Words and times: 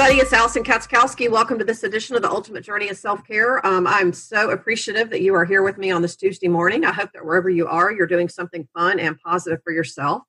Everybody, 0.00 0.22
it's 0.22 0.32
Alison 0.32 0.64
Katschkowsky. 0.64 1.30
Welcome 1.30 1.58
to 1.58 1.64
this 1.64 1.82
edition 1.82 2.16
of 2.16 2.22
the 2.22 2.30
Ultimate 2.30 2.64
Journey 2.64 2.88
of 2.88 2.96
Self 2.96 3.22
Care. 3.26 3.64
Um, 3.66 3.86
I'm 3.86 4.14
so 4.14 4.48
appreciative 4.48 5.10
that 5.10 5.20
you 5.20 5.34
are 5.34 5.44
here 5.44 5.62
with 5.62 5.76
me 5.76 5.90
on 5.90 6.00
this 6.00 6.16
Tuesday 6.16 6.48
morning. 6.48 6.86
I 6.86 6.90
hope 6.92 7.10
that 7.12 7.22
wherever 7.22 7.50
you 7.50 7.66
are, 7.66 7.92
you're 7.92 8.06
doing 8.06 8.30
something 8.30 8.66
fun 8.74 8.98
and 8.98 9.20
positive 9.20 9.58
for 9.62 9.74
yourself. 9.74 10.22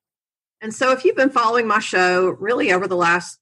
And 0.59 0.73
so, 0.73 0.91
if 0.91 1.05
you've 1.05 1.15
been 1.15 1.29
following 1.29 1.67
my 1.67 1.79
show 1.79 2.31
really 2.31 2.73
over 2.73 2.85
the 2.85 2.97
last 2.97 3.39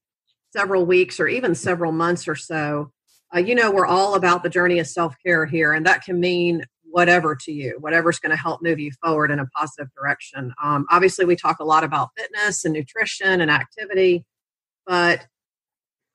several 0.54 0.86
weeks 0.86 1.20
or 1.20 1.28
even 1.28 1.56
several 1.56 1.92
months 1.92 2.28
or 2.28 2.36
so, 2.36 2.92
uh, 3.36 3.40
you 3.40 3.56
know, 3.56 3.72
we're 3.72 3.88
all 3.88 4.14
about 4.14 4.44
the 4.44 4.50
journey 4.50 4.78
of 4.78 4.86
self 4.86 5.16
care 5.26 5.48
here, 5.48 5.74
and 5.74 5.84
that 5.88 6.04
can 6.04 6.20
mean 6.20 6.64
whatever 6.84 7.36
to 7.38 7.52
you, 7.52 7.76
whatever's 7.80 8.20
going 8.20 8.30
to 8.30 8.38
help 8.38 8.62
move 8.62 8.80
you 8.80 8.92
forward 9.04 9.32
in 9.32 9.40
a 9.40 9.48
positive 9.48 9.88
direction. 9.98 10.54
Um, 10.62 10.86
obviously, 10.92 11.26
we 11.26 11.36
talk 11.36 11.60
a 11.60 11.66
lot 11.66 11.84
about 11.84 12.10
fitness 12.16 12.66
and 12.66 12.74
nutrition 12.76 13.42
and 13.42 13.50
activity, 13.50 14.26
but 14.86 15.26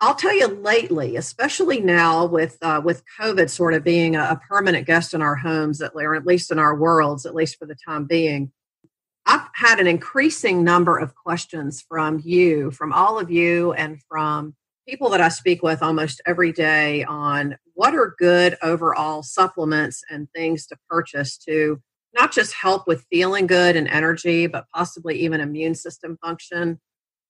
I'll 0.00 0.14
tell 0.14 0.36
you 0.36 0.48
lately, 0.48 1.16
especially 1.16 1.80
now 1.80 2.26
with 2.26 2.58
uh, 2.62 2.80
with 2.84 3.02
COVID 3.18 3.48
sort 3.48 3.74
of 3.74 3.84
being 3.84 4.16
a, 4.16 4.22
a, 4.22 4.40
permanent 4.48 4.86
guest 4.86 5.14
in 5.14 5.22
our 5.22 5.36
homes, 5.36 5.80
at, 5.80 5.92
or 5.94 6.14
at 6.14 6.26
least 6.26 6.50
in 6.50 6.58
our 6.58 6.76
worlds, 6.76 7.24
at 7.24 7.34
least 7.34 7.58
for 7.58 7.66
the 7.66 7.76
time 7.86 8.04
being, 8.04 8.52
I've 9.26 9.48
had 9.54 9.80
an 9.80 9.86
increasing 9.86 10.64
number 10.64 10.98
of 10.98 11.14
questions 11.14 11.82
from 11.88 12.20
you, 12.24 12.70
from 12.70 12.92
all 12.92 13.18
of 13.18 13.30
you, 13.30 13.72
and 13.72 14.00
from 14.08 14.54
people 14.86 15.08
that 15.10 15.20
I 15.20 15.28
speak 15.28 15.62
with 15.62 15.82
almost 15.82 16.20
every 16.26 16.52
day 16.52 17.04
on 17.04 17.56
what 17.72 17.94
are 17.94 18.14
good 18.18 18.56
overall 18.62 19.22
supplements 19.22 20.02
and 20.10 20.28
things 20.34 20.66
to 20.66 20.76
purchase 20.90 21.38
to 21.38 21.80
not 22.14 22.32
just 22.32 22.52
help 22.52 22.86
with 22.86 23.06
feeling 23.10 23.46
good 23.46 23.76
and 23.76 23.88
energy, 23.88 24.46
but 24.46 24.66
possibly 24.74 25.18
even 25.20 25.40
immune 25.40 25.74
system 25.74 26.18
function 26.22 26.80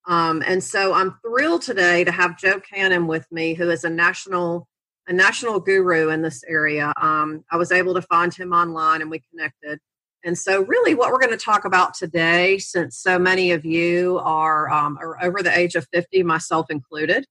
um, 0.06 0.42
and 0.46 0.62
so 0.62 0.92
I'm 0.92 1.18
thrilled 1.26 1.62
today 1.62 2.04
to 2.04 2.12
have 2.12 2.38
Joe 2.38 2.60
Cannon 2.60 3.06
with 3.06 3.26
me, 3.30 3.54
who 3.54 3.70
is 3.70 3.84
a 3.84 3.90
national 3.90 4.68
a 5.06 5.12
national 5.12 5.60
guru 5.60 6.08
in 6.08 6.22
this 6.22 6.42
area. 6.48 6.92
Um, 7.00 7.44
I 7.50 7.56
was 7.56 7.70
able 7.70 7.94
to 7.94 8.02
find 8.02 8.32
him 8.32 8.52
online 8.52 9.02
and 9.02 9.10
we 9.10 9.20
connected. 9.30 9.78
And 10.24 10.38
so, 10.38 10.62
really, 10.62 10.94
what 10.94 11.12
we're 11.12 11.18
going 11.18 11.36
to 11.36 11.44
talk 11.44 11.66
about 11.66 11.92
today, 11.92 12.56
since 12.56 12.96
so 12.96 13.18
many 13.18 13.50
of 13.50 13.66
you 13.66 14.18
are, 14.24 14.70
um, 14.70 14.96
are 14.98 15.22
over 15.22 15.42
the 15.42 15.56
age 15.56 15.74
of 15.74 15.86
50, 15.92 16.22
myself 16.22 16.70
included, 16.70 17.26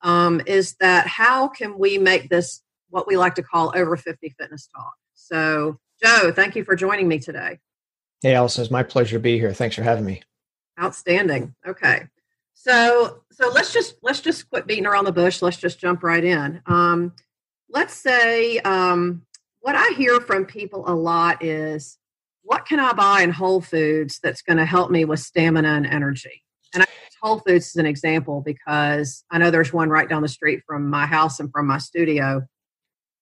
um, 0.00 0.40
is 0.46 0.74
that 0.80 1.06
how 1.06 1.48
can 1.48 1.78
we 1.78 1.98
make 1.98 2.30
this 2.30 2.62
what 2.88 3.06
we 3.06 3.18
like 3.18 3.34
to 3.34 3.42
call 3.42 3.72
over 3.74 3.94
50 3.96 4.34
fitness 4.38 4.68
talk? 4.74 4.94
So, 5.14 5.78
Joe, 6.02 6.32
thank 6.34 6.56
you 6.56 6.64
for 6.64 6.74
joining 6.74 7.08
me 7.08 7.18
today. 7.18 7.58
Hey, 8.22 8.34
Alison, 8.34 8.62
it's 8.62 8.70
my 8.70 8.82
pleasure 8.82 9.16
to 9.16 9.20
be 9.20 9.38
here. 9.38 9.52
Thanks 9.52 9.76
for 9.76 9.82
having 9.82 10.06
me. 10.06 10.22
Outstanding. 10.80 11.54
Okay. 11.66 12.06
So 12.54 13.22
so 13.32 13.48
let's 13.48 13.72
just 13.72 13.96
let's 14.02 14.20
just 14.20 14.48
quit 14.50 14.66
beating 14.66 14.86
around 14.86 15.04
the 15.04 15.12
bush. 15.12 15.40
Let's 15.42 15.56
just 15.56 15.80
jump 15.80 16.02
right 16.02 16.22
in. 16.22 16.60
Um, 16.66 17.14
let's 17.70 17.94
say 17.94 18.58
um, 18.58 19.22
what 19.60 19.74
I 19.74 19.94
hear 19.96 20.20
from 20.20 20.44
people 20.44 20.84
a 20.86 20.94
lot 20.94 21.42
is, 21.42 21.98
what 22.42 22.66
can 22.66 22.80
I 22.80 22.92
buy 22.92 23.22
in 23.22 23.30
Whole 23.30 23.60
Foods 23.60 24.20
that's 24.22 24.42
going 24.42 24.56
to 24.58 24.66
help 24.66 24.90
me 24.90 25.04
with 25.04 25.20
stamina 25.20 25.68
and 25.68 25.86
energy? 25.86 26.42
And 26.74 26.82
I 26.82 26.86
use 26.86 27.16
Whole 27.22 27.38
Foods 27.40 27.68
is 27.68 27.76
an 27.76 27.86
example 27.86 28.42
because 28.44 29.24
I 29.30 29.38
know 29.38 29.50
there's 29.50 29.72
one 29.72 29.88
right 29.88 30.08
down 30.08 30.22
the 30.22 30.28
street 30.28 30.62
from 30.66 30.88
my 30.88 31.06
house 31.06 31.40
and 31.40 31.50
from 31.50 31.66
my 31.66 31.78
studio. 31.78 32.46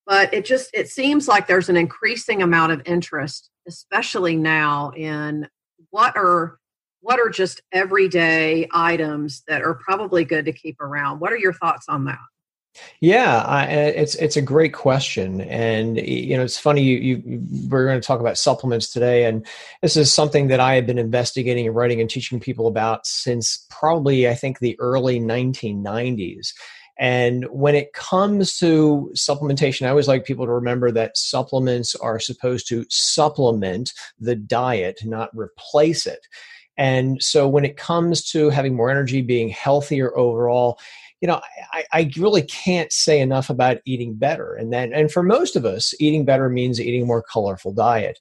But 0.05 0.33
it 0.33 0.43
just 0.43 0.69
it 0.73 0.89
seems 0.89 1.27
like 1.27 1.47
there's 1.47 1.69
an 1.69 1.77
increasing 1.77 2.41
amount 2.41 2.71
of 2.71 2.81
interest, 2.85 3.49
especially 3.67 4.35
now, 4.35 4.91
in 4.91 5.47
what 5.91 6.17
are 6.17 6.58
what 7.01 7.19
are 7.19 7.29
just 7.29 7.61
everyday 7.71 8.67
items 8.71 9.43
that 9.47 9.61
are 9.61 9.75
probably 9.75 10.25
good 10.25 10.45
to 10.45 10.53
keep 10.53 10.79
around? 10.81 11.19
What 11.19 11.31
are 11.31 11.37
your 11.37 11.53
thoughts 11.53 11.85
on 11.87 12.05
that? 12.05 12.19
Yeah, 13.01 13.43
I, 13.43 13.65
eh, 13.65 13.87
it's 13.95 14.15
it's 14.15 14.37
a 14.37 14.41
great 14.41 14.73
question, 14.73 15.41
and 15.41 15.97
you 15.97 16.37
know 16.37 16.43
it's 16.43 16.59
funny. 16.59 16.81
You, 16.83 16.97
you 16.97 17.43
we're 17.69 17.87
going 17.87 17.99
to 17.99 18.05
talk 18.05 18.19
about 18.19 18.37
supplements 18.37 18.91
today, 18.91 19.25
and 19.25 19.45
this 19.81 19.97
is 19.97 20.13
something 20.13 20.47
that 20.47 20.59
I 20.59 20.75
have 20.75 20.85
been 20.85 20.99
investigating 20.99 21.65
and 21.65 21.75
writing 21.75 21.99
and 21.99 22.09
teaching 22.09 22.39
people 22.39 22.67
about 22.67 23.05
since 23.07 23.65
probably 23.69 24.27
I 24.29 24.35
think 24.35 24.59
the 24.59 24.79
early 24.79 25.19
1990s. 25.19 26.53
And 26.99 27.45
when 27.45 27.75
it 27.75 27.93
comes 27.93 28.57
to 28.57 29.09
supplementation, 29.15 29.85
I 29.85 29.89
always 29.89 30.09
like 30.09 30.25
people 30.25 30.45
to 30.45 30.51
remember 30.51 30.91
that 30.91 31.17
supplements 31.17 31.95
are 31.95 32.19
supposed 32.19 32.67
to 32.67 32.85
supplement 32.89 33.93
the 34.19 34.35
diet, 34.35 34.99
not 35.05 35.29
replace 35.33 36.05
it. 36.05 36.27
And 36.79 37.21
so 37.21 37.45
when 37.45 37.65
it 37.65 37.75
comes 37.75 38.23
to 38.31 38.49
having 38.49 38.73
more 38.73 38.89
energy, 38.89 39.21
being 39.21 39.49
healthier 39.49 40.17
overall, 40.17 40.79
you 41.19 41.27
know, 41.27 41.41
I, 41.73 41.83
I 41.91 42.11
really 42.17 42.41
can't 42.41 42.93
say 42.93 43.19
enough 43.19 43.49
about 43.49 43.79
eating 43.85 44.15
better. 44.15 44.55
And 44.55 44.71
then, 44.71 44.93
and 44.93 45.11
for 45.11 45.21
most 45.21 45.57
of 45.57 45.65
us, 45.65 45.93
eating 45.99 46.23
better 46.23 46.47
means 46.47 46.79
eating 46.79 47.03
a 47.03 47.05
more 47.05 47.21
colorful 47.21 47.73
diet 47.73 48.17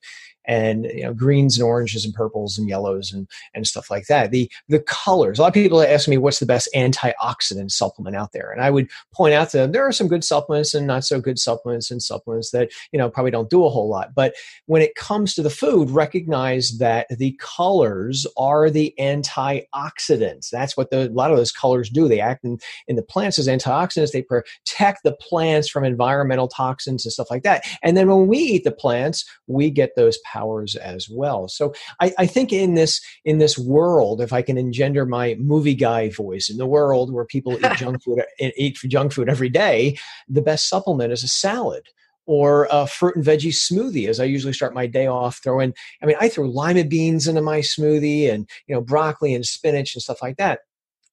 and 0.48 0.86
you 0.86 1.04
know 1.04 1.14
greens 1.14 1.56
and 1.56 1.64
oranges 1.64 2.04
and 2.04 2.14
purples 2.14 2.58
and 2.58 2.68
yellows 2.68 3.12
and 3.12 3.28
and 3.54 3.66
stuff 3.66 3.90
like 3.90 4.06
that. 4.06 4.32
The 4.32 4.50
the 4.68 4.80
colors 4.80 5.38
a 5.38 5.42
lot 5.42 5.48
of 5.48 5.54
people 5.54 5.80
ask 5.82 6.08
me 6.08 6.18
what's 6.18 6.40
the 6.40 6.46
best 6.46 6.68
antioxidant 6.74 7.70
supplement 7.70 8.16
out 8.16 8.32
there 8.32 8.50
and 8.50 8.62
i 8.62 8.70
would 8.70 8.88
point 9.12 9.34
out 9.34 9.50
to 9.50 9.58
them 9.58 9.72
there 9.72 9.86
are 9.86 9.92
some 9.92 10.08
good 10.08 10.24
supplements 10.24 10.74
and 10.74 10.86
not 10.86 11.04
so 11.04 11.20
good 11.20 11.38
supplements 11.38 11.90
and 11.90 12.02
supplements 12.02 12.50
that 12.50 12.70
you 12.92 12.98
know 12.98 13.10
probably 13.10 13.30
don't 13.30 13.50
do 13.50 13.64
a 13.64 13.68
whole 13.68 13.88
lot. 13.88 14.14
But 14.14 14.34
when 14.66 14.82
it 14.82 14.94
comes 14.94 15.34
to 15.34 15.42
the 15.42 15.50
food 15.50 15.90
recognize 15.90 16.78
that 16.78 17.06
the 17.10 17.38
colors 17.38 18.26
are 18.36 18.70
the 18.70 18.94
antioxidants. 18.98 20.50
That's 20.50 20.76
what 20.76 20.90
the, 20.90 21.08
a 21.08 21.10
lot 21.10 21.30
of 21.30 21.36
those 21.36 21.52
colors 21.52 21.90
do. 21.90 22.08
They 22.08 22.20
act 22.20 22.44
in, 22.44 22.58
in 22.86 22.96
the 22.96 23.02
plants 23.02 23.38
as 23.38 23.48
antioxidants. 23.48 24.12
They 24.12 24.22
protect 24.22 25.02
the 25.04 25.16
plants 25.20 25.68
from 25.68 25.84
environmental 25.84 26.48
toxins 26.48 27.04
and 27.04 27.12
stuff 27.12 27.30
like 27.30 27.42
that. 27.42 27.64
And 27.82 27.96
then 27.96 28.08
when 28.08 28.26
we 28.26 28.38
eat 28.38 28.64
the 28.64 28.72
plants 28.72 29.24
we 29.46 29.70
get 29.70 29.96
those 29.96 30.18
powers 30.18 30.37
as 30.76 31.08
well. 31.08 31.48
So 31.48 31.72
I, 32.00 32.12
I 32.18 32.26
think 32.26 32.52
in 32.52 32.74
this 32.74 33.00
in 33.24 33.38
this 33.38 33.58
world, 33.58 34.20
if 34.20 34.32
I 34.32 34.42
can 34.42 34.58
engender 34.58 35.06
my 35.06 35.34
movie 35.38 35.74
guy 35.74 36.10
voice 36.10 36.48
in 36.48 36.56
the 36.56 36.66
world 36.66 37.12
where 37.12 37.24
people 37.24 37.54
eat 37.54 37.72
junk 37.76 38.02
food 38.02 38.22
eh, 38.40 38.50
eat 38.56 38.76
junk 38.88 39.12
food 39.12 39.28
every 39.28 39.48
day, 39.48 39.98
the 40.28 40.42
best 40.42 40.68
supplement 40.68 41.12
is 41.12 41.22
a 41.22 41.28
salad 41.28 41.86
or 42.26 42.68
a 42.70 42.86
fruit 42.86 43.16
and 43.16 43.24
veggie 43.24 43.52
smoothie 43.52 44.06
as 44.06 44.20
I 44.20 44.24
usually 44.24 44.52
start 44.52 44.74
my 44.74 44.86
day 44.86 45.06
off 45.06 45.40
throwing 45.42 45.72
I 46.02 46.06
mean 46.06 46.16
I 46.20 46.28
throw 46.28 46.46
lima 46.46 46.84
beans 46.84 47.26
into 47.26 47.40
my 47.40 47.60
smoothie 47.60 48.30
and 48.30 48.48
you 48.66 48.74
know 48.74 48.82
broccoli 48.82 49.34
and 49.34 49.46
spinach 49.46 49.94
and 49.94 50.02
stuff 50.02 50.22
like 50.22 50.36
that 50.36 50.60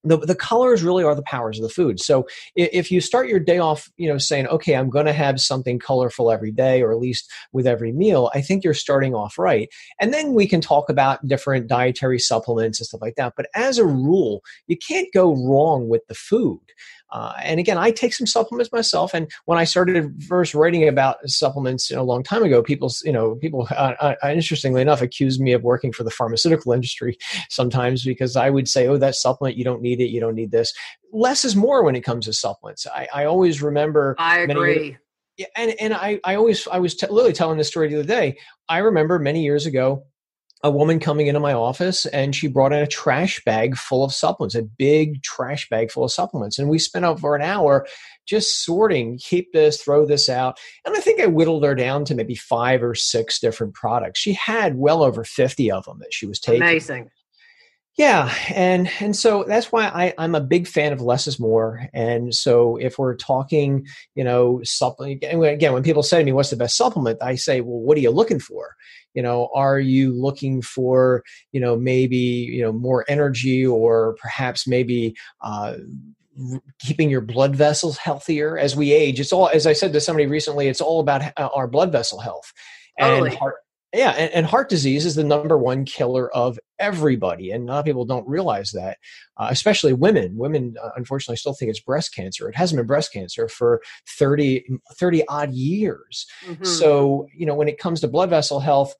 the, 0.05 0.17
the 0.17 0.35
colors 0.35 0.83
really 0.83 1.03
are 1.03 1.15
the 1.15 1.23
powers 1.23 1.57
of 1.57 1.63
the 1.63 1.69
food. 1.69 1.99
So 1.99 2.27
if 2.55 2.91
you 2.91 3.01
start 3.01 3.27
your 3.27 3.39
day 3.39 3.57
off, 3.57 3.89
you 3.97 4.07
know, 4.07 4.17
saying, 4.17 4.47
okay, 4.47 4.75
I'm 4.75 4.89
going 4.89 5.07
to 5.07 5.13
have 5.13 5.41
something 5.41 5.79
colorful 5.79 6.31
every 6.31 6.51
day, 6.51 6.81
or 6.81 6.91
at 6.91 6.99
least 6.99 7.29
with 7.51 7.67
every 7.67 7.91
meal, 7.91 8.29
I 8.33 8.41
think 8.41 8.63
you're 8.63 8.73
starting 8.73 9.13
off 9.13 9.37
right. 9.37 9.67
And 9.99 10.13
then 10.13 10.33
we 10.33 10.47
can 10.47 10.61
talk 10.61 10.89
about 10.89 11.25
different 11.27 11.67
dietary 11.67 12.19
supplements 12.19 12.79
and 12.79 12.87
stuff 12.87 13.01
like 13.01 13.15
that. 13.15 13.33
But 13.35 13.47
as 13.55 13.77
a 13.77 13.85
rule, 13.85 14.41
you 14.67 14.77
can't 14.77 15.07
go 15.13 15.35
wrong 15.35 15.89
with 15.89 16.05
the 16.07 16.15
food. 16.15 16.61
Uh, 17.11 17.33
and 17.43 17.59
again, 17.59 17.77
I 17.77 17.91
take 17.91 18.13
some 18.13 18.27
supplements 18.27 18.71
myself. 18.71 19.13
And 19.13 19.31
when 19.45 19.57
I 19.57 19.63
started 19.63 20.23
first 20.23 20.53
writing 20.53 20.87
about 20.87 21.17
supplements 21.29 21.89
you 21.89 21.95
know, 21.95 22.01
a 22.01 22.03
long 22.03 22.23
time 22.23 22.43
ago, 22.43 22.63
people, 22.63 22.91
you 23.03 23.11
know, 23.11 23.35
people, 23.35 23.67
uh, 23.71 23.93
uh, 23.99 24.15
uh, 24.23 24.29
interestingly 24.29 24.81
enough, 24.81 25.01
accused 25.01 25.39
me 25.39 25.53
of 25.53 25.63
working 25.63 25.93
for 25.93 26.03
the 26.03 26.11
pharmaceutical 26.11 26.71
industry 26.73 27.17
sometimes 27.49 28.03
because 28.03 28.35
I 28.35 28.49
would 28.49 28.67
say, 28.67 28.87
"Oh, 28.87 28.97
that 28.97 29.15
supplement, 29.15 29.57
you 29.57 29.63
don't 29.63 29.81
need 29.81 30.01
it. 30.01 30.09
You 30.09 30.19
don't 30.19 30.35
need 30.35 30.51
this." 30.51 30.73
Less 31.13 31.45
is 31.45 31.55
more 31.55 31.83
when 31.83 31.95
it 31.95 32.01
comes 32.01 32.25
to 32.25 32.33
supplements. 32.33 32.87
I, 32.87 33.07
I 33.13 33.25
always 33.25 33.61
remember. 33.61 34.15
I 34.17 34.39
agree. 34.39 34.97
yeah, 35.37 35.45
and 35.55 35.75
and 35.79 35.93
I 35.93 36.19
I 36.23 36.35
always 36.35 36.67
I 36.67 36.79
was 36.79 36.95
t- 36.95 37.07
literally 37.07 37.33
telling 37.33 37.57
this 37.57 37.67
story 37.67 37.89
the 37.89 37.99
other 37.99 38.07
day. 38.07 38.37
I 38.67 38.79
remember 38.79 39.19
many 39.19 39.43
years 39.43 39.65
ago 39.65 40.05
a 40.65 40.71
woman 40.71 40.99
coming 40.99 41.27
into 41.27 41.39
my 41.39 41.53
office 41.53 42.07
and 42.07 42.35
she 42.35 42.47
brought 42.47 42.73
in 42.73 42.79
a 42.79 42.87
trash 42.87 43.39
bag 43.43 43.77
full 43.77 44.03
of 44.03 44.11
supplements, 44.11 44.55
a 44.55 44.63
big 44.63 45.21
trash 45.21 45.69
bag 45.69 45.91
full 45.91 46.03
of 46.03 46.11
supplements. 46.11 46.57
And 46.57 46.69
we 46.69 46.79
spent 46.79 47.05
over 47.05 47.35
an 47.35 47.43
hour 47.43 47.85
just 48.25 48.65
sorting, 48.65 49.19
keep 49.19 49.53
this, 49.53 49.79
throw 49.79 50.07
this 50.07 50.27
out. 50.27 50.57
And 50.83 50.97
I 50.97 51.01
think 51.01 51.21
I 51.21 51.27
whittled 51.27 51.63
her 51.63 51.75
down 51.75 52.03
to 52.05 52.15
maybe 52.15 52.33
five 52.33 52.81
or 52.81 52.95
six 52.95 53.39
different 53.39 53.75
products. 53.75 54.19
She 54.19 54.33
had 54.33 54.75
well 54.75 55.03
over 55.03 55.23
50 55.23 55.69
of 55.69 55.85
them 55.85 55.99
that 55.99 56.15
she 56.15 56.25
was 56.25 56.39
taking. 56.39 56.63
Amazing. 56.63 57.11
Yeah, 57.97 58.33
and 58.53 58.89
and 58.99 59.15
so 59.15 59.45
that's 59.47 59.71
why 59.71 59.85
I, 59.85 60.13
I'm 60.17 60.35
a 60.35 60.41
big 60.41 60.67
fan 60.67 60.91
of 60.91 60.99
less 60.99 61.27
is 61.27 61.39
more. 61.39 61.87
And 61.93 62.35
so 62.35 62.75
if 62.75 62.99
we're 62.99 63.15
talking, 63.15 63.87
you 64.15 64.23
know, 64.23 64.59
supplement 64.63 65.23
again, 65.23 65.71
when 65.71 65.83
people 65.83 66.03
say 66.03 66.19
to 66.19 66.25
me, 66.25 66.33
"What's 66.33 66.49
the 66.49 66.57
best 66.57 66.75
supplement?" 66.75 67.23
I 67.23 67.35
say, 67.35 67.61
"Well, 67.61 67.79
what 67.79 67.97
are 67.97 68.01
you 68.01 68.11
looking 68.11 68.39
for? 68.39 68.75
You 69.13 69.21
know, 69.21 69.49
are 69.55 69.79
you 69.79 70.11
looking 70.11 70.61
for, 70.61 71.23
you 71.53 71.61
know, 71.61 71.77
maybe 71.77 72.17
you 72.17 72.61
know 72.61 72.73
more 72.73 73.05
energy, 73.07 73.65
or 73.65 74.15
perhaps 74.21 74.67
maybe." 74.67 75.15
Uh, 75.41 75.75
keeping 76.79 77.09
your 77.09 77.21
blood 77.21 77.55
vessels 77.55 77.95
healthier 77.95 78.57
as 78.57 78.75
we 78.75 78.91
age 78.91 79.21
it's 79.21 79.31
all 79.31 79.47
as 79.53 79.65
i 79.65 79.71
said 79.71 79.93
to 79.93 80.01
somebody 80.01 80.27
recently 80.27 80.67
it's 80.67 80.81
all 80.81 80.99
about 80.99 81.21
uh, 81.37 81.47
our 81.55 81.65
blood 81.65 81.93
vessel 81.93 82.19
health 82.19 82.51
and 82.99 83.07
totally. 83.21 83.35
heart 83.37 83.55
Yeah, 83.95 84.11
and, 84.11 84.31
and, 84.33 84.45
heart 84.45 84.67
disease 84.67 85.05
is 85.05 85.15
the 85.15 85.23
number 85.23 85.57
one 85.57 85.85
killer 85.85 86.29
of 86.35 86.59
everybody, 86.79 87.51
and 87.51 87.69
a 87.69 87.71
lot 87.71 87.79
of 87.79 87.85
people 87.85 88.03
don't 88.03 88.27
realize 88.27 88.71
that, 88.71 88.97
uh, 89.37 89.47
especially 89.49 89.93
women. 89.93 90.35
Women, 90.35 90.75
uh, 90.83 90.89
unfortunately, 90.97 91.37
still 91.37 91.53
think 91.53 91.69
it's 91.69 91.79
breast 91.79 92.13
cancer. 92.13 92.49
It 92.49 92.57
hasn't 92.57 92.77
been 92.77 92.87
breast 92.87 93.13
cancer 93.13 93.47
for 93.47 93.81
30, 94.09 94.65
30 94.99 95.27
odd 95.29 95.53
years. 95.53 96.27
Mm-hmm. 96.45 96.65
So, 96.65 97.27
you 97.33 97.45
know, 97.45 97.55
when 97.55 97.69
it 97.69 97.77
comes 97.77 98.01
to 98.01 98.09
blood 98.09 98.29
vessel 98.29 98.59
health, 98.59 98.93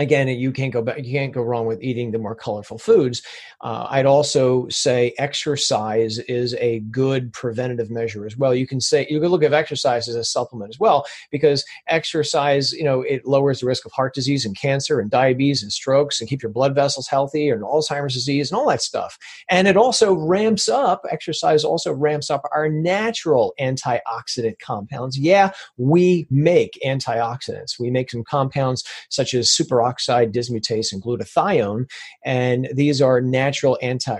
again 0.00 0.26
you 0.28 0.50
can't 0.50 0.72
go 0.72 0.82
back 0.82 0.98
you 1.04 1.12
can't 1.12 1.32
go 1.32 1.42
wrong 1.42 1.66
with 1.66 1.82
eating 1.82 2.10
the 2.10 2.18
more 2.18 2.34
colorful 2.34 2.78
foods. 2.78 3.22
Uh, 3.60 3.86
i'd 3.90 4.06
also 4.06 4.66
say 4.68 5.14
exercise 5.18 6.18
is 6.20 6.54
a 6.54 6.80
good 6.90 7.32
preventative 7.32 7.90
measure 7.90 8.26
as 8.26 8.36
well. 8.36 8.54
You 8.54 8.66
can 8.66 8.80
say 8.80 9.06
you 9.08 9.20
can 9.20 9.28
look 9.28 9.44
at 9.44 9.52
exercise 9.52 10.08
as 10.08 10.16
a 10.16 10.24
supplement 10.24 10.70
as 10.70 10.80
well 10.80 11.06
because 11.30 11.64
exercise 11.86 12.72
you 12.72 12.84
know 12.84 13.02
it 13.02 13.26
lowers 13.26 13.60
the 13.60 13.66
risk 13.66 13.84
of 13.84 13.92
heart 13.92 14.14
disease 14.14 14.44
and 14.44 14.56
cancer 14.56 14.98
and 14.98 15.10
diabetes 15.10 15.62
and 15.62 15.72
strokes 15.72 16.20
and 16.20 16.28
keep 16.28 16.42
your 16.42 16.52
blood 16.52 16.74
vessels 16.74 17.06
healthy 17.06 17.50
and 17.50 17.62
alzheimer's 17.62 18.14
disease 18.14 18.50
and 18.50 18.58
all 18.58 18.68
that 18.68 18.82
stuff. 18.82 19.18
And 19.48 19.68
it 19.68 19.76
also 19.76 20.14
ramps 20.14 20.68
up 20.68 21.02
exercise 21.10 21.62
also 21.62 21.92
ramps 21.92 22.30
up 22.30 22.42
our 22.54 22.68
natural 22.68 23.54
antioxidant 23.60 24.58
compounds. 24.58 25.18
Yeah 25.18 25.52
we 25.76 26.26
make 26.30 26.78
antioxidants. 26.84 27.78
We 27.78 27.90
make 27.90 28.10
some 28.10 28.24
compounds 28.24 28.84
such 29.08 29.34
as 29.34 29.52
super 29.52 29.82
peroxide 29.90 30.32
dismutase 30.32 30.92
and 30.92 31.02
glutathione 31.02 31.90
and 32.24 32.68
these 32.74 33.02
are 33.02 33.20
natural 33.20 33.78
anti 33.82 34.16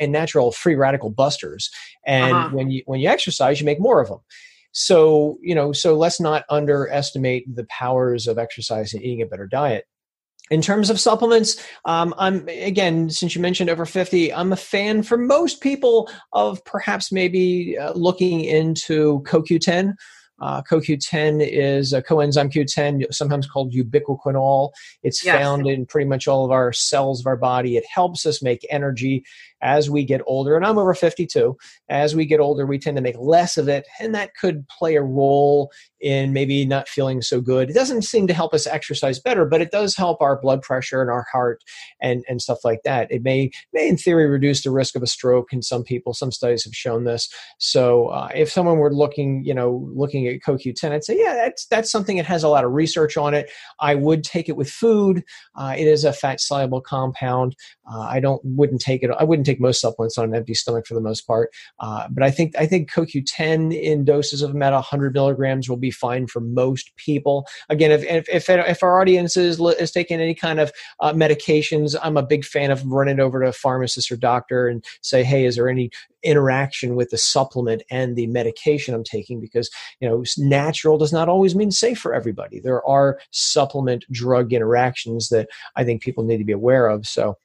and 0.00 0.12
natural 0.12 0.52
free 0.52 0.74
radical 0.74 1.10
busters. 1.10 1.70
And 2.06 2.34
uh-huh. 2.34 2.56
when 2.56 2.70
you 2.70 2.82
when 2.86 3.00
you 3.00 3.08
exercise 3.08 3.60
you 3.60 3.66
make 3.66 3.80
more 3.80 4.00
of 4.00 4.08
them 4.08 4.20
so 4.72 5.38
you 5.42 5.54
know 5.54 5.72
so 5.72 5.96
let's 5.96 6.20
not 6.20 6.44
underestimate 6.48 7.44
the 7.54 7.64
powers 7.64 8.26
of 8.26 8.38
exercise 8.38 8.94
and 8.94 9.02
eating 9.02 9.22
a 9.22 9.26
better 9.26 9.46
diet. 9.46 9.84
In 10.50 10.62
terms 10.62 10.90
of 10.90 10.98
supplements 10.98 11.64
um, 11.84 12.14
i'm 12.18 12.48
again 12.48 13.08
since 13.10 13.36
you 13.36 13.42
mentioned 13.42 13.70
over 13.70 13.86
50 13.86 14.32
i'm 14.32 14.52
a 14.52 14.56
fan 14.56 15.02
for 15.02 15.16
most 15.16 15.60
people 15.60 16.10
of 16.32 16.64
perhaps 16.64 17.12
maybe 17.12 17.78
uh, 17.78 17.92
looking 17.92 18.40
into 18.44 19.22
coq10 19.26 19.94
uh, 20.40 20.62
CoQ10 20.62 21.46
is 21.46 21.92
a 21.92 22.02
coenzyme 22.02 22.52
Q10, 22.52 23.12
sometimes 23.12 23.46
called 23.46 23.72
ubiquinol. 23.72 24.70
It's 25.02 25.24
yes. 25.24 25.36
found 25.36 25.66
in 25.66 25.86
pretty 25.86 26.08
much 26.08 26.26
all 26.26 26.44
of 26.44 26.50
our 26.50 26.72
cells 26.72 27.20
of 27.20 27.26
our 27.26 27.36
body. 27.36 27.76
It 27.76 27.84
helps 27.92 28.26
us 28.26 28.42
make 28.42 28.66
energy 28.70 29.24
as 29.62 29.90
we 29.90 30.04
get 30.04 30.22
older, 30.26 30.56
and 30.56 30.64
I'm 30.64 30.78
over 30.78 30.94
52, 30.94 31.56
as 31.90 32.16
we 32.16 32.24
get 32.24 32.40
older, 32.40 32.64
we 32.64 32.78
tend 32.78 32.96
to 32.96 33.02
make 33.02 33.18
less 33.18 33.58
of 33.58 33.68
it, 33.68 33.86
and 34.00 34.14
that 34.14 34.34
could 34.34 34.66
play 34.68 34.96
a 34.96 35.02
role 35.02 35.70
in 36.00 36.32
maybe 36.32 36.64
not 36.64 36.88
feeling 36.88 37.22
so 37.22 37.40
good. 37.40 37.70
It 37.70 37.74
doesn't 37.74 38.02
seem 38.02 38.26
to 38.26 38.34
help 38.34 38.54
us 38.54 38.66
exercise 38.66 39.18
better, 39.18 39.44
but 39.44 39.60
it 39.60 39.70
does 39.70 39.96
help 39.96 40.20
our 40.20 40.40
blood 40.40 40.62
pressure 40.62 41.00
and 41.00 41.10
our 41.10 41.26
heart 41.32 41.62
and, 42.00 42.24
and 42.28 42.40
stuff 42.40 42.58
like 42.64 42.82
that. 42.84 43.10
It 43.10 43.22
may, 43.22 43.50
may, 43.72 43.88
in 43.88 43.96
theory, 43.96 44.26
reduce 44.26 44.62
the 44.62 44.70
risk 44.70 44.96
of 44.96 45.02
a 45.02 45.06
stroke 45.06 45.52
in 45.52 45.62
some 45.62 45.82
people. 45.82 46.14
Some 46.14 46.32
studies 46.32 46.64
have 46.64 46.74
shown 46.74 47.04
this. 47.04 47.28
So 47.58 48.08
uh, 48.08 48.28
if 48.34 48.50
someone 48.50 48.78
were 48.78 48.92
looking, 48.92 49.44
you 49.44 49.54
know, 49.54 49.88
looking 49.94 50.26
at 50.26 50.40
CoQ10, 50.40 50.92
I'd 50.92 51.04
say, 51.04 51.18
yeah, 51.18 51.34
that's, 51.34 51.66
that's 51.66 51.90
something 51.90 52.16
that 52.16 52.26
has 52.26 52.42
a 52.42 52.48
lot 52.48 52.64
of 52.64 52.72
research 52.72 53.16
on 53.16 53.34
it. 53.34 53.50
I 53.80 53.94
would 53.94 54.24
take 54.24 54.48
it 54.48 54.56
with 54.56 54.70
food. 54.70 55.22
Uh, 55.54 55.74
it 55.76 55.86
is 55.86 56.04
a 56.04 56.12
fat 56.12 56.40
soluble 56.40 56.80
compound. 56.80 57.56
Uh, 57.90 58.00
I 58.00 58.20
don't, 58.20 58.40
wouldn't 58.44 58.80
take 58.80 59.02
it. 59.02 59.10
I 59.18 59.24
wouldn't 59.24 59.46
take 59.46 59.60
most 59.60 59.80
supplements 59.80 60.18
on 60.18 60.24
an 60.24 60.34
empty 60.34 60.54
stomach 60.54 60.86
for 60.86 60.94
the 60.94 61.00
most 61.00 61.22
part. 61.26 61.50
Uh, 61.78 62.08
but 62.10 62.22
I 62.22 62.30
think 62.30 62.54
I 62.58 62.66
think 62.66 62.90
CoQ10 62.90 63.78
in 63.78 64.04
doses 64.04 64.42
of 64.42 64.50
about 64.50 64.72
100 64.72 65.14
milligrams 65.14 65.68
will 65.68 65.76
be 65.76 65.89
fine 65.90 66.26
for 66.26 66.40
most 66.40 66.94
people. 66.96 67.46
Again, 67.68 67.90
if 67.90 68.04
if 68.04 68.28
if, 68.28 68.48
if 68.48 68.82
our 68.82 69.00
audience 69.00 69.36
is, 69.36 69.60
is 69.60 69.90
taking 69.90 70.20
any 70.20 70.34
kind 70.34 70.60
of 70.60 70.72
uh, 71.00 71.12
medications, 71.12 71.96
I'm 72.02 72.16
a 72.16 72.22
big 72.22 72.44
fan 72.44 72.70
of 72.70 72.84
running 72.86 73.20
over 73.20 73.40
to 73.40 73.48
a 73.48 73.52
pharmacist 73.52 74.10
or 74.10 74.16
doctor 74.16 74.68
and 74.68 74.84
say, 75.02 75.22
hey, 75.22 75.44
is 75.44 75.56
there 75.56 75.68
any 75.68 75.90
interaction 76.22 76.96
with 76.96 77.10
the 77.10 77.18
supplement 77.18 77.82
and 77.90 78.16
the 78.16 78.26
medication 78.26 78.94
I'm 78.94 79.04
taking 79.04 79.40
because 79.40 79.70
you 80.00 80.08
know 80.08 80.22
natural 80.36 80.98
does 80.98 81.12
not 81.12 81.28
always 81.28 81.54
mean 81.54 81.70
safe 81.70 81.98
for 81.98 82.14
everybody. 82.14 82.60
There 82.60 82.86
are 82.86 83.18
supplement 83.30 84.04
drug 84.10 84.52
interactions 84.52 85.28
that 85.28 85.48
I 85.76 85.84
think 85.84 86.02
people 86.02 86.24
need 86.24 86.38
to 86.38 86.44
be 86.44 86.52
aware 86.52 86.88
of. 86.88 87.06
So 87.06 87.36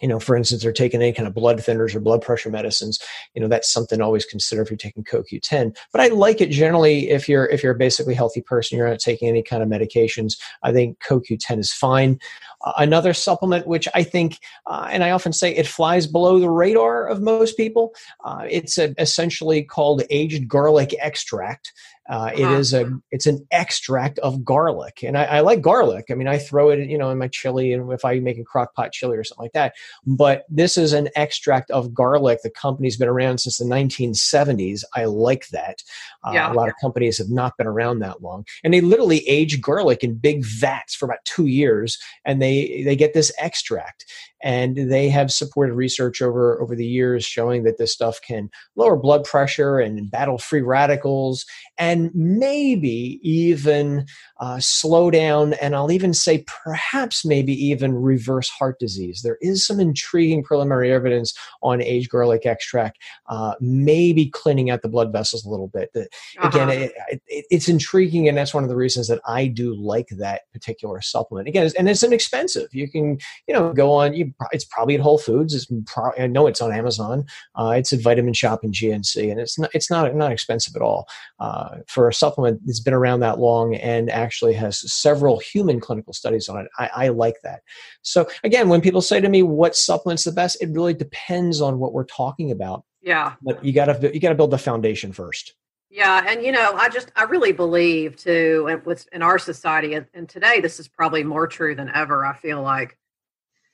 you 0.00 0.08
know, 0.08 0.20
for 0.20 0.36
instance, 0.36 0.62
they're 0.62 0.72
taking 0.72 1.00
any 1.00 1.12
kind 1.12 1.26
of 1.26 1.34
blood 1.34 1.58
thinners 1.58 1.94
or 1.94 2.00
blood 2.00 2.22
pressure 2.22 2.50
medicines, 2.50 2.98
you 3.34 3.40
know, 3.40 3.48
that's 3.48 3.70
something 3.70 3.98
to 3.98 4.04
always 4.04 4.24
consider 4.24 4.62
if 4.62 4.70
you're 4.70 4.76
taking 4.76 5.04
CoQ10. 5.04 5.76
But 5.92 6.00
I 6.00 6.08
like 6.08 6.40
it 6.40 6.50
generally 6.50 7.10
if 7.10 7.28
you're 7.28 7.46
if 7.46 7.62
you're 7.62 7.74
a 7.74 7.78
basically 7.78 8.14
healthy 8.14 8.42
person, 8.42 8.76
you're 8.76 8.88
not 8.88 8.98
taking 8.98 9.28
any 9.28 9.42
kind 9.42 9.62
of 9.62 9.68
medications. 9.68 10.34
I 10.62 10.72
think 10.72 10.98
CoQ10 11.00 11.58
is 11.58 11.72
fine. 11.72 12.18
Uh, 12.64 12.72
another 12.78 13.14
supplement, 13.14 13.66
which 13.66 13.86
I 13.94 14.02
think, 14.02 14.38
uh, 14.66 14.88
and 14.90 15.04
I 15.04 15.10
often 15.10 15.32
say 15.32 15.54
it 15.54 15.66
flies 15.66 16.06
below 16.06 16.40
the 16.40 16.50
radar 16.50 17.06
of 17.06 17.20
most 17.20 17.56
people, 17.56 17.94
uh, 18.24 18.44
it's 18.48 18.78
a, 18.78 18.94
essentially 19.00 19.62
called 19.62 20.02
aged 20.10 20.48
garlic 20.48 20.94
extract. 20.98 21.72
Uh, 22.08 22.30
it 22.34 22.42
uh-huh. 22.42 22.54
is 22.54 22.72
a 22.72 22.90
it's 23.10 23.26
an 23.26 23.46
extract 23.50 24.18
of 24.20 24.44
garlic, 24.44 25.02
and 25.02 25.18
I, 25.18 25.24
I, 25.24 25.40
like 25.40 25.60
garlic. 25.60 26.06
I 26.10 26.14
mean, 26.14 26.28
I 26.28 26.38
throw 26.38 26.70
it 26.70 26.88
you 26.88 26.96
know 26.96 27.10
in 27.10 27.18
my 27.18 27.28
chili, 27.28 27.72
and 27.72 27.92
if 27.92 28.04
I 28.04 28.20
make 28.20 28.38
a 28.38 28.44
crock 28.44 28.74
pot 28.74 28.92
chili 28.92 29.16
or 29.16 29.24
something 29.24 29.44
like 29.44 29.52
that. 29.52 29.74
But 30.06 30.44
this 30.48 30.76
is 30.76 30.92
an 30.92 31.08
extract 31.16 31.70
of 31.70 31.92
garlic. 31.92 32.40
The 32.42 32.50
company's 32.50 32.96
been 32.96 33.08
around 33.08 33.38
since 33.38 33.58
the 33.58 33.64
1970s. 33.64 34.84
I 34.94 35.06
like 35.06 35.48
that. 35.48 35.82
Uh, 36.24 36.32
yeah. 36.34 36.52
A 36.52 36.54
lot 36.54 36.68
of 36.68 36.74
companies 36.80 37.18
have 37.18 37.30
not 37.30 37.56
been 37.56 37.66
around 37.66 37.98
that 38.00 38.22
long, 38.22 38.44
and 38.62 38.72
they 38.72 38.80
literally 38.80 39.26
age 39.28 39.60
garlic 39.60 40.04
in 40.04 40.14
big 40.14 40.44
vats 40.44 40.94
for 40.94 41.06
about 41.06 41.24
two 41.24 41.46
years, 41.46 41.98
and 42.24 42.40
they 42.40 42.82
they 42.84 42.94
get 42.94 43.14
this 43.14 43.32
extract 43.38 44.04
and 44.42 44.76
they 44.90 45.08
have 45.08 45.32
supported 45.32 45.74
research 45.74 46.20
over 46.20 46.60
over 46.60 46.74
the 46.76 46.86
years 46.86 47.24
showing 47.24 47.64
that 47.64 47.78
this 47.78 47.92
stuff 47.92 48.20
can 48.20 48.50
lower 48.76 48.96
blood 48.96 49.24
pressure 49.24 49.78
and 49.78 50.10
battle 50.10 50.38
free 50.38 50.62
radicals 50.62 51.44
and 51.78 52.10
maybe 52.14 53.18
even 53.22 54.06
uh, 54.40 54.58
slow 54.60 55.10
down 55.10 55.54
and 55.54 55.74
i'll 55.74 55.92
even 55.92 56.12
say 56.12 56.44
perhaps 56.64 57.24
maybe 57.24 57.52
even 57.52 57.94
reverse 57.94 58.48
heart 58.48 58.78
disease. 58.78 59.22
There 59.22 59.38
is 59.40 59.66
some 59.66 59.80
intriguing 59.80 60.42
preliminary 60.42 60.92
evidence 60.92 61.34
on 61.62 61.82
aged 61.82 62.10
garlic 62.10 62.46
extract 62.46 62.98
uh, 63.28 63.54
maybe 63.60 64.26
cleaning 64.26 64.70
out 64.70 64.82
the 64.82 64.88
blood 64.88 65.12
vessels 65.12 65.44
a 65.44 65.48
little 65.48 65.68
bit. 65.68 65.90
Uh-huh. 65.96 66.48
again 66.48 66.68
it, 66.68 66.92
it, 67.08 67.46
it's 67.50 67.68
intriguing 67.68 68.28
and 68.28 68.36
that's 68.36 68.52
one 68.52 68.62
of 68.62 68.68
the 68.68 68.76
reasons 68.76 69.08
that 69.08 69.20
i 69.26 69.46
do 69.46 69.74
like 69.74 70.08
that 70.18 70.42
particular 70.52 71.00
supplement. 71.00 71.48
Again 71.48 71.70
and 71.78 71.88
it's 71.88 72.02
inexpensive. 72.02 72.68
You 72.72 72.90
can 72.90 73.18
you 73.46 73.54
know 73.54 73.72
go 73.72 73.92
on 73.92 74.14
you 74.14 74.25
it's 74.52 74.64
probably 74.64 74.94
at 74.94 75.00
Whole 75.00 75.18
Foods. 75.18 75.54
It's 75.54 75.66
pro- 75.86 76.12
I 76.18 76.26
know 76.26 76.46
it's 76.46 76.60
on 76.60 76.72
Amazon. 76.72 77.24
Uh, 77.54 77.74
it's 77.76 77.92
at 77.92 78.00
Vitamin 78.00 78.34
Shoppe 78.34 78.62
and 78.62 78.72
GNC, 78.72 79.30
and 79.30 79.40
it's 79.40 79.58
not 79.58 79.70
it's 79.74 79.90
not 79.90 80.14
not 80.14 80.32
expensive 80.32 80.74
at 80.76 80.82
all 80.82 81.08
uh, 81.40 81.76
for 81.88 82.08
a 82.08 82.14
supplement 82.14 82.60
that's 82.64 82.80
been 82.80 82.94
around 82.94 83.20
that 83.20 83.38
long 83.38 83.74
and 83.76 84.10
actually 84.10 84.54
has 84.54 84.92
several 84.92 85.38
human 85.38 85.80
clinical 85.80 86.12
studies 86.12 86.48
on 86.48 86.60
it. 86.60 86.68
I, 86.78 86.90
I 86.94 87.08
like 87.08 87.36
that. 87.42 87.62
So 88.02 88.28
again, 88.44 88.68
when 88.68 88.80
people 88.80 89.02
say 89.02 89.20
to 89.20 89.28
me, 89.28 89.42
"What 89.42 89.76
supplement's 89.76 90.24
the 90.24 90.32
best?" 90.32 90.62
It 90.62 90.70
really 90.70 90.94
depends 90.94 91.60
on 91.60 91.78
what 91.78 91.92
we're 91.92 92.04
talking 92.04 92.50
about. 92.50 92.84
Yeah, 93.02 93.34
but 93.42 93.64
you 93.64 93.72
got 93.72 93.86
to 93.86 94.10
you 94.12 94.20
got 94.20 94.30
to 94.30 94.34
build 94.34 94.50
the 94.50 94.58
foundation 94.58 95.12
first. 95.12 95.54
Yeah, 95.96 96.24
and 96.28 96.44
you 96.44 96.52
know, 96.52 96.72
I 96.74 96.88
just 96.88 97.12
I 97.16 97.22
really 97.24 97.52
believe 97.52 98.16
too, 98.16 98.66
and 98.68 98.84
what's 98.84 99.06
in 99.12 99.22
our 99.22 99.38
society, 99.38 99.94
and 99.94 100.28
today 100.28 100.60
this 100.60 100.80
is 100.80 100.88
probably 100.88 101.22
more 101.22 101.46
true 101.46 101.74
than 101.74 101.90
ever. 101.94 102.26
I 102.26 102.34
feel 102.34 102.60
like 102.60 102.98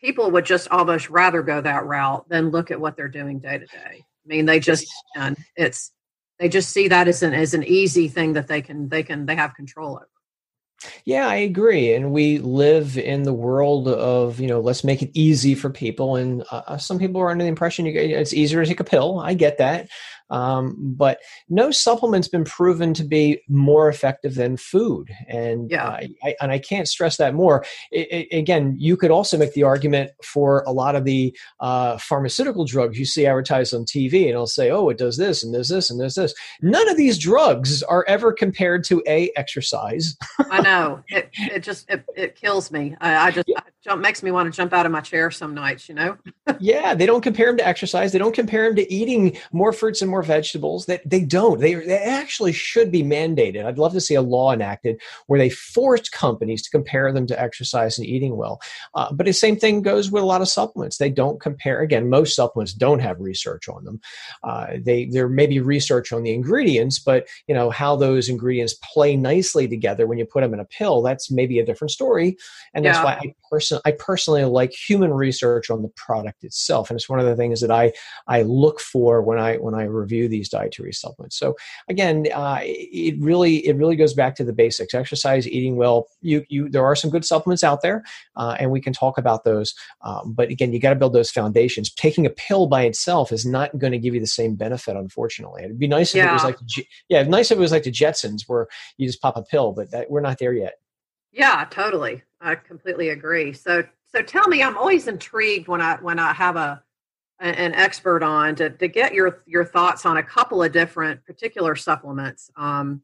people 0.02 0.30
would 0.30 0.44
just 0.44 0.68
almost 0.68 1.08
rather 1.10 1.42
go 1.42 1.60
that 1.60 1.86
route 1.86 2.28
than 2.28 2.50
look 2.50 2.70
at 2.70 2.80
what 2.80 2.96
they're 2.96 3.08
doing 3.08 3.38
day 3.38 3.58
to 3.58 3.66
day. 3.66 4.04
I 4.04 4.26
mean, 4.26 4.46
they 4.46 4.60
just 4.60 4.86
and 5.16 5.36
it's 5.56 5.92
they 6.38 6.48
just 6.48 6.70
see 6.70 6.88
that 6.88 7.08
as 7.08 7.22
an 7.22 7.34
as 7.34 7.54
an 7.54 7.64
easy 7.64 8.08
thing 8.08 8.34
that 8.34 8.48
they 8.48 8.62
can 8.62 8.88
they 8.88 9.02
can 9.02 9.26
they 9.26 9.36
have 9.36 9.54
control 9.54 9.96
over. 9.96 10.08
Yeah, 11.04 11.28
I 11.28 11.36
agree. 11.36 11.94
And 11.94 12.12
we 12.12 12.38
live 12.38 12.98
in 12.98 13.22
the 13.22 13.32
world 13.32 13.86
of, 13.86 14.40
you 14.40 14.48
know, 14.48 14.60
let's 14.60 14.82
make 14.82 15.00
it 15.00 15.10
easy 15.14 15.54
for 15.54 15.70
people. 15.70 16.16
And 16.16 16.42
uh, 16.50 16.76
some 16.76 16.98
people 16.98 17.20
are 17.20 17.30
under 17.30 17.44
the 17.44 17.48
impression 17.48 17.86
you, 17.86 17.92
it's 17.96 18.32
easier 18.32 18.62
to 18.62 18.68
take 18.68 18.80
a 18.80 18.84
pill. 18.84 19.20
I 19.20 19.34
get 19.34 19.58
that. 19.58 19.88
Um, 20.30 20.76
but 20.78 21.18
no 21.48 21.70
supplement's 21.70 22.28
been 22.28 22.44
proven 22.44 22.94
to 22.94 23.04
be 23.04 23.40
more 23.48 23.88
effective 23.88 24.34
than 24.34 24.56
food, 24.56 25.10
and 25.28 25.70
yeah, 25.70 25.88
uh, 25.88 26.06
I, 26.24 26.34
and 26.40 26.52
I 26.52 26.58
can't 26.58 26.88
stress 26.88 27.16
that 27.18 27.34
more. 27.34 27.64
It, 27.90 28.28
it, 28.30 28.36
again, 28.36 28.76
you 28.78 28.96
could 28.96 29.10
also 29.10 29.36
make 29.36 29.54
the 29.54 29.62
argument 29.62 30.12
for 30.22 30.62
a 30.66 30.72
lot 30.72 30.96
of 30.96 31.04
the 31.04 31.36
uh, 31.60 31.98
pharmaceutical 31.98 32.64
drugs 32.64 32.98
you 32.98 33.04
see 33.04 33.26
advertised 33.26 33.74
on 33.74 33.84
TV, 33.84 34.22
and 34.22 34.30
it'll 34.30 34.46
say, 34.46 34.70
"Oh, 34.70 34.88
it 34.88 34.98
does 34.98 35.16
this 35.16 35.42
and 35.42 35.52
does 35.52 35.68
this 35.68 35.90
and 35.90 36.00
does 36.00 36.14
this." 36.14 36.34
None 36.62 36.88
of 36.88 36.96
these 36.96 37.18
drugs 37.18 37.82
are 37.82 38.04
ever 38.08 38.32
compared 38.32 38.84
to 38.84 39.02
a 39.06 39.30
exercise. 39.36 40.16
I 40.50 40.60
know 40.60 41.02
it. 41.08 41.30
It 41.34 41.62
just 41.62 41.88
it, 41.90 42.04
it 42.16 42.36
kills 42.36 42.70
me. 42.70 42.96
I, 43.00 43.28
I 43.28 43.30
just 43.30 43.48
I, 43.56 43.62
jump 43.82 44.00
makes 44.00 44.22
me 44.22 44.30
want 44.30 44.52
to 44.52 44.56
jump 44.56 44.72
out 44.72 44.86
of 44.86 44.92
my 44.92 45.00
chair 45.00 45.30
some 45.30 45.54
nights, 45.54 45.88
you 45.88 45.94
know? 45.94 46.16
yeah, 46.60 46.94
they 46.94 47.06
don't 47.06 47.22
compare 47.22 47.46
them 47.46 47.56
to 47.56 47.66
exercise. 47.66 48.12
They 48.12 48.18
don't 48.18 48.34
compare 48.34 48.64
them 48.64 48.76
to 48.76 48.92
eating 48.92 49.36
more 49.52 49.72
fruits 49.72 50.02
and 50.02 50.10
more 50.12 50.22
vegetables. 50.22 50.86
That 50.86 51.02
they, 51.04 51.24
don't. 51.24 51.58
They, 51.58 51.74
they 51.74 51.98
actually 51.98 52.52
should 52.52 52.92
be 52.92 53.02
mandated. 53.02 53.64
I'd 53.64 53.78
love 53.78 53.92
to 53.94 54.00
see 54.00 54.14
a 54.14 54.22
law 54.22 54.52
enacted 54.52 55.00
where 55.26 55.40
they 55.40 55.50
forced 55.50 56.12
companies 56.12 56.62
to 56.62 56.70
compare 56.70 57.12
them 57.12 57.26
to 57.26 57.40
exercise 57.40 57.98
and 57.98 58.06
eating 58.06 58.36
well. 58.36 58.60
Uh, 58.94 59.12
but 59.12 59.26
the 59.26 59.32
same 59.32 59.56
thing 59.56 59.82
goes 59.82 60.10
with 60.10 60.22
a 60.22 60.26
lot 60.26 60.42
of 60.42 60.48
supplements. 60.48 60.98
They 60.98 61.10
don't 61.10 61.40
compare. 61.40 61.80
Again, 61.80 62.08
most 62.08 62.36
supplements 62.36 62.72
don't 62.72 63.00
have 63.00 63.20
research 63.20 63.68
on 63.68 63.84
them. 63.84 64.00
Uh, 64.44 64.66
they 64.80 65.06
there 65.06 65.28
may 65.28 65.46
be 65.46 65.60
research 65.60 66.12
on 66.12 66.22
the 66.22 66.32
ingredients, 66.32 66.98
but 66.98 67.26
you 67.48 67.54
know 67.54 67.70
how 67.70 67.96
those 67.96 68.28
ingredients 68.28 68.74
play 68.92 69.16
nicely 69.16 69.66
together 69.66 70.06
when 70.06 70.18
you 70.18 70.24
put 70.24 70.42
them 70.42 70.54
in 70.54 70.60
a 70.60 70.64
pill. 70.64 71.02
That's 71.02 71.30
maybe 71.30 71.58
a 71.58 71.66
different 71.66 71.90
story, 71.90 72.36
and 72.74 72.84
that's 72.84 72.98
yeah. 72.98 73.04
why 73.04 73.12
I 73.22 73.34
person 73.50 73.80
I 73.84 73.92
personally 73.92 74.44
like 74.44 74.72
human 74.72 75.12
research 75.12 75.70
on 75.70 75.82
the 75.82 75.88
product 75.88 76.44
itself, 76.44 76.90
and 76.90 76.98
it's 76.98 77.08
one 77.08 77.20
of 77.20 77.26
the 77.26 77.36
things 77.36 77.60
that 77.60 77.70
I 77.70 77.92
I 78.26 78.42
look 78.42 78.80
for 78.80 79.22
when 79.22 79.38
I 79.38 79.56
when 79.56 79.74
I 79.74 79.84
review 80.02 80.28
these 80.28 80.48
dietary 80.48 80.92
supplements. 80.92 81.38
So 81.38 81.54
again, 81.88 82.26
uh, 82.32 82.58
it 82.62 83.14
really 83.20 83.66
it 83.66 83.76
really 83.76 83.96
goes 83.96 84.14
back 84.14 84.34
to 84.36 84.44
the 84.44 84.52
basics: 84.52 84.94
exercise, 84.94 85.48
eating 85.48 85.76
well. 85.76 86.08
You 86.20 86.44
you 86.48 86.68
there 86.68 86.84
are 86.84 86.96
some 86.96 87.10
good 87.10 87.24
supplements 87.24 87.64
out 87.64 87.82
there, 87.82 88.02
uh, 88.36 88.56
and 88.58 88.70
we 88.70 88.80
can 88.80 88.92
talk 88.92 89.18
about 89.18 89.44
those. 89.44 89.74
Um, 90.02 90.32
but 90.32 90.50
again, 90.50 90.72
you 90.72 90.80
got 90.80 90.90
to 90.90 90.96
build 90.96 91.12
those 91.12 91.30
foundations. 91.30 91.92
Taking 91.92 92.26
a 92.26 92.30
pill 92.30 92.66
by 92.66 92.82
itself 92.82 93.32
is 93.32 93.46
not 93.46 93.78
going 93.78 93.92
to 93.92 93.98
give 93.98 94.14
you 94.14 94.20
the 94.20 94.26
same 94.26 94.54
benefit, 94.54 94.96
unfortunately. 94.96 95.64
It'd 95.64 95.78
be 95.78 95.88
nice 95.88 96.14
yeah. 96.14 96.24
if 96.24 96.30
it 96.30 96.32
was 96.32 96.44
like 96.44 96.86
yeah, 97.08 97.22
nice 97.22 97.50
if 97.50 97.58
it 97.58 97.60
was 97.60 97.72
like 97.72 97.84
the 97.84 97.92
Jetsons, 97.92 98.42
where 98.46 98.66
you 98.98 99.06
just 99.06 99.22
pop 99.22 99.36
a 99.36 99.42
pill, 99.42 99.72
but 99.72 99.90
that, 99.92 100.10
we're 100.10 100.20
not 100.20 100.38
there 100.38 100.52
yet. 100.52 100.74
Yeah, 101.32 101.66
totally. 101.70 102.22
I 102.40 102.56
completely 102.56 103.08
agree. 103.08 103.52
So 103.52 103.84
so 104.14 104.22
tell 104.22 104.46
me, 104.48 104.62
I'm 104.62 104.76
always 104.76 105.08
intrigued 105.08 105.68
when 105.68 105.80
I 105.80 105.96
when 105.96 106.18
I 106.18 106.32
have 106.32 106.56
a 106.56 106.82
an 107.42 107.74
expert 107.74 108.22
on 108.22 108.54
to, 108.56 108.70
to 108.70 108.88
get 108.88 109.14
your 109.14 109.42
your 109.46 109.64
thoughts 109.64 110.06
on 110.06 110.16
a 110.16 110.22
couple 110.22 110.62
of 110.62 110.72
different 110.72 111.24
particular 111.24 111.74
supplements. 111.76 112.50
Um, 112.56 113.02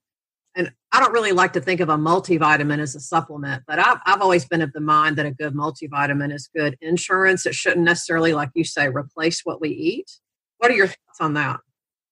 and 0.54 0.73
I 0.92 1.00
don't 1.00 1.12
really 1.12 1.33
like 1.33 1.52
to 1.52 1.61
think 1.61 1.80
of 1.80 1.88
a 1.88 1.97
multivitamin 1.97 2.80
as 2.80 2.95
a 2.95 3.00
supplement, 3.00 3.62
but 3.66 3.78
I've, 3.78 3.99
I've 4.07 4.21
always 4.21 4.45
been 4.45 4.62
of 4.62 4.73
the 4.73 4.80
mind 4.80 5.16
that 5.16 5.26
a 5.26 5.30
good 5.30 5.54
multivitamin 5.54 6.35
is 6.35 6.49
good 6.54 6.76
insurance. 6.80 7.47
It 7.47 7.54
shouldn't 7.54 7.85
necessarily, 7.85 8.33
like 8.33 8.50
you 8.54 8.64
say, 8.64 8.88
replace 8.88 9.42
what 9.45 9.61
we 9.61 9.68
eat. 9.68 10.11
What 10.59 10.71
are 10.71 10.75
your 10.75 10.88
thoughts 10.88 11.21
on 11.21 11.35
that? 11.35 11.61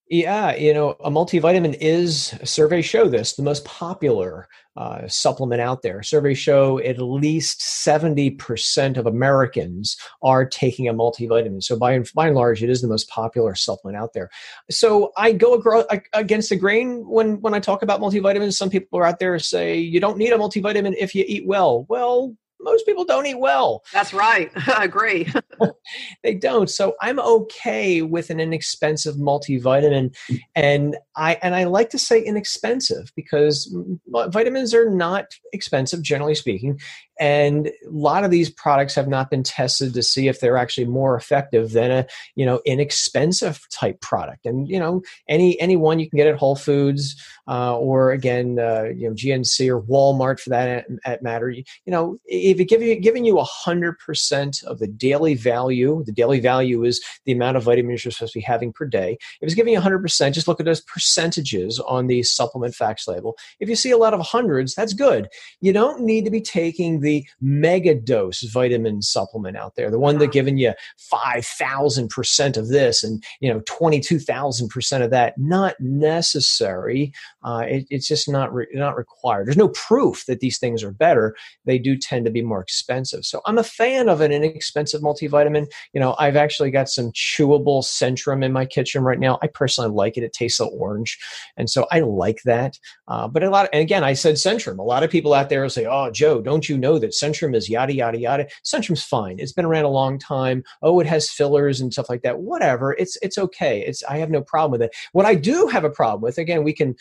Yeah, 0.08 0.54
you 0.54 0.72
know, 0.72 0.90
a 1.00 1.10
multivitamin 1.10 1.76
is, 1.80 2.32
surveys 2.44 2.84
show 2.84 3.08
this, 3.08 3.34
the 3.34 3.42
most 3.42 3.64
popular 3.64 4.46
uh, 4.76 5.08
supplement 5.08 5.60
out 5.60 5.82
there. 5.82 6.00
Surveys 6.04 6.38
show 6.38 6.78
at 6.78 7.00
least 7.00 7.60
70% 7.60 8.98
of 8.98 9.06
Americans 9.06 9.96
are 10.22 10.46
taking 10.46 10.86
a 10.86 10.94
multivitamin. 10.94 11.60
So, 11.60 11.76
by, 11.76 12.04
by 12.14 12.28
and 12.28 12.36
large, 12.36 12.62
it 12.62 12.70
is 12.70 12.82
the 12.82 12.88
most 12.88 13.08
popular 13.08 13.56
supplement 13.56 14.00
out 14.00 14.12
there. 14.12 14.30
So, 14.70 15.10
I 15.16 15.32
go 15.32 15.84
against 16.12 16.50
the 16.50 16.56
grain 16.56 17.04
when, 17.08 17.40
when 17.40 17.54
I 17.54 17.58
talk 17.58 17.82
about 17.82 18.00
multivitamins. 18.00 18.54
Some 18.54 18.70
people 18.70 19.00
are 19.00 19.06
out 19.06 19.18
there 19.18 19.36
say 19.40 19.76
you 19.76 19.98
don't 19.98 20.18
need 20.18 20.32
a 20.32 20.38
multivitamin 20.38 20.94
if 20.96 21.16
you 21.16 21.24
eat 21.26 21.48
well. 21.48 21.84
Well, 21.88 22.36
most 22.60 22.86
people 22.86 23.04
don't 23.04 23.26
eat 23.26 23.38
well. 23.38 23.84
That's 23.92 24.12
right. 24.12 24.50
I 24.68 24.84
agree. 24.84 25.32
they 26.22 26.34
don't. 26.34 26.70
So 26.70 26.94
I'm 27.00 27.18
okay 27.20 28.02
with 28.02 28.30
an 28.30 28.40
inexpensive 28.40 29.16
multivitamin 29.16 30.14
and 30.54 30.96
I 31.16 31.34
and 31.42 31.54
I 31.54 31.64
like 31.64 31.90
to 31.90 31.98
say 31.98 32.20
inexpensive 32.20 33.12
because 33.14 33.74
vitamins 34.08 34.74
are 34.74 34.90
not 34.90 35.26
expensive 35.52 36.02
generally 36.02 36.34
speaking 36.34 36.78
and 37.18 37.68
a 37.68 37.72
lot 37.90 38.24
of 38.24 38.30
these 38.30 38.50
products 38.50 38.94
have 38.94 39.08
not 39.08 39.30
been 39.30 39.42
tested 39.42 39.94
to 39.94 40.02
see 40.02 40.28
if 40.28 40.40
they're 40.40 40.58
actually 40.58 40.86
more 40.86 41.16
effective 41.16 41.72
than 41.72 41.90
a 41.90 42.06
you 42.34 42.44
know 42.44 42.60
inexpensive 42.64 43.66
type 43.70 44.00
product 44.00 44.44
and 44.46 44.68
you 44.68 44.78
know 44.78 45.02
any 45.28 45.58
any 45.60 45.76
one 45.76 45.98
you 45.98 46.08
can 46.08 46.16
get 46.16 46.26
at 46.26 46.36
whole 46.36 46.56
foods 46.56 47.16
uh, 47.48 47.76
or 47.76 48.12
again 48.12 48.58
uh, 48.58 48.84
you 48.84 49.08
know 49.08 49.14
gnc 49.14 49.68
or 49.68 49.82
walmart 49.82 50.40
for 50.40 50.50
that 50.50 50.68
at, 50.68 50.86
at 51.04 51.22
matter 51.22 51.50
you, 51.50 51.62
you, 51.84 51.90
know 51.90 52.18
if 52.26 52.60
it 52.60 52.66
give 52.66 52.82
you 52.82 52.94
giving 52.96 53.24
you 53.24 53.34
100% 53.34 54.64
of 54.64 54.78
the 54.78 54.86
daily 54.86 55.34
value 55.34 56.02
the 56.04 56.12
daily 56.12 56.40
value 56.40 56.84
is 56.84 57.02
the 57.24 57.32
amount 57.32 57.56
of 57.56 57.62
vitamins 57.62 58.04
you're 58.04 58.12
supposed 58.12 58.32
to 58.32 58.38
be 58.38 58.42
having 58.42 58.72
per 58.72 58.86
day 58.86 59.12
if 59.40 59.46
it's 59.46 59.54
giving 59.54 59.72
you 59.72 59.80
100% 59.80 60.32
just 60.32 60.48
look 60.48 60.60
at 60.60 60.66
those 60.66 60.80
percentages 60.82 61.78
on 61.80 62.06
the 62.06 62.22
supplement 62.22 62.74
facts 62.74 63.06
label 63.08 63.36
if 63.60 63.68
you 63.68 63.76
see 63.76 63.90
a 63.90 63.98
lot 63.98 64.14
of 64.14 64.20
hundreds 64.20 64.74
that's 64.74 64.92
good 64.92 65.28
you 65.60 65.72
don't 65.72 66.00
need 66.00 66.24
to 66.24 66.30
be 66.30 66.40
taking 66.40 67.00
the 67.00 67.26
mega 67.40 67.94
dose 67.94 68.42
vitamin 68.42 69.02
supplement 69.02 69.56
out 69.56 69.74
there, 69.76 69.90
the 69.90 69.98
one 69.98 70.18
that 70.18 70.32
giving 70.32 70.58
you 70.58 70.72
5,000% 71.12 72.56
of 72.56 72.68
this 72.68 73.02
and, 73.02 73.22
you 73.40 73.52
know, 73.52 73.60
22,000% 73.60 75.04
of 75.04 75.10
that. 75.10 75.34
Not 75.36 75.74
necessary. 75.80 77.12
Uh, 77.44 77.64
it, 77.68 77.86
it's 77.90 78.08
just 78.08 78.28
not, 78.28 78.52
re- 78.52 78.66
not 78.72 78.96
required. 78.96 79.46
There's 79.46 79.56
no 79.56 79.68
proof 79.68 80.24
that 80.26 80.40
these 80.40 80.58
things 80.58 80.82
are 80.82 80.90
better. 80.90 81.36
They 81.64 81.78
do 81.78 81.96
tend 81.96 82.24
to 82.24 82.30
be 82.30 82.42
more 82.42 82.60
expensive. 82.60 83.24
So 83.24 83.40
I'm 83.46 83.58
a 83.58 83.62
fan 83.62 84.08
of 84.08 84.20
an 84.20 84.32
inexpensive 84.32 85.00
multivitamin. 85.00 85.66
You 85.92 86.00
know, 86.00 86.16
I've 86.18 86.34
actually 86.36 86.70
got 86.70 86.88
some 86.88 87.12
chewable 87.12 87.84
Centrum 87.84 88.44
in 88.44 88.52
my 88.52 88.66
kitchen 88.66 89.04
right 89.04 89.18
now. 89.18 89.38
I 89.42 89.46
personally 89.46 89.90
like 89.90 90.16
it. 90.16 90.24
It 90.24 90.32
tastes 90.32 90.58
like 90.58 90.72
orange. 90.72 91.18
And 91.56 91.70
so 91.70 91.86
I 91.92 92.00
like 92.00 92.40
that. 92.46 92.78
Uh, 93.06 93.28
but 93.28 93.44
a 93.44 93.50
lot, 93.50 93.66
of, 93.66 93.70
and 93.72 93.82
again, 93.82 94.02
I 94.02 94.14
said 94.14 94.34
Centrum. 94.34 94.78
A 94.78 94.82
lot 94.82 95.04
of 95.04 95.10
people 95.10 95.32
out 95.32 95.48
there 95.48 95.62
will 95.62 95.70
say, 95.70 95.86
oh, 95.86 96.10
Joe, 96.10 96.40
don't 96.40 96.68
you 96.68 96.76
know 96.76 96.98
that 96.98 97.12
Centrum 97.12 97.54
is 97.54 97.68
yada, 97.68 97.94
yada, 97.94 98.18
yada. 98.18 98.48
Centrum's 98.64 99.04
fine. 99.04 99.38
It's 99.38 99.52
been 99.52 99.64
around 99.64 99.84
a 99.84 99.88
long 99.88 100.18
time. 100.18 100.64
Oh, 100.82 100.98
it 100.98 101.06
has 101.06 101.30
fillers 101.30 101.80
and 101.80 101.92
stuff 101.92 102.08
like 102.08 102.22
that. 102.22 102.40
Whatever. 102.40 102.94
It's, 102.94 103.16
it's 103.22 103.38
okay. 103.38 103.84
It's, 103.86 104.02
I 104.04 104.18
have 104.18 104.30
no 104.30 104.42
problem 104.42 104.72
with 104.72 104.82
it. 104.82 104.96
What 105.12 105.26
I 105.26 105.36
do 105.36 105.68
have 105.68 105.84
a 105.84 105.90
problem 105.90 106.22
with, 106.22 106.38
again, 106.38 106.64
we 106.64 106.72
can, 106.72 106.96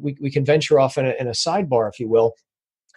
we, 0.00 0.16
we 0.20 0.30
can 0.30 0.44
venture 0.44 0.78
off 0.78 0.98
in 0.98 1.06
a, 1.06 1.14
in 1.18 1.28
a 1.28 1.32
sidebar, 1.32 1.88
if 1.88 1.98
you 1.98 2.08
will 2.08 2.34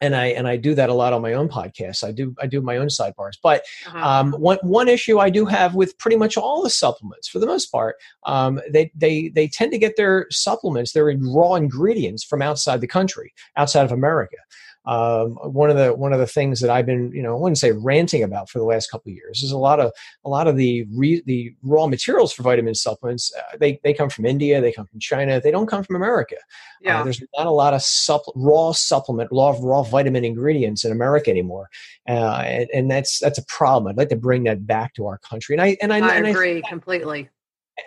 and 0.01 0.15
I 0.15 0.27
and 0.27 0.47
I 0.47 0.57
do 0.57 0.73
that 0.75 0.89
a 0.89 0.93
lot 0.93 1.13
on 1.13 1.21
my 1.21 1.33
own 1.33 1.49
podcast. 1.49 2.03
I 2.03 2.11
do 2.11 2.35
I 2.41 2.47
do 2.47 2.61
my 2.61 2.77
own 2.77 2.87
sidebars. 2.87 3.37
But 3.41 3.63
uh-huh. 3.87 4.07
um, 4.07 4.31
one 4.33 4.57
one 4.61 4.87
issue 4.87 5.19
I 5.19 5.29
do 5.29 5.45
have 5.45 5.75
with 5.75 5.97
pretty 5.97 6.17
much 6.17 6.37
all 6.37 6.63
the 6.63 6.69
supplements, 6.69 7.27
for 7.27 7.39
the 7.39 7.45
most 7.45 7.67
part, 7.67 7.97
um, 8.25 8.59
they 8.71 8.91
they 8.95 9.29
they 9.29 9.47
tend 9.47 9.71
to 9.71 9.77
get 9.77 9.97
their 9.97 10.27
supplements, 10.29 10.93
their 10.93 11.13
raw 11.19 11.55
ingredients 11.55 12.23
from 12.23 12.41
outside 12.41 12.81
the 12.81 12.87
country, 12.87 13.33
outside 13.55 13.83
of 13.85 13.91
America. 13.91 14.37
Um, 14.85 15.31
one 15.43 15.69
of 15.69 15.77
the 15.77 15.93
one 15.93 16.13
of 16.13 16.19
the 16.19 16.27
things 16.27 16.61
that 16.61 16.69
I've 16.69 16.85
been 16.85 17.11
you 17.13 17.21
know 17.21 17.35
I 17.35 17.39
wouldn't 17.39 17.57
say 17.57 17.71
ranting 17.71 18.23
about 18.23 18.49
for 18.49 18.59
the 18.59 18.65
last 18.65 18.89
couple 18.89 19.11
of 19.11 19.15
years 19.15 19.43
is 19.43 19.51
a 19.51 19.57
lot 19.57 19.79
of 19.79 19.91
a 20.23 20.29
lot 20.29 20.47
of 20.47 20.55
the 20.55 20.87
re, 20.93 21.21
the 21.25 21.53
raw 21.63 21.85
materials 21.85 22.31
for 22.31 22.43
vitamin 22.43 22.73
supplements 22.73 23.31
uh, 23.37 23.57
they 23.59 23.79
they 23.83 23.93
come 23.93 24.09
from 24.09 24.25
India 24.25 24.61
they 24.61 24.71
come 24.71 24.85
from 24.85 24.99
China 24.99 25.41
they 25.41 25.51
don't 25.51 25.67
come 25.67 25.83
from 25.83 25.95
America. 25.95 26.35
Uh, 26.35 26.81
yeah. 26.81 27.01
Uh, 27.01 27.03
there's 27.03 27.21
not 27.37 27.45
a 27.45 27.51
lot 27.51 27.73
of 27.73 27.81
supp- 27.81 28.31
raw 28.35 28.71
supplement 28.71 29.29
raw 29.31 29.55
raw 29.59 29.83
vitamin 29.83 30.23
ingredients 30.23 30.85
in 30.85 30.91
America 30.91 31.29
anymore, 31.29 31.69
uh, 32.07 32.41
and, 32.45 32.69
and, 32.73 32.89
that's 32.89 33.19
that's 33.19 33.37
a 33.37 33.45
problem. 33.45 33.91
I'd 33.91 33.97
like 33.97 34.09
to 34.09 34.15
bring 34.15 34.45
that 34.45 34.65
back 34.65 34.93
to 34.95 35.05
our 35.05 35.17
country. 35.19 35.55
And 35.55 35.61
I 35.61 35.77
and 35.81 35.93
I, 35.93 35.99
I 35.99 36.15
and 36.15 36.27
agree 36.27 36.63
I, 36.65 36.69
completely 36.69 37.29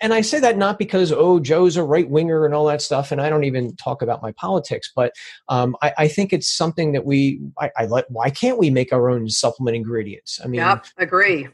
and 0.03 0.13
I 0.13 0.21
say 0.21 0.41
that 0.41 0.59
not 0.59 0.79
because 0.79 1.13
oh 1.13 1.41
Joe's 1.41 1.77
a 1.77 1.85
right 1.85 2.09
winger 2.09 2.45
and 2.45 2.55
all 2.55 2.67
that 2.67 2.83
stuff, 2.83 3.13
and 3.13 3.21
I 3.21 3.31
don't 3.31 3.45
even 3.45 3.75
talk 3.77 4.03
about 4.03 4.21
my 4.21 4.33
politics, 4.33 4.91
but 4.95 5.13
um, 5.49 5.77
I, 5.81 5.93
I, 5.99 6.09
think 6.09 6.33
it's 6.33 6.49
something 6.49 6.93
that 6.93 7.07
we 7.07 7.41
I, 7.59 7.71
I, 7.77 7.87
let. 7.87 8.11
Why 8.11 8.29
can't 8.29 8.59
we 8.59 8.69
make 8.69 8.93
our 8.93 9.09
own 9.09 9.29
supplement 9.29 9.77
ingredients? 9.77 10.41
I 10.45 10.49
mean, 10.49 10.61
yep, 10.61 10.85
agree. 10.99 11.49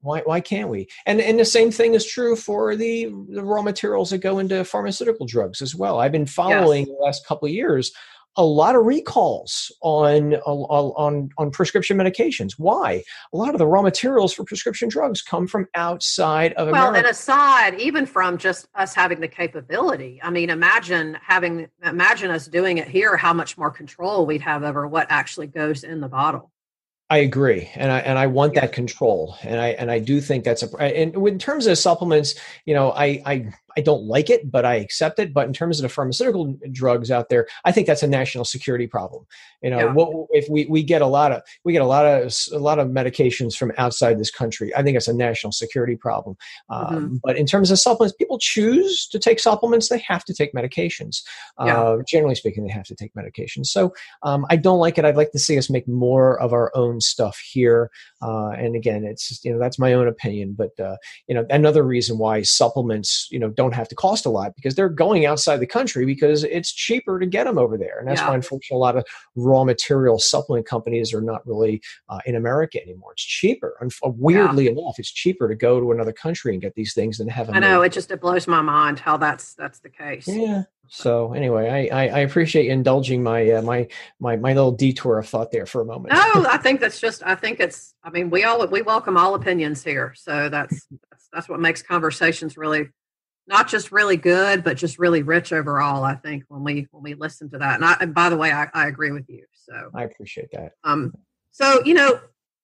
Why 0.00 0.20
why 0.24 0.40
can't 0.40 0.68
we? 0.68 0.88
And 1.06 1.20
and 1.20 1.38
the 1.38 1.44
same 1.44 1.70
thing 1.70 1.94
is 1.94 2.04
true 2.04 2.34
for 2.34 2.74
the 2.74 3.06
the 3.28 3.44
raw 3.44 3.62
materials 3.62 4.10
that 4.10 4.18
go 4.18 4.40
into 4.40 4.64
pharmaceutical 4.64 5.26
drugs 5.26 5.62
as 5.62 5.74
well. 5.74 6.00
I've 6.00 6.12
been 6.12 6.26
following 6.26 6.86
yes. 6.86 6.88
the 6.88 7.04
last 7.04 7.26
couple 7.26 7.46
of 7.46 7.54
years 7.54 7.92
a 8.36 8.44
lot 8.44 8.74
of 8.74 8.86
recalls 8.86 9.70
on 9.82 10.34
on 10.34 11.30
on 11.36 11.50
prescription 11.50 11.96
medications. 11.96 12.52
Why? 12.58 13.02
A 13.32 13.36
lot 13.36 13.50
of 13.50 13.58
the 13.58 13.66
raw 13.66 13.82
materials 13.82 14.32
for 14.32 14.44
prescription 14.44 14.88
drugs 14.88 15.22
come 15.22 15.46
from 15.46 15.68
outside 15.74 16.52
of 16.54 16.68
well, 16.68 16.88
America. 16.88 16.98
and 16.98 17.06
aside 17.06 17.80
even 17.80 18.06
from 18.06 18.38
just 18.38 18.68
us 18.74 18.94
having 18.94 19.20
the 19.20 19.28
capability. 19.28 20.20
I 20.22 20.30
mean, 20.30 20.50
imagine 20.50 21.18
having 21.22 21.68
imagine 21.84 22.30
us 22.30 22.46
doing 22.46 22.78
it 22.78 22.88
here. 22.88 23.16
How 23.16 23.32
much 23.32 23.58
more 23.58 23.70
control 23.70 24.24
we'd 24.24 24.42
have 24.42 24.62
over 24.62 24.86
what 24.88 25.06
actually 25.10 25.48
goes 25.48 25.84
in 25.84 26.00
the 26.00 26.08
bottle. 26.08 26.52
I 27.12 27.18
agree, 27.18 27.68
and 27.74 27.92
I 27.92 27.98
and 27.98 28.18
I 28.18 28.26
want 28.26 28.54
that 28.54 28.72
control, 28.72 29.36
and 29.42 29.60
I 29.60 29.68
and 29.72 29.90
I 29.90 29.98
do 29.98 30.18
think 30.18 30.44
that's 30.44 30.62
a. 30.62 30.76
And 30.78 31.14
in 31.14 31.38
terms 31.38 31.66
of 31.66 31.76
supplements, 31.76 32.36
you 32.64 32.72
know, 32.72 32.90
I 32.92 33.22
I 33.26 33.52
I 33.76 33.80
don't 33.80 34.04
like 34.04 34.30
it, 34.30 34.50
but 34.50 34.64
I 34.64 34.74
accept 34.74 35.18
it. 35.18 35.32
But 35.32 35.46
in 35.46 35.52
terms 35.52 35.78
of 35.78 35.82
the 35.82 35.88
pharmaceutical 35.88 36.56
drugs 36.70 37.10
out 37.10 37.28
there, 37.28 37.46
I 37.64 37.72
think 37.72 37.86
that's 37.86 38.02
a 38.02 38.06
national 38.06 38.44
security 38.44 38.86
problem. 38.86 39.26
You 39.62 39.70
know, 39.70 39.78
yeah. 39.78 39.92
what, 39.92 40.26
if 40.30 40.48
we, 40.48 40.66
we 40.66 40.82
get 40.82 41.02
a 41.02 41.06
lot 41.06 41.32
of 41.32 41.42
we 41.64 41.72
get 41.72 41.82
a 41.82 41.86
lot 41.86 42.04
of 42.04 42.34
a 42.52 42.58
lot 42.58 42.78
of 42.78 42.88
medications 42.88 43.56
from 43.56 43.72
outside 43.78 44.18
this 44.18 44.30
country, 44.30 44.74
I 44.74 44.82
think 44.82 44.96
it's 44.96 45.08
a 45.08 45.14
national 45.14 45.52
security 45.52 45.96
problem. 45.96 46.36
Mm-hmm. 46.70 46.94
Um, 46.94 47.20
but 47.22 47.36
in 47.36 47.46
terms 47.46 47.70
of 47.70 47.78
supplements, 47.78 48.16
people 48.16 48.38
choose 48.38 49.06
to 49.08 49.18
take 49.18 49.38
supplements; 49.38 49.88
they 49.88 49.98
have 50.00 50.24
to 50.24 50.34
take 50.34 50.52
medications. 50.52 51.22
Yeah. 51.64 51.80
Uh, 51.80 51.98
generally 52.06 52.34
speaking, 52.34 52.64
they 52.64 52.72
have 52.72 52.86
to 52.86 52.94
take 52.94 53.14
medications. 53.14 53.66
So 53.66 53.94
um, 54.22 54.46
I 54.50 54.56
don't 54.56 54.78
like 54.78 54.98
it. 54.98 55.04
I'd 55.04 55.16
like 55.16 55.32
to 55.32 55.38
see 55.38 55.58
us 55.58 55.70
make 55.70 55.86
more 55.86 56.40
of 56.40 56.52
our 56.52 56.70
own 56.74 57.00
stuff 57.00 57.38
here. 57.38 57.90
Uh, 58.20 58.50
and 58.50 58.74
again, 58.74 59.04
it's 59.04 59.44
you 59.44 59.52
know 59.52 59.58
that's 59.58 59.78
my 59.78 59.92
own 59.92 60.08
opinion, 60.08 60.54
but 60.56 60.78
uh, 60.80 60.96
you 61.28 61.34
know 61.34 61.46
another 61.50 61.82
reason 61.82 62.18
why 62.18 62.42
supplements 62.42 63.28
you 63.30 63.38
know 63.38 63.50
don't 63.62 63.74
have 63.74 63.88
to 63.88 63.94
cost 63.94 64.26
a 64.26 64.30
lot 64.30 64.54
because 64.54 64.74
they're 64.74 64.88
going 64.88 65.26
outside 65.26 65.58
the 65.58 65.66
country 65.66 66.04
because 66.04 66.44
it's 66.44 66.72
cheaper 66.72 67.18
to 67.18 67.26
get 67.26 67.44
them 67.44 67.58
over 67.58 67.78
there, 67.78 67.98
and 67.98 68.08
that's 68.08 68.20
yeah. 68.20 68.28
why 68.28 68.34
unfortunately 68.34 68.76
a 68.76 68.78
lot 68.78 68.96
of 68.96 69.04
raw 69.36 69.64
material 69.64 70.18
supplement 70.18 70.66
companies 70.66 71.14
are 71.14 71.20
not 71.20 71.46
really 71.46 71.80
uh, 72.08 72.20
in 72.26 72.36
America 72.36 72.80
anymore. 72.82 73.12
It's 73.12 73.24
cheaper. 73.24 73.76
And 73.80 73.92
uh, 74.04 74.10
weirdly 74.10 74.64
yeah. 74.64 74.72
enough, 74.72 74.98
it's 74.98 75.10
cheaper 75.10 75.48
to 75.48 75.54
go 75.54 75.80
to 75.80 75.92
another 75.92 76.12
country 76.12 76.52
and 76.52 76.60
get 76.60 76.74
these 76.74 76.94
things 76.94 77.18
than 77.18 77.28
have 77.28 77.46
them. 77.46 77.56
I 77.56 77.60
know 77.60 77.80
made. 77.80 77.86
it 77.86 77.92
just 77.92 78.10
it 78.10 78.20
blows 78.20 78.46
my 78.46 78.60
mind 78.60 78.98
how 78.98 79.16
that's 79.16 79.54
that's 79.54 79.80
the 79.80 79.90
case. 79.90 80.28
Yeah. 80.28 80.64
So 80.88 81.32
anyway, 81.32 81.88
I, 81.90 82.04
I, 82.04 82.08
I 82.08 82.18
appreciate 82.18 82.66
you 82.66 82.72
indulging 82.72 83.22
my 83.22 83.50
uh, 83.50 83.62
my 83.62 83.88
my 84.20 84.36
my 84.36 84.52
little 84.52 84.72
detour 84.72 85.18
of 85.18 85.26
thought 85.26 85.50
there 85.50 85.64
for 85.64 85.80
a 85.80 85.86
moment. 85.86 86.12
No, 86.12 86.20
I 86.48 86.58
think 86.58 86.80
that's 86.80 87.00
just 87.00 87.22
I 87.24 87.34
think 87.34 87.60
it's 87.60 87.94
I 88.04 88.10
mean 88.10 88.28
we 88.28 88.44
all 88.44 88.66
we 88.66 88.82
welcome 88.82 89.16
all 89.16 89.34
opinions 89.34 89.82
here, 89.82 90.12
so 90.14 90.50
that's 90.50 90.86
that's, 91.10 91.28
that's 91.32 91.48
what 91.48 91.60
makes 91.60 91.80
conversations 91.80 92.58
really 92.58 92.88
not 93.52 93.68
just 93.68 93.92
really 93.92 94.16
good, 94.16 94.64
but 94.64 94.78
just 94.78 94.98
really 94.98 95.22
rich 95.22 95.52
overall. 95.52 96.04
I 96.04 96.14
think 96.14 96.44
when 96.48 96.64
we 96.64 96.88
when 96.90 97.02
we 97.02 97.14
listen 97.14 97.50
to 97.50 97.58
that, 97.58 97.74
and, 97.76 97.84
I, 97.84 97.96
and 98.00 98.14
by 98.14 98.30
the 98.30 98.36
way, 98.36 98.50
I, 98.50 98.68
I 98.72 98.88
agree 98.88 99.12
with 99.12 99.28
you. 99.28 99.44
So 99.52 99.90
I 99.94 100.04
appreciate 100.04 100.48
that. 100.52 100.72
Um, 100.84 101.12
so 101.50 101.84
you 101.84 101.92
know, 101.92 102.18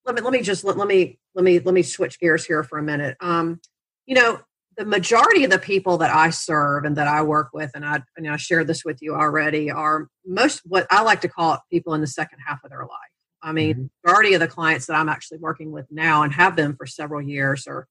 let 0.07 0.14
me 0.14 0.23
let 0.23 0.33
me 0.33 0.40
just 0.40 0.64
let, 0.64 0.78
let 0.78 0.88
me 0.88 1.18
let 1.35 1.45
me 1.45 1.59
let 1.61 1.75
me 1.75 1.83
switch 1.83 2.18
gears 2.18 2.47
here 2.47 2.64
for 2.64 2.78
a 2.78 2.83
minute. 2.83 3.18
Um, 3.21 3.61
you 4.07 4.14
know, 4.14 4.40
the 4.78 4.87
majority 4.87 5.45
of 5.45 5.50
the 5.50 5.59
people 5.59 5.99
that 5.99 6.11
I 6.11 6.30
serve 6.30 6.87
and 6.87 6.97
that 6.97 7.07
I 7.07 7.21
work 7.21 7.50
with, 7.52 7.71
and 7.75 7.85
I 7.85 8.00
and 8.16 8.26
I 8.26 8.38
shared 8.38 8.66
this 8.66 8.83
with 8.83 9.02
you 9.02 9.14
already, 9.14 9.71
are 9.71 10.09
most 10.25 10.62
what 10.64 10.87
I 10.90 11.02
like 11.02 11.21
to 11.21 11.28
call 11.28 11.52
it 11.52 11.61
people 11.71 11.92
in 11.92 12.00
the 12.00 12.07
second 12.07 12.38
half 12.47 12.64
of 12.64 12.71
their 12.71 12.80
life. 12.80 13.12
I 13.42 13.52
mean, 13.52 13.75
mm-hmm. 13.75 13.87
majority 14.04 14.33
of 14.33 14.40
the 14.40 14.49
clients 14.49 14.87
that 14.87 14.95
I'm 14.95 15.11
actually 15.11 15.38
working 15.38 15.71
with 15.71 15.87
now 15.90 16.23
and 16.23 16.33
have 16.33 16.57
been 16.57 16.75
for 16.75 16.87
several 16.87 17.21
years 17.21 17.66
are 17.66 17.87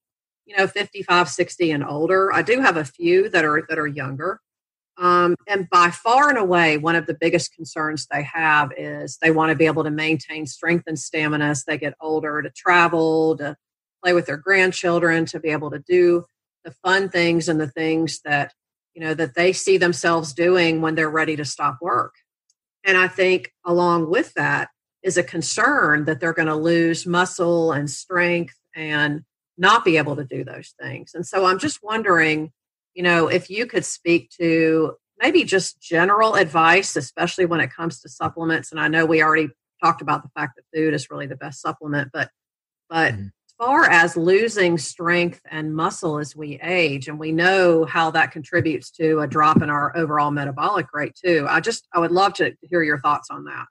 you 0.48 0.56
know 0.56 0.66
55 0.66 1.30
60 1.30 1.72
and 1.72 1.84
older. 1.84 2.34
I 2.34 2.42
do 2.42 2.62
have 2.62 2.78
a 2.78 2.86
few 2.86 3.30
that 3.30 3.46
are 3.46 3.66
that 3.70 3.78
are 3.78 3.88
younger. 3.88 4.40
Um, 4.98 5.36
and 5.48 5.70
by 5.70 5.92
far 5.92 6.30
and 6.30 6.40
away 6.40 6.78
one 6.78 6.96
of 6.96 7.06
the 7.06 7.14
biggest 7.14 7.54
concerns 7.54 8.08
they 8.10 8.24
have 8.24 8.72
is 8.76 9.20
they 9.22 9.30
want 9.30 9.52
to 9.52 9.56
be 9.56 9.68
able 9.68 9.84
to 9.84 9.92
maintain 9.92 10.48
strength 10.48 10.86
and 10.88 10.98
stamina 10.98 11.46
as 11.46 11.66
they 11.66 11.78
get 11.78 11.94
older 12.02 12.42
to 12.42 12.50
travel 12.50 13.38
to 13.38 13.56
play 14.04 14.14
with 14.14 14.26
their 14.26 14.38
grandchildren 14.38 15.26
to 15.28 15.40
be 15.40 15.50
able 15.50 15.70
to 15.70 15.84
do 15.88 16.26
the 16.64 16.72
fun 16.84 17.10
things 17.10 17.48
and 17.48 17.62
the 17.62 17.70
things 17.70 18.22
that 18.26 18.54
you 18.96 19.02
know 19.02 19.14
that 19.14 19.36
they 19.36 19.54
see 19.54 19.78
themselves 19.78 20.34
doing 20.34 20.82
when 20.82 20.96
they're 20.96 21.10
ready 21.10 21.36
to 21.36 21.46
stop 21.46 21.78
work. 21.82 22.16
And 22.86 22.98
i 22.98 23.08
think 23.08 23.52
along 23.66 24.10
with 24.10 24.34
that 24.36 24.70
is 25.04 25.18
a 25.18 25.24
concern 25.24 26.06
that 26.06 26.20
they're 26.20 26.34
going 26.34 26.48
to 26.48 26.56
lose 26.56 27.06
muscle 27.06 27.72
and 27.72 27.90
strength 27.90 28.56
and 28.76 29.24
not 29.58 29.86
be 29.86 29.98
able 29.98 30.16
to 30.16 30.24
do 30.24 30.44
those 30.44 30.74
things. 30.80 31.12
And 31.14 31.26
so 31.26 31.46
I'm 31.46 31.60
just 31.60 31.84
wondering, 31.84 32.52
you 32.94 33.04
know, 33.04 33.28
if 33.28 33.50
you 33.50 33.66
could 33.66 33.86
speak 33.86 34.30
to 34.40 34.96
maybe 35.22 35.44
just 35.44 35.82
general 35.82 36.36
advice, 36.36 36.96
especially 36.96 37.46
when 37.46 37.60
it 37.60 37.74
comes 37.74 38.02
to 38.02 38.10
supplements. 38.10 38.72
And 38.72 38.80
I 38.80 38.88
know 38.88 39.06
we 39.06 39.24
already 39.24 39.50
talked 39.84 40.02
about 40.02 40.24
the 40.24 40.30
fact 40.30 40.56
that 40.56 40.78
food 40.78 40.94
is 40.94 41.10
really 41.10 41.28
the 41.28 41.36
best 41.36 41.62
supplement, 41.62 42.10
but 42.14 42.30
but 42.90 43.14
mm-hmm. 43.14 43.26
as 43.26 43.54
far 43.58 43.90
as 43.90 44.16
losing 44.16 44.78
strength 44.78 45.42
and 45.50 45.76
muscle 45.76 46.20
as 46.20 46.36
we 46.36 46.60
age, 46.62 47.08
and 47.08 47.20
we 47.20 47.32
know 47.32 47.86
how 47.86 48.12
that 48.12 48.32
contributes 48.32 48.92
to 48.92 49.20
a 49.20 49.28
drop 49.28 49.62
in 49.62 49.70
our 49.70 49.96
overall 49.98 50.32
metabolic 50.32 50.88
rate 50.94 51.16
too. 51.16 51.46
I 51.50 51.60
just 51.60 51.88
I 51.94 52.00
would 52.00 52.12
love 52.12 52.34
to 52.36 52.56
hear 52.62 52.84
your 52.84 53.00
thoughts 53.00 53.30
on 53.30 53.46
that. 53.46 53.66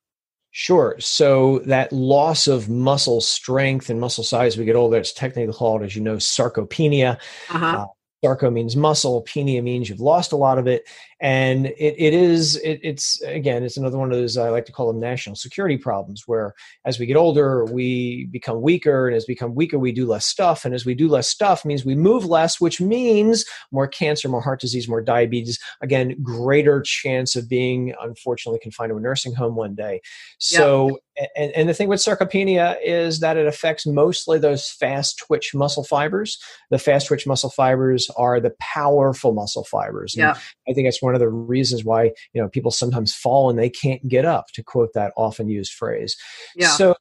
Sure. 0.59 0.97
So 0.99 1.59
that 1.67 1.93
loss 1.93 2.47
of 2.47 2.71
muscle 2.71 3.21
strength 3.21 3.91
and 3.91 4.01
muscle 4.01 4.25
size 4.25 4.57
we 4.57 4.65
get 4.65 4.75
older, 4.75 4.97
it's 4.97 5.13
technically 5.13 5.53
called, 5.53 5.83
as 5.83 5.95
you 5.95 6.01
know, 6.01 6.17
sarcopenia. 6.17 7.21
Uh-huh. 7.51 7.67
Uh, 7.67 7.87
sarco 8.25 8.51
means 8.51 8.75
muscle, 8.75 9.23
penia 9.25 9.63
means 9.63 9.91
you've 9.91 10.01
lost 10.01 10.33
a 10.33 10.37
lot 10.37 10.57
of 10.57 10.67
it 10.67 10.89
and 11.21 11.67
it, 11.67 11.95
it 11.99 12.15
is 12.15 12.57
it, 12.57 12.81
it's 12.83 13.21
again 13.23 13.63
it's 13.63 13.76
another 13.76 13.99
one 13.99 14.13
of 14.13 14.19
those 14.19 14.37
i 14.37 14.50
like 14.50 14.67
to 14.67 14.73
call 14.73 14.87
them 14.87 15.00
national 15.00 15.35
security 15.35 15.79
problems 15.79 16.25
where 16.26 16.55
as 16.85 16.99
we 16.99 17.07
get 17.07 17.17
older 17.17 17.65
we 17.65 18.26
become 18.26 18.61
weaker 18.61 19.07
and 19.07 19.17
as 19.17 19.26
we 19.26 19.35
become 19.35 19.55
weaker 19.55 19.79
we 19.79 19.93
do 19.93 20.07
less 20.07 20.26
stuff. 20.26 20.65
And 20.65 20.75
as 20.75 20.85
we 20.85 20.95
do 20.95 21.09
less 21.09 21.29
stuff 21.29 21.65
means 21.65 21.85
we 21.85 21.95
move 21.95 22.25
less 22.25 22.61
which 22.61 22.81
means 22.81 23.45
more 23.73 23.89
cancer 23.89 24.29
more 24.29 24.41
heart 24.41 24.61
disease 24.61 24.89
more 24.89 25.02
diabetes. 25.02 25.59
Again 25.81 26.17
greater 26.23 26.81
chance 26.83 27.37
of 27.37 27.49
being 27.49 27.95
unfortunately 28.00 28.61
confined 28.61 28.91
to 28.91 28.97
a 28.97 29.00
nursing 29.00 29.35
home 29.35 29.57
one 29.57 29.75
day. 29.75 30.00
So 30.39 30.99
and, 31.35 31.50
and 31.52 31.69
the 31.69 31.75
thing 31.75 31.89
with 31.89 32.00
sarcopenia 32.00 32.76
is 32.85 33.21
that 33.21 33.37
it 33.37 33.47
affects 33.47 33.87
mostly 33.87 34.39
those 34.39 34.69
fast 34.69 35.19
twitch 35.19 35.55
muscle 35.55 35.85
fibers. 35.85 36.39
The 36.71 36.79
fast 36.79 37.07
twitch 37.07 37.26
muscle 37.26 37.50
fibers 37.50 38.11
are 38.17 38.39
the 38.39 38.55
powerful 38.61 39.33
muscle 39.33 39.65
fibers. 39.65 40.15
Yeah. 40.17 40.37
i 40.69 40.73
think 40.73 40.87
it's 40.87 41.02
one 41.06 41.14
of 41.14 41.21
the 41.21 41.28
reasons 41.28 41.84
why 41.84 42.04
you 42.32 42.42
know 42.42 42.49
people 42.49 42.71
sometimes 42.71 43.14
fall 43.14 43.49
and 43.49 43.58
they 43.58 43.71
can't 43.71 44.06
get 44.06 44.25
up 44.25 44.47
to 44.52 44.62
quote 44.62 44.90
that 44.92 45.12
often 45.16 45.49
used 45.49 45.73
phrase 45.73 46.16
yeah. 46.56 46.69
so 46.69 46.95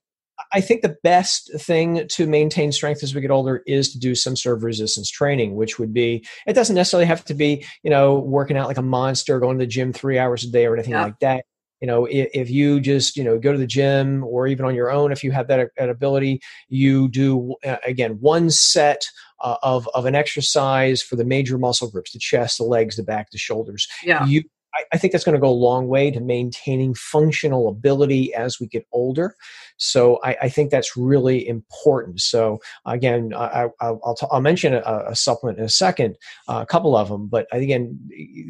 I 0.54 0.62
think 0.62 0.82
the 0.82 0.98
best 1.04 1.52
thing 1.60 2.08
to 2.10 2.28
maintain 2.28 2.72
strength 2.72 3.04
as 3.04 3.16
we 3.16 3.22
get 3.22 3.32
older 3.32 3.64
is 3.66 3.92
to 3.94 4.00
do 4.00 4.16
some 4.16 4.36
sort 4.36 4.58
of 4.58 4.64
resistance 4.64 5.10
training, 5.10 5.56
which 5.56 5.80
would 5.80 5.94
be, 5.94 6.26
it 6.46 6.54
doesn't 6.54 6.76
necessarily 6.76 7.06
have 7.06 7.24
to 7.26 7.34
be, 7.34 7.66
you 7.84 7.90
know, 7.90 8.20
working 8.20 8.58
out 8.58 8.68
like 8.68 8.78
a 8.78 8.82
monster, 8.82 9.40
going 9.40 9.58
to 9.58 9.64
the 9.64 9.68
gym 9.68 9.94
three 9.94 10.20
hours 10.20 10.44
a 10.44 10.52
day 10.52 10.66
or 10.66 10.74
anything 10.74 10.92
yeah. 10.92 11.04
like 11.04 11.20
that. 11.20 11.46
You 11.82 11.88
know, 11.88 12.06
if, 12.06 12.30
if, 12.34 12.50
you 12.50 12.80
just, 12.80 13.18
you 13.18 13.24
know, 13.24 13.38
go 13.38 13.52
to 13.52 13.58
the 13.58 13.68
gym 13.68 14.24
or 14.24 14.48
even 14.48 14.66
on 14.66 14.76
your 14.76 14.90
own, 14.90 15.12
if 15.12 15.24
you 15.24 15.32
have 15.32 15.48
that, 15.50 15.70
that 15.78 15.90
ability, 15.90 16.42
you 16.70 17.10
do, 17.10 17.56
uh, 17.66 17.78
again, 17.86 18.18
one 18.22 18.50
set 18.50 19.06
uh, 19.42 19.58
of 19.62 19.88
of 19.94 20.06
an 20.06 20.16
exercise 20.16 21.02
for 21.02 21.18
the 21.18 21.26
major 21.26 21.58
muscle 21.58 21.92
groups 21.92 22.14
the 22.14 22.20
chest 22.20 22.58
the 22.58 22.64
legs 22.64 22.96
the 22.96 23.04
back 23.04 23.30
the 23.32 23.38
shoulders 23.38 23.86
yeah 24.02 24.26
you 24.26 24.42
I, 24.92 24.98
think 24.98 25.14
that's 25.14 25.24
going 25.24 25.36
to 25.36 25.42
go 25.42 25.50
a 25.50 25.52
long 25.52 25.88
way 25.88 26.12
to 26.12 26.20
maintaining 26.20 26.94
functional 26.96 27.68
ability 27.68 28.34
as 28.34 28.60
we 28.60 28.68
get 28.68 28.86
older. 28.92 29.36
So 29.78 30.20
I, 30.24 30.38
I 30.44 30.50
think 30.50 30.72
that's 30.72 30.96
really 30.96 31.48
important. 31.48 32.22
So 32.22 32.60
again, 32.86 33.34
I, 33.36 33.68
will 33.82 34.16
t- 34.20 34.28
I'll 34.32 34.42
mention 34.42 34.74
a, 34.74 35.06
a, 35.08 35.16
supplement 35.16 35.60
in 35.60 35.66
a 35.66 35.70
second, 35.70 36.18
uh, 36.48 36.60
a 36.62 36.66
couple 36.66 36.96
of 36.96 37.10
them. 37.10 37.28
But 37.28 37.48
again, 37.52 38.00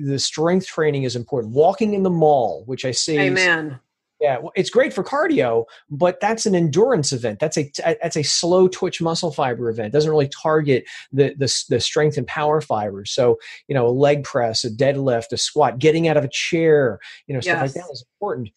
the 0.04 0.20
strength 0.20 0.68
training 0.68 1.04
is 1.04 1.16
important. 1.16 1.54
Walking 1.54 1.94
in 1.94 2.04
the 2.04 2.10
mall, 2.10 2.64
which 2.66 2.86
I 2.86 2.92
see, 2.92 3.20
Amen. 3.20 3.80
Yeah, 4.22 4.38
well, 4.40 4.54
it's 4.56 4.70
great 4.70 4.94
for 4.94 5.04
cardio, 5.04 5.66
but 5.90 6.22
that's 6.22 6.46
an 6.46 6.56
endurance 6.56 7.12
event. 7.12 7.40
That's 7.40 7.58
a 7.58 7.70
that's 8.02 8.16
a 8.16 8.24
slow 8.24 8.70
twitch 8.70 9.02
muscle 9.02 9.30
fiber 9.30 9.70
event. 9.70 9.88
It 9.88 9.92
doesn't 9.92 10.10
really 10.10 10.30
target 10.30 10.86
the, 11.12 11.36
the 11.38 11.54
the 11.68 11.82
strength 11.82 12.18
and 12.18 12.26
power 12.26 12.62
fibers. 12.62 13.12
So 13.12 13.38
you 13.68 13.76
know, 13.76 13.86
a 13.86 13.92
leg 13.92 14.24
press, 14.24 14.64
a 14.64 14.70
deadlift, 14.70 15.34
a 15.34 15.38
squat, 15.38 15.80
getting 15.80 16.08
out 16.08 16.16
of 16.16 16.24
a 16.24 16.30
chair, 16.30 17.00
you 17.28 17.34
know, 17.34 17.42
stuff 17.42 17.62
yes. 17.62 17.76
like 17.76 17.84
that 17.86 17.92
is 17.92 18.06
important. 18.16 18.52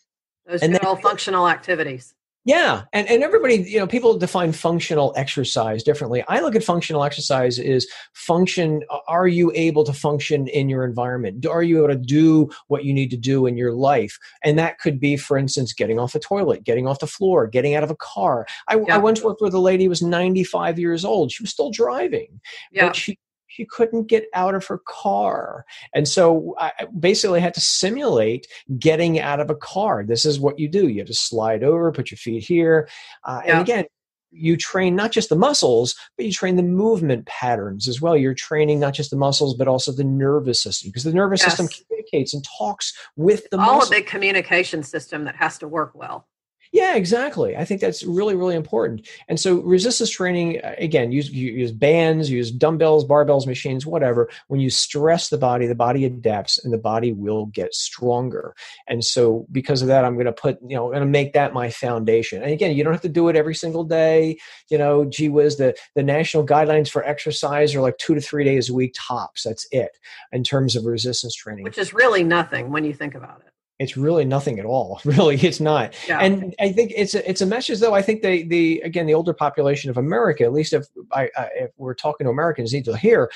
Those 0.46 0.62
and 0.62 0.78
all 0.78 0.94
functional 0.94 1.48
activities. 1.48 2.14
Yeah, 2.44 2.85
and 2.92 3.07
and 3.09 3.22
everybody, 3.22 3.57
you 3.57 3.79
know, 3.79 3.87
people 3.87 4.16
define 4.16 4.53
functional 4.53 5.12
exercise 5.16 5.83
differently. 5.83 6.24
I 6.29 6.40
look 6.40 6.55
at 6.55 6.64
functional 6.64 7.05
exercise 7.05 7.59
is 7.59 7.87
function. 8.14 8.83
Are 9.07 9.27
you 9.27 9.53
able 9.55 9.85
to 9.85 9.92
function 9.92 10.46
in 10.46 10.68
your 10.68 10.85
environment? 10.85 11.44
Are 11.44 11.62
you 11.62 11.79
able 11.79 11.88
to 11.88 12.01
do 12.01 12.48
what 12.68 12.85
you 12.85 12.94
need 12.94 13.11
to 13.11 13.18
do 13.18 13.44
in 13.44 13.59
your 13.59 13.72
life? 13.72 14.18
And 14.42 14.59
that 14.59 14.79
could 14.79 14.98
be, 14.98 15.16
for 15.16 15.37
instance, 15.37 15.74
getting 15.74 15.98
off 15.98 16.14
the 16.14 16.20
toilet, 16.20 16.64
getting 16.64 16.87
off 16.87 17.01
the 17.01 17.07
floor, 17.07 17.46
getting 17.46 17.74
out 17.74 17.85
of 17.85 17.90
a 17.90 17.96
car. 17.96 18.46
I, 18.68 18.77
yeah. 18.77 18.94
I 18.94 18.98
once 18.98 19.22
worked 19.22 19.42
with 19.42 19.53
a 19.53 19.61
lady 19.61 19.85
who 19.85 19.90
was 19.90 20.01
95 20.01 20.79
years 20.79 21.05
old. 21.05 21.31
She 21.31 21.42
was 21.42 21.51
still 21.51 21.70
driving, 21.70 22.40
yeah. 22.72 22.87
but 22.87 22.96
she 22.96 23.18
she 23.59 23.64
couldn't 23.64 24.07
get 24.07 24.27
out 24.35 24.55
of 24.55 24.64
her 24.66 24.79
car. 24.87 25.64
And 25.92 26.07
so 26.07 26.55
I 26.59 26.71
basically 26.97 27.40
had 27.40 27.55
to 27.55 27.61
simulate 27.61 28.47
getting 28.79 29.18
out 29.18 29.40
of 29.40 29.51
a 29.51 29.57
car. 29.57 30.05
This 30.05 30.25
is 30.25 30.38
what 30.38 30.61
you 30.61 30.68
do. 30.68 30.87
You 30.87 31.01
have 31.01 31.09
to 31.09 31.14
slide 31.14 31.64
over, 31.64 31.90
put 31.90 32.12
your 32.12 32.18
feet 32.18 32.44
here. 32.44 32.88
Uh, 33.25 33.40
yeah. 33.44 33.53
And 33.53 33.61
again, 33.61 33.85
you 34.31 34.57
train 34.57 34.94
not 34.94 35.11
just 35.11 35.29
the 35.29 35.35
muscles, 35.35 35.97
but 36.16 36.25
you 36.25 36.31
train 36.31 36.55
the 36.55 36.62
movement 36.62 37.27
patterns 37.27 37.88
as 37.88 38.01
well. 38.01 38.16
You're 38.16 38.33
training 38.33 38.79
not 38.79 38.94
just 38.94 39.11
the 39.11 39.16
muscles, 39.16 39.55
but 39.55 39.66
also 39.66 39.90
the 39.90 40.05
nervous 40.05 40.62
system 40.62 40.90
because 40.90 41.03
the 41.03 41.12
nervous 41.12 41.40
yes. 41.40 41.57
system 41.57 41.66
communicates 41.66 42.35
and 42.35 42.44
talks 42.59 42.92
with 43.16 43.51
the 43.51 43.59
all 43.59 43.79
muscle. 43.79 43.92
a 43.92 43.97
big 43.97 44.07
communication 44.07 44.85
system 44.85 45.25
that 45.25 45.35
has 45.35 45.59
to 45.59 45.66
work 45.66 45.97
well. 45.97 46.29
Yeah, 46.72 46.96
exactly. 46.96 47.57
I 47.57 47.64
think 47.64 47.81
that's 47.81 48.04
really, 48.04 48.35
really 48.35 48.54
important. 48.54 49.09
And 49.28 49.40
so, 49.40 49.61
resistance 49.61 50.11
training 50.11 50.61
uh, 50.62 50.74
again, 50.78 51.12
use 51.12 51.31
use 51.31 51.72
bands, 51.72 52.31
use 52.31 52.50
dumbbells, 52.50 53.04
barbells, 53.04 53.46
machines, 53.46 53.87
whatever. 53.87 54.28
When 54.48 54.61
you 54.61 54.70
stress 54.70 55.28
the 55.28 55.38
body, 55.38 55.66
the 55.66 55.74
body 55.74 56.04
adapts, 56.04 56.62
and 56.62 56.72
the 56.72 56.78
body 56.78 57.12
will 57.12 57.46
get 57.46 57.74
stronger. 57.74 58.54
And 58.87 59.04
so, 59.04 59.46
because 59.50 59.83
of 59.83 59.88
that, 59.88 60.04
I'm 60.04 60.14
going 60.14 60.26
to 60.26 60.33
put, 60.33 60.59
you 60.62 60.76
know, 60.76 60.87
I'm 60.87 60.92
going 60.92 61.00
to 61.00 61.07
make 61.07 61.33
that 61.33 61.54
my 61.54 61.70
foundation. 61.70 62.42
And 62.42 62.52
again, 62.52 62.76
you 62.76 62.85
don't 62.85 62.92
have 62.92 63.02
to 63.02 63.09
do 63.09 63.28
it 63.28 63.37
every 63.37 63.54
single 63.54 63.85
day. 63.85 64.38
You 64.68 64.78
know, 64.78 65.04
gee 65.04 65.28
whiz, 65.28 65.57
the 65.57 65.74
the 65.94 66.02
national 66.02 66.46
guidelines 66.46 66.90
for 66.90 67.04
exercise 67.04 67.74
are 67.74 67.81
like 67.81 67.98
two 67.98 68.14
to 68.14 68.20
three 68.20 68.44
days 68.44 68.68
a 68.68 68.74
week 68.74 68.94
tops. 68.96 69.44
That's 69.44 69.66
it 69.70 69.90
in 70.33 70.44
terms 70.44 70.76
of 70.76 70.85
resistance 70.85 71.35
training, 71.35 71.64
which 71.64 71.78
is 71.78 71.94
really 71.94 72.22
nothing 72.22 72.70
when 72.70 72.85
you 72.85 72.92
think 72.92 73.14
about 73.14 73.40
it 73.46 73.52
it's 73.79 73.97
really 73.97 74.25
nothing 74.25 74.59
at 74.59 74.64
all 74.64 75.01
really 75.05 75.37
it's 75.37 75.61
not 75.61 75.95
yeah. 76.09 76.19
and 76.19 76.55
i 76.61 76.71
think 76.71 76.93
it's 76.95 77.14
a, 77.14 77.29
it's 77.29 77.41
a 77.41 77.47
message 77.47 77.79
though 77.79 77.95
i 77.95 78.03
think 78.03 78.23
they 78.23 78.43
the 78.43 78.81
again 78.85 79.07
the 79.07 79.14
older 79.14 79.33
population 79.33 79.91
of 79.91 79.97
america 79.97 80.45
at 80.45 80.53
least 80.53 80.73
if 80.73 80.87
I, 81.12 81.31
I, 81.37 81.49
if 81.55 81.71
we're 81.77 81.95
talking 81.95 82.27
to 82.27 82.31
americans 82.31 82.73
need 82.73 82.85
to 82.87 82.97
hear 82.97 83.31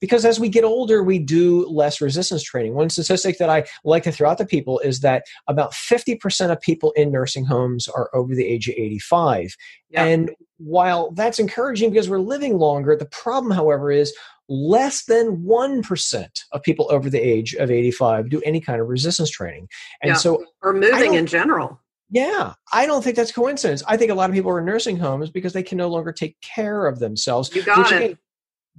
because 0.00 0.24
as 0.24 0.38
we 0.38 0.48
get 0.48 0.64
older 0.64 1.02
we 1.02 1.18
do 1.18 1.66
less 1.68 2.00
resistance 2.00 2.42
training 2.42 2.74
one 2.74 2.90
statistic 2.90 3.38
that 3.38 3.50
i 3.50 3.64
like 3.84 4.04
to 4.04 4.12
throw 4.12 4.30
out 4.30 4.38
to 4.38 4.46
people 4.46 4.78
is 4.80 5.00
that 5.00 5.24
about 5.46 5.72
50% 5.72 6.50
of 6.50 6.60
people 6.60 6.92
in 6.92 7.10
nursing 7.10 7.44
homes 7.44 7.88
are 7.88 8.10
over 8.14 8.34
the 8.34 8.46
age 8.46 8.68
of 8.68 8.74
85 8.76 9.56
yeah. 9.90 10.04
and 10.04 10.30
while 10.58 11.12
that's 11.12 11.38
encouraging 11.38 11.90
because 11.90 12.08
we're 12.08 12.18
living 12.18 12.58
longer 12.58 12.96
the 12.96 13.06
problem 13.06 13.52
however 13.52 13.90
is 13.90 14.12
less 14.48 15.04
than 15.04 15.44
1% 15.44 16.28
of 16.52 16.62
people 16.62 16.86
over 16.90 17.10
the 17.10 17.18
age 17.18 17.54
of 17.54 17.70
85 17.70 18.30
do 18.30 18.40
any 18.42 18.60
kind 18.60 18.80
of 18.80 18.88
resistance 18.88 19.30
training. 19.30 19.68
And 20.02 20.10
yeah. 20.10 20.16
so, 20.16 20.44
or 20.62 20.72
moving 20.72 21.14
in 21.14 21.26
general. 21.26 21.80
Yeah, 22.10 22.54
I 22.72 22.86
don't 22.86 23.04
think 23.04 23.16
that's 23.16 23.32
coincidence. 23.32 23.82
I 23.86 23.98
think 23.98 24.10
a 24.10 24.14
lot 24.14 24.30
of 24.30 24.34
people 24.34 24.50
are 24.50 24.60
in 24.60 24.64
nursing 24.64 24.96
homes 24.96 25.30
because 25.30 25.52
they 25.52 25.62
can 25.62 25.76
no 25.76 25.88
longer 25.88 26.10
take 26.10 26.40
care 26.40 26.86
of 26.86 26.98
themselves. 26.98 27.54
You 27.54 27.62
got 27.62 27.92
it. 27.92 27.96
Again, 27.96 28.18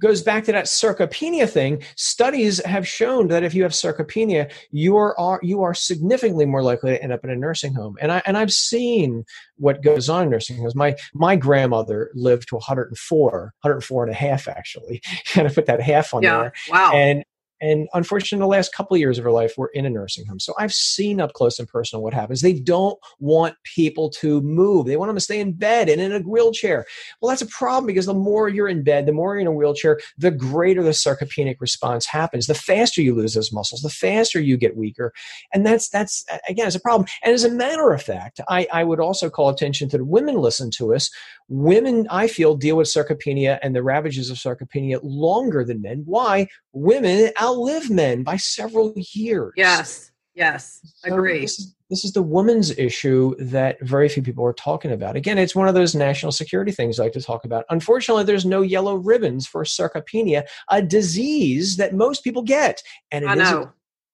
goes 0.00 0.22
back 0.22 0.44
to 0.44 0.52
that 0.52 0.64
sarcopenia 0.64 1.48
thing. 1.48 1.82
Studies 1.96 2.64
have 2.64 2.86
shown 2.86 3.28
that 3.28 3.42
if 3.42 3.54
you 3.54 3.62
have 3.62 3.72
sarcopenia, 3.72 4.50
you 4.70 4.96
are 4.96 5.40
you 5.42 5.62
are 5.62 5.74
significantly 5.74 6.46
more 6.46 6.62
likely 6.62 6.90
to 6.90 7.02
end 7.02 7.12
up 7.12 7.24
in 7.24 7.30
a 7.30 7.36
nursing 7.36 7.74
home. 7.74 7.96
And 8.00 8.10
I 8.10 8.22
and 8.26 8.36
I've 8.36 8.52
seen 8.52 9.24
what 9.56 9.82
goes 9.82 10.08
on 10.08 10.24
in 10.24 10.30
nursing 10.30 10.56
homes. 10.56 10.74
My 10.74 10.96
my 11.14 11.36
grandmother 11.36 12.10
lived 12.14 12.48
to 12.48 12.56
104, 12.56 13.30
104 13.30 14.02
and 14.04 14.12
a 14.12 14.14
half 14.14 14.48
actually. 14.48 15.02
and 15.36 15.46
I 15.46 15.52
put 15.52 15.66
that 15.66 15.80
half 15.80 16.14
on 16.14 16.22
yeah. 16.22 16.38
there. 16.38 16.52
Wow. 16.70 16.92
And 16.94 17.24
and 17.60 17.88
unfortunately, 17.92 18.42
the 18.42 18.48
last 18.48 18.72
couple 18.72 18.94
of 18.94 19.00
years 19.00 19.18
of 19.18 19.24
her 19.24 19.30
life 19.30 19.54
were 19.56 19.70
in 19.74 19.86
a 19.86 19.90
nursing 19.90 20.26
home. 20.26 20.40
So 20.40 20.54
I've 20.58 20.72
seen 20.72 21.20
up 21.20 21.32
close 21.34 21.58
and 21.58 21.68
personal 21.68 22.02
what 22.02 22.14
happens. 22.14 22.40
They 22.40 22.54
don't 22.54 22.98
want 23.18 23.54
people 23.64 24.10
to 24.20 24.40
move. 24.40 24.86
They 24.86 24.96
want 24.96 25.08
them 25.08 25.16
to 25.16 25.20
stay 25.20 25.40
in 25.40 25.52
bed 25.52 25.88
and 25.88 26.00
in 26.00 26.12
a 26.12 26.20
wheelchair. 26.20 26.86
Well, 27.20 27.28
that's 27.28 27.42
a 27.42 27.46
problem 27.46 27.86
because 27.86 28.06
the 28.06 28.14
more 28.14 28.48
you're 28.48 28.68
in 28.68 28.82
bed, 28.82 29.06
the 29.06 29.12
more 29.12 29.34
you're 29.34 29.42
in 29.42 29.46
a 29.46 29.52
wheelchair, 29.52 30.00
the 30.18 30.30
greater 30.30 30.82
the 30.82 30.90
sarcopenic 30.90 31.56
response 31.60 32.06
happens. 32.06 32.46
The 32.46 32.54
faster 32.54 33.02
you 33.02 33.14
lose 33.14 33.34
those 33.34 33.52
muscles, 33.52 33.82
the 33.82 33.90
faster 33.90 34.40
you 34.40 34.56
get 34.56 34.76
weaker. 34.76 35.12
And 35.52 35.66
that's 35.66 35.88
that's 35.88 36.24
again 36.48 36.66
it's 36.66 36.76
a 36.76 36.80
problem. 36.80 37.08
And 37.22 37.34
as 37.34 37.44
a 37.44 37.50
matter 37.50 37.92
of 37.92 38.02
fact, 38.02 38.40
I, 38.48 38.66
I 38.72 38.84
would 38.84 39.00
also 39.00 39.28
call 39.28 39.48
attention 39.48 39.88
to 39.90 39.98
the 39.98 40.04
women 40.04 40.36
listen 40.36 40.70
to 40.72 40.94
us. 40.94 41.10
Women, 41.48 42.06
I 42.10 42.28
feel, 42.28 42.54
deal 42.56 42.76
with 42.76 42.86
sarcopenia 42.86 43.58
and 43.62 43.74
the 43.74 43.82
ravages 43.82 44.30
of 44.30 44.36
sarcopenia 44.36 45.00
longer 45.02 45.64
than 45.64 45.82
men. 45.82 46.02
Why? 46.06 46.46
Women 46.72 47.32
outlive 47.50 47.90
men 47.90 48.22
by 48.22 48.36
several 48.36 48.92
years. 48.96 49.52
Yes, 49.56 50.10
yes, 50.34 50.80
so 50.96 51.14
agree. 51.14 51.40
This 51.40 51.58
is, 51.58 51.74
this 51.90 52.04
is 52.04 52.12
the 52.12 52.22
woman's 52.22 52.70
issue 52.78 53.34
that 53.38 53.80
very 53.80 54.08
few 54.08 54.22
people 54.22 54.44
are 54.44 54.52
talking 54.52 54.92
about. 54.92 55.16
Again, 55.16 55.38
it's 55.38 55.56
one 55.56 55.68
of 55.68 55.74
those 55.74 55.94
national 55.94 56.32
security 56.32 56.70
things 56.70 57.00
I 57.00 57.04
like 57.04 57.12
to 57.12 57.20
talk 57.20 57.44
about. 57.44 57.64
Unfortunately, 57.70 58.24
there's 58.24 58.46
no 58.46 58.62
yellow 58.62 58.94
ribbons 58.94 59.46
for 59.46 59.64
sarcopenia, 59.64 60.44
a 60.70 60.80
disease 60.80 61.76
that 61.78 61.94
most 61.94 62.22
people 62.22 62.42
get. 62.42 62.82
And 63.10 63.24
it 63.24 63.28
I 63.28 63.34
know. 63.34 63.72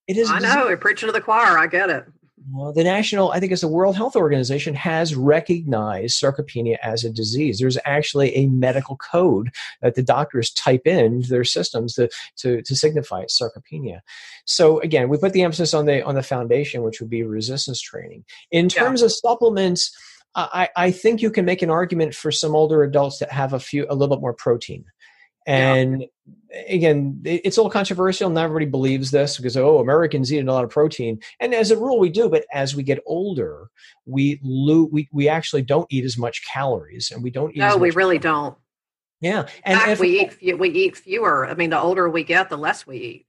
It 0.08 0.16
is. 0.16 0.30
I 0.30 0.38
know. 0.38 0.68
You're 0.68 0.78
preaching 0.78 1.08
to 1.08 1.12
the 1.12 1.20
choir. 1.20 1.58
I 1.58 1.66
get 1.66 1.90
it. 1.90 2.06
Well, 2.52 2.72
the 2.72 2.84
national, 2.84 3.32
I 3.32 3.40
think 3.40 3.50
it's 3.50 3.62
the 3.62 3.68
World 3.68 3.96
Health 3.96 4.14
Organization 4.14 4.74
has 4.74 5.16
recognized 5.16 6.22
sarcopenia 6.22 6.76
as 6.82 7.02
a 7.02 7.10
disease. 7.10 7.58
There's 7.58 7.78
actually 7.84 8.36
a 8.36 8.46
medical 8.46 8.96
code 8.96 9.50
that 9.82 9.96
the 9.96 10.02
doctors 10.02 10.52
type 10.52 10.86
in 10.86 11.22
their 11.22 11.42
systems 11.42 11.94
to, 11.94 12.08
to, 12.38 12.62
to 12.62 12.76
signify 12.76 13.24
sarcopenia. 13.24 14.00
So 14.44 14.78
again, 14.80 15.08
we 15.08 15.18
put 15.18 15.32
the 15.32 15.42
emphasis 15.42 15.74
on 15.74 15.86
the 15.86 16.04
on 16.04 16.14
the 16.14 16.22
foundation, 16.22 16.82
which 16.82 17.00
would 17.00 17.10
be 17.10 17.24
resistance 17.24 17.80
training. 17.80 18.24
In 18.52 18.68
terms 18.68 19.00
yeah. 19.00 19.06
of 19.06 19.12
supplements, 19.12 19.90
I, 20.36 20.68
I 20.76 20.90
think 20.90 21.22
you 21.22 21.30
can 21.30 21.46
make 21.46 21.62
an 21.62 21.70
argument 21.70 22.14
for 22.14 22.30
some 22.30 22.54
older 22.54 22.82
adults 22.82 23.18
that 23.18 23.32
have 23.32 23.54
a 23.54 23.58
few 23.58 23.86
a 23.88 23.94
little 23.94 24.14
bit 24.14 24.20
more 24.20 24.34
protein. 24.34 24.84
And 25.46 26.02
yeah. 26.50 26.62
again, 26.68 27.20
it's 27.24 27.56
a 27.56 27.60
little 27.60 27.70
controversial. 27.70 28.28
Not 28.30 28.44
everybody 28.44 28.66
believes 28.66 29.10
this 29.10 29.36
because 29.36 29.56
oh, 29.56 29.78
Americans 29.78 30.32
eat 30.32 30.40
a 30.40 30.52
lot 30.52 30.64
of 30.64 30.70
protein, 30.70 31.20
and 31.40 31.54
as 31.54 31.70
a 31.70 31.76
rule, 31.76 31.98
we 31.98 32.10
do. 32.10 32.28
But 32.28 32.46
as 32.52 32.74
we 32.74 32.82
get 32.82 33.02
older, 33.06 33.70
we 34.06 34.40
lo- 34.42 34.88
we 34.90 35.08
we 35.12 35.28
actually 35.28 35.62
don't 35.62 35.86
eat 35.90 36.04
as 36.04 36.18
much 36.18 36.44
calories, 36.44 37.12
and 37.12 37.22
we 37.22 37.30
don't 37.30 37.52
eat. 37.52 37.58
No, 37.58 37.76
we 37.76 37.90
really 37.92 38.18
don't. 38.18 38.56
Yeah, 39.20 39.46
and 39.64 39.78
fact, 39.78 39.92
if, 39.92 40.00
we 40.00 40.20
eat 40.40 40.58
we 40.58 40.68
eat 40.70 40.96
fewer. 40.96 41.46
I 41.46 41.54
mean, 41.54 41.70
the 41.70 41.80
older 41.80 42.08
we 42.10 42.24
get, 42.24 42.50
the 42.50 42.58
less 42.58 42.86
we 42.86 42.96
eat 42.96 43.25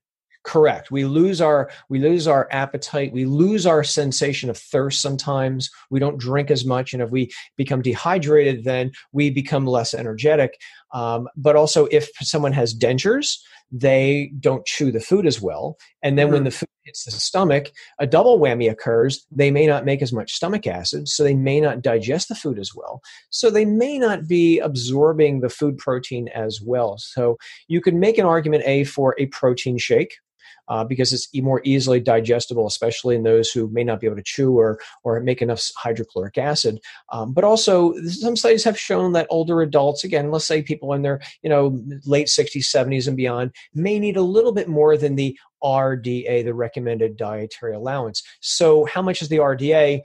correct. 0.48 0.90
We 0.90 1.04
lose 1.06 1.42
our 1.42 1.70
we 1.90 2.00
lose 2.00 2.26
our 2.26 2.48
appetite. 2.52 3.12
We 3.12 3.26
lose 3.26 3.66
our 3.68 3.84
sensation 3.84 4.50
of 4.50 4.58
thirst 4.58 5.02
sometimes. 5.02 5.70
We 5.90 6.00
don't 6.00 6.18
drink 6.18 6.50
as 6.50 6.66
much. 6.66 6.94
And 6.94 7.04
if 7.04 7.12
we 7.12 7.30
become 7.58 7.82
dehydrated 7.82 8.64
then 8.64 8.92
we 9.12 9.30
become 9.30 9.68
less 9.68 9.94
energetic. 9.94 10.60
Um, 10.94 11.28
but 11.36 11.58
also 11.58 11.88
if 11.92 12.10
someone 12.22 12.54
has 12.54 12.74
dentures 12.74 13.38
they 13.70 14.32
don't 14.40 14.66
chew 14.66 14.94
the 14.94 15.02
food 15.02 15.28
as 15.28 15.42
well. 15.42 15.78
And 16.02 16.18
then 16.18 16.28
mm-hmm. 16.28 16.34
when 16.36 16.44
the 16.46 16.52
food 16.52 16.70
hits 16.88 17.04
the 17.04 17.12
stomach 17.12 17.72
a 18.00 18.08
double 18.08 18.40
whammy 18.40 18.72
occurs. 18.72 19.28
They 19.30 19.52
may 19.52 19.68
not 19.68 19.86
make 19.86 20.02
as 20.02 20.14
much 20.14 20.34
stomach 20.34 20.66
acid 20.66 21.08
so 21.08 21.24
they 21.24 21.36
may 21.36 21.60
not 21.60 21.82
digest 21.82 22.30
the 22.30 22.36
food 22.36 22.58
as 22.58 22.72
well. 22.74 23.02
So 23.30 23.50
they 23.50 23.66
may 23.66 24.00
not 24.00 24.28
be 24.28 24.60
absorbing 24.60 25.42
the 25.42 25.50
food 25.50 25.78
protein 25.78 26.30
as 26.30 26.62
well. 26.62 26.98
So 26.98 27.38
you 27.68 27.82
could 27.82 27.94
make 27.94 28.18
an 28.18 28.26
argument 28.26 28.64
a 28.66 28.86
for 28.86 29.14
a 29.20 29.28
protein 29.28 29.78
shake 29.78 30.16
uh, 30.68 30.84
because 30.84 31.14
it's 31.14 31.30
more 31.36 31.62
easily 31.64 32.00
digestible, 32.00 32.68
especially 32.68 33.16
in 33.16 33.24
those 33.24 33.50
who 33.50 33.68
may 33.70 33.84
not 33.84 34.00
be 34.00 34.08
able 34.08 34.18
to 34.18 34.24
chew 34.24 34.58
or 34.58 34.80
or 35.04 35.20
make 35.20 35.42
enough 35.42 35.70
hydrochloric 35.78 36.38
acid. 36.38 36.80
Um, 37.12 37.34
but 37.34 37.44
also, 37.44 37.94
some 38.04 38.36
studies 38.36 38.64
have 38.64 38.80
shown 38.80 39.14
that 39.14 39.28
older 39.30 39.62
adults, 39.62 40.04
again, 40.04 40.32
let's 40.32 40.46
say 40.46 40.62
people 40.62 40.94
in 40.94 41.02
their 41.02 41.20
you 41.42 41.50
know 41.50 41.82
late 42.06 42.28
60s, 42.28 42.64
70s, 42.64 43.08
and 43.08 43.18
beyond, 43.18 43.52
may 43.74 44.00
need 44.00 44.18
a 44.18 44.22
little 44.22 44.52
bit 44.52 44.68
more 44.68 44.98
than 44.98 45.16
the 45.16 45.38
RDA, 45.64 46.44
the 46.44 46.54
recommended 46.54 47.18
dietary 47.18 47.76
allowance. 47.76 48.24
So, 48.42 48.86
how 48.86 49.02
much 49.02 49.22
is 49.22 49.30
the 49.30 49.38
RDA? 49.38 50.02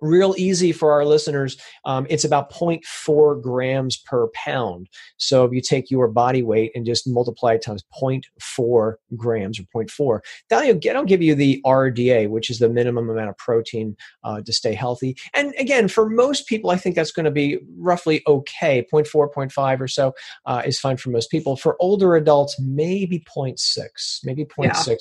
Real 0.00 0.34
easy 0.36 0.72
for 0.72 0.92
our 0.92 1.04
listeners. 1.04 1.56
Um, 1.84 2.06
it's 2.08 2.24
about 2.24 2.52
0.4 2.52 3.42
grams 3.42 3.96
per 3.96 4.28
pound. 4.28 4.88
So 5.16 5.44
if 5.44 5.52
you 5.52 5.60
take 5.60 5.90
your 5.90 6.08
body 6.08 6.42
weight 6.42 6.72
and 6.74 6.86
just 6.86 7.06
multiply 7.06 7.54
it 7.54 7.62
times 7.62 7.84
0.4 8.00 8.94
grams 9.16 9.58
or 9.58 9.84
0.4, 9.84 10.20
that'll, 10.50 10.80
that'll 10.82 11.04
give 11.04 11.22
you 11.22 11.34
the 11.34 11.60
RDA, 11.64 12.28
which 12.28 12.50
is 12.50 12.58
the 12.58 12.68
minimum 12.68 13.08
amount 13.10 13.30
of 13.30 13.36
protein 13.38 13.96
uh, 14.24 14.40
to 14.42 14.52
stay 14.52 14.74
healthy. 14.74 15.16
And 15.34 15.54
again, 15.58 15.88
for 15.88 16.08
most 16.08 16.46
people, 16.46 16.70
I 16.70 16.76
think 16.76 16.96
that's 16.96 17.12
going 17.12 17.24
to 17.24 17.30
be 17.30 17.58
roughly 17.76 18.22
okay. 18.26 18.86
0.4, 18.92 19.32
0.5 19.32 19.80
or 19.80 19.88
so 19.88 20.14
uh, 20.46 20.62
is 20.64 20.78
fine 20.78 20.96
for 20.96 21.10
most 21.10 21.30
people. 21.30 21.56
For 21.56 21.76
older 21.80 22.16
adults, 22.16 22.58
maybe 22.60 23.20
0.6, 23.20 24.20
maybe 24.24 24.44
0.6. 24.44 24.88
Yeah 24.88 24.96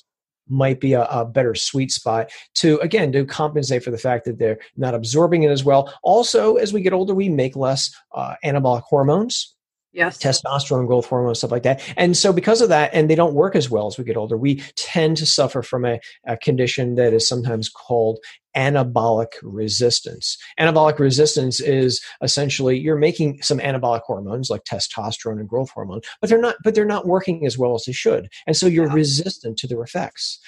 might 0.50 0.80
be 0.80 0.94
a, 0.94 1.04
a, 1.06 1.26
better 1.26 1.56
sweet 1.56 1.92
spot 1.92 2.30
to 2.56 2.80
again 2.80 3.12
to 3.12 3.26
compensate 3.26 3.84
for 3.84 3.92
the 3.92 3.98
fact 3.98 4.26
that 4.26 4.40
they're 4.40 4.60
not 4.78 4.96
absorbing 4.96 5.44
it 5.44 5.52
as 5.52 5.64
well. 5.64 5.94
Also 6.04 6.56
as 6.56 6.74
we 6.74 6.82
get 6.82 6.94
older 6.94 7.14
we 7.14 7.30
make 7.30 7.56
less 7.56 7.94
uh, 8.14 8.36
anabolic 8.44 8.84
hormones 8.84 9.57
yes. 9.94 10.18
testosterone 10.18 10.88
growth 10.88 11.06
hormone, 11.06 11.36
stuff 11.36 11.52
like 11.52 11.64
that. 11.64 11.82
And 11.98 12.16
so 12.16 12.32
because 12.34 12.62
of 12.62 12.70
that 12.70 12.94
and 12.94 13.10
they 13.10 13.16
don't 13.16 13.34
work 13.34 13.56
as 13.56 13.70
well 13.70 13.88
as 13.88 13.98
we 13.98 14.04
get 14.04 14.18
older 14.18 14.38
we 14.38 14.62
tend 14.76 15.18
to 15.18 15.26
suffer 15.26 15.62
from 15.62 15.86
a, 15.86 16.00
a 16.28 16.38
condition 16.38 16.96
that 16.96 17.14
is 17.14 17.28
sometimes 17.28 17.70
called 17.70 18.20
anabolic 18.56 19.28
resistance. 19.44 20.38
Anabolic 20.60 21.00
resistance 21.00 21.60
is 21.60 22.02
essentially 22.22 22.78
you're 22.78 22.98
making 22.98 23.42
some 23.42 23.60
anabolic 23.60 24.02
hormones 24.06 24.50
like 24.50 24.64
testosterone 24.64 25.40
and 25.40 25.50
growth 25.50 25.70
hormone 25.70 26.02
but 26.22 26.30
they're 26.30 26.42
not 26.42 26.56
but 26.64 26.76
they're 26.76 26.86
not 26.86 27.06
working 27.06 27.46
as 27.46 27.58
well 27.58 27.76
as 27.76 27.84
they 27.86 27.92
should. 27.92 28.30
And 28.46 28.56
so 28.56 28.68
you're 28.68 28.88
yeah. 28.88 28.94
resistant 28.94 29.58
to 29.60 29.68
their 29.68 29.82
effects 29.82 30.40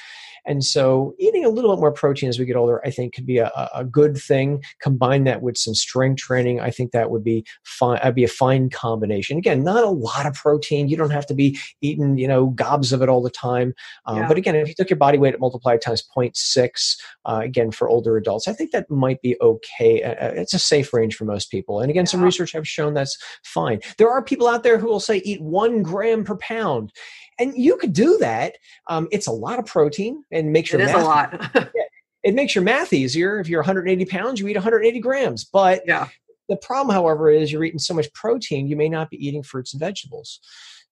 And 0.46 0.64
so 0.64 1.16
eating 1.20 1.46
a 1.46 1.50
little 1.50 1.76
bit 1.76 1.80
more 1.80 1.92
protein 1.92 2.30
as 2.30 2.40
we 2.40 2.46
get 2.46 2.56
older, 2.56 2.82
I 2.86 2.92
think 2.92 3.14
could 3.14 3.26
be 3.26 3.38
a, 3.38 3.52
a 3.74 3.84
good 3.84 4.18
thing. 4.18 4.64
Combine 4.82 5.24
that 5.26 5.42
with 5.42 5.58
some 5.58 5.76
strength 5.76 6.20
training. 6.20 6.60
I 6.60 6.72
think 6.72 6.92
that 6.92 7.12
would 7.12 7.24
be 7.24 7.46
fine. 7.64 8.00
I'd 8.04 8.16
be 8.16 8.24
a 8.24 8.30
fine 8.30 8.70
combination. 8.70 9.38
Again, 9.38 9.64
not 9.64 9.84
a 9.84 9.90
lot 9.90 10.26
of 10.26 10.34
protein. 10.34 10.88
You 10.88 10.98
don't 10.98 11.10
have 11.12 11.26
to 11.28 11.34
be 11.34 11.58
eating, 11.82 12.18
you 12.18 12.28
know, 12.28 12.48
gobs 12.48 12.94
of 12.94 13.02
it 13.02 13.10
all 13.10 13.22
the 13.22 13.30
time. 13.30 13.74
Um, 14.06 14.18
yeah. 14.18 14.28
But 14.28 14.38
again, 14.38 14.56
if 14.56 14.68
you 14.68 14.74
took 14.74 14.90
your 14.90 14.98
body 14.98 15.18
weight 15.18 15.34
at 15.34 15.40
multiplied 15.40 15.82
times 15.82 16.04
0.6, 16.16 16.98
uh, 17.26 17.42
again, 17.44 17.72
for 17.72 17.90
older 17.90 18.18
adults, 18.18 18.48
I 18.48 18.54
think 18.54 18.72
that 18.72 18.90
might 18.90 19.22
be 19.22 19.36
okay. 19.42 20.04
Uh, 20.04 20.32
it's 20.32 20.54
a 20.54 20.60
safe 20.60 20.94
range 20.94 21.16
for 21.16 21.26
most 21.26 21.52
people. 21.52 21.80
And 21.80 21.90
again, 21.90 22.06
some 22.06 22.22
research 22.22 22.52
have 22.54 22.68
shown 22.68 22.94
that's 22.94 23.18
fine. 23.44 23.80
There 23.98 24.10
are 24.10 24.24
people 24.24 24.48
out 24.48 24.64
there 24.64 24.78
who 24.78 24.88
will 24.88 25.00
say 25.00 25.18
eat 25.18 25.42
one 25.42 25.84
gram 25.84 26.24
per 26.24 26.38
pound. 26.38 26.92
And 27.40 27.56
you 27.56 27.78
could 27.78 27.94
do 27.94 28.18
that. 28.20 28.56
Um, 28.88 29.08
it's 29.12 29.28
a 29.28 29.32
lot 29.32 29.60
of 29.60 29.66
protein 29.66 30.24
and 30.32 30.52
makes 30.52 30.72
your 30.72 30.82
it 30.82 30.86
is 30.86 30.94
math, 30.94 31.02
a 31.02 31.06
lot. 31.06 31.52
it 32.24 32.36
makes 32.36 32.54
your 32.54 32.64
math 32.64 32.94
easier. 32.94 33.40
If 33.40 33.48
you're 33.48 33.62
180 33.62 34.06
pounds, 34.06 34.40
you 34.40 34.48
eat 34.48 34.56
180 34.56 35.00
grams. 35.00 35.46
But 35.46 35.84
yeah. 35.88 36.10
the 36.50 36.58
problem, 36.58 36.94
however, 36.94 37.30
is 37.30 37.52
you're 37.52 37.64
eating 37.64 37.80
so 37.80 37.94
much 37.94 38.12
protein, 38.14 38.68
you 38.68 38.76
may 38.76 38.90
not 38.90 39.10
be 39.10 39.26
eating 39.26 39.44
fruits 39.44 39.74
and 39.74 39.80
vegetables. 39.80 40.40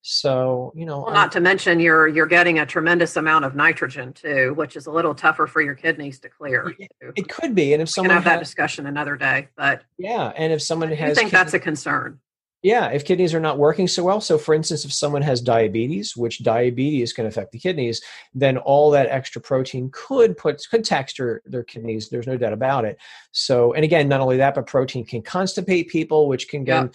So 0.10 0.72
you 0.74 0.86
know, 0.86 1.02
well, 1.02 1.14
not 1.14 1.34
to 1.34 1.42
mention 1.42 1.82
you're 1.82 2.08
you're 2.08 2.28
getting 2.28 2.60
a 2.60 2.66
tremendous 2.66 3.18
amount 3.18 3.44
of 3.44 3.56
nitrogen 3.56 4.14
too, 4.14 4.54
which 4.56 4.78
is 4.78 4.86
a 4.86 4.92
little 4.92 5.14
tougher 5.14 5.48
for 5.48 5.62
your 5.62 5.76
kidneys 5.76 6.18
to 6.20 6.30
clear. 6.30 6.74
It, 6.80 6.90
it 7.18 7.28
could 7.28 7.54
be, 7.54 7.74
and 7.74 7.82
if 7.82 7.90
someone 7.90 8.16
have 8.16 8.24
has, 8.24 8.34
that 8.36 8.40
discussion 8.40 8.86
another 8.86 9.18
day, 9.18 9.50
but 9.58 9.82
yeah, 9.98 10.32
and 10.38 10.54
if 10.54 10.62
someone 10.62 10.92
has, 10.92 11.12
I 11.12 11.14
think 11.14 11.32
kidney, 11.32 11.32
that's 11.32 11.54
a 11.56 11.60
concern. 11.60 12.20
Yeah, 12.64 12.88
if 12.88 13.06
kidneys 13.06 13.36
are 13.36 13.40
not 13.40 13.60
working 13.60 13.88
so 13.88 14.04
well. 14.04 14.20
So, 14.20 14.38
for 14.38 14.56
instance, 14.56 14.84
if 14.84 14.92
someone 14.92 15.22
has 15.22 15.42
diabetes, 15.42 16.18
which 16.18 16.44
diabetes 16.44 17.14
can 17.14 17.28
affect 17.28 17.52
the 17.52 17.60
kidneys, 17.60 18.02
then 18.34 18.58
all 18.58 18.90
that 18.92 19.08
extra 19.10 19.40
protein 19.40 19.90
could 19.94 20.36
put 20.36 20.66
could 20.70 20.84
tax 20.84 21.14
their, 21.14 21.42
their 21.46 21.64
kidneys. 21.64 22.10
There's 22.10 22.26
no 22.26 22.36
doubt 22.36 22.54
about 22.54 22.84
it. 22.84 22.98
So, 23.32 23.74
and 23.74 23.84
again, 23.84 24.10
not 24.10 24.22
only 24.22 24.38
that, 24.38 24.56
but 24.56 24.66
protein 24.66 25.06
can 25.06 25.22
constipate 25.22 25.88
people, 25.88 26.28
which 26.28 26.48
can 26.50 26.66
yeah 26.66 26.88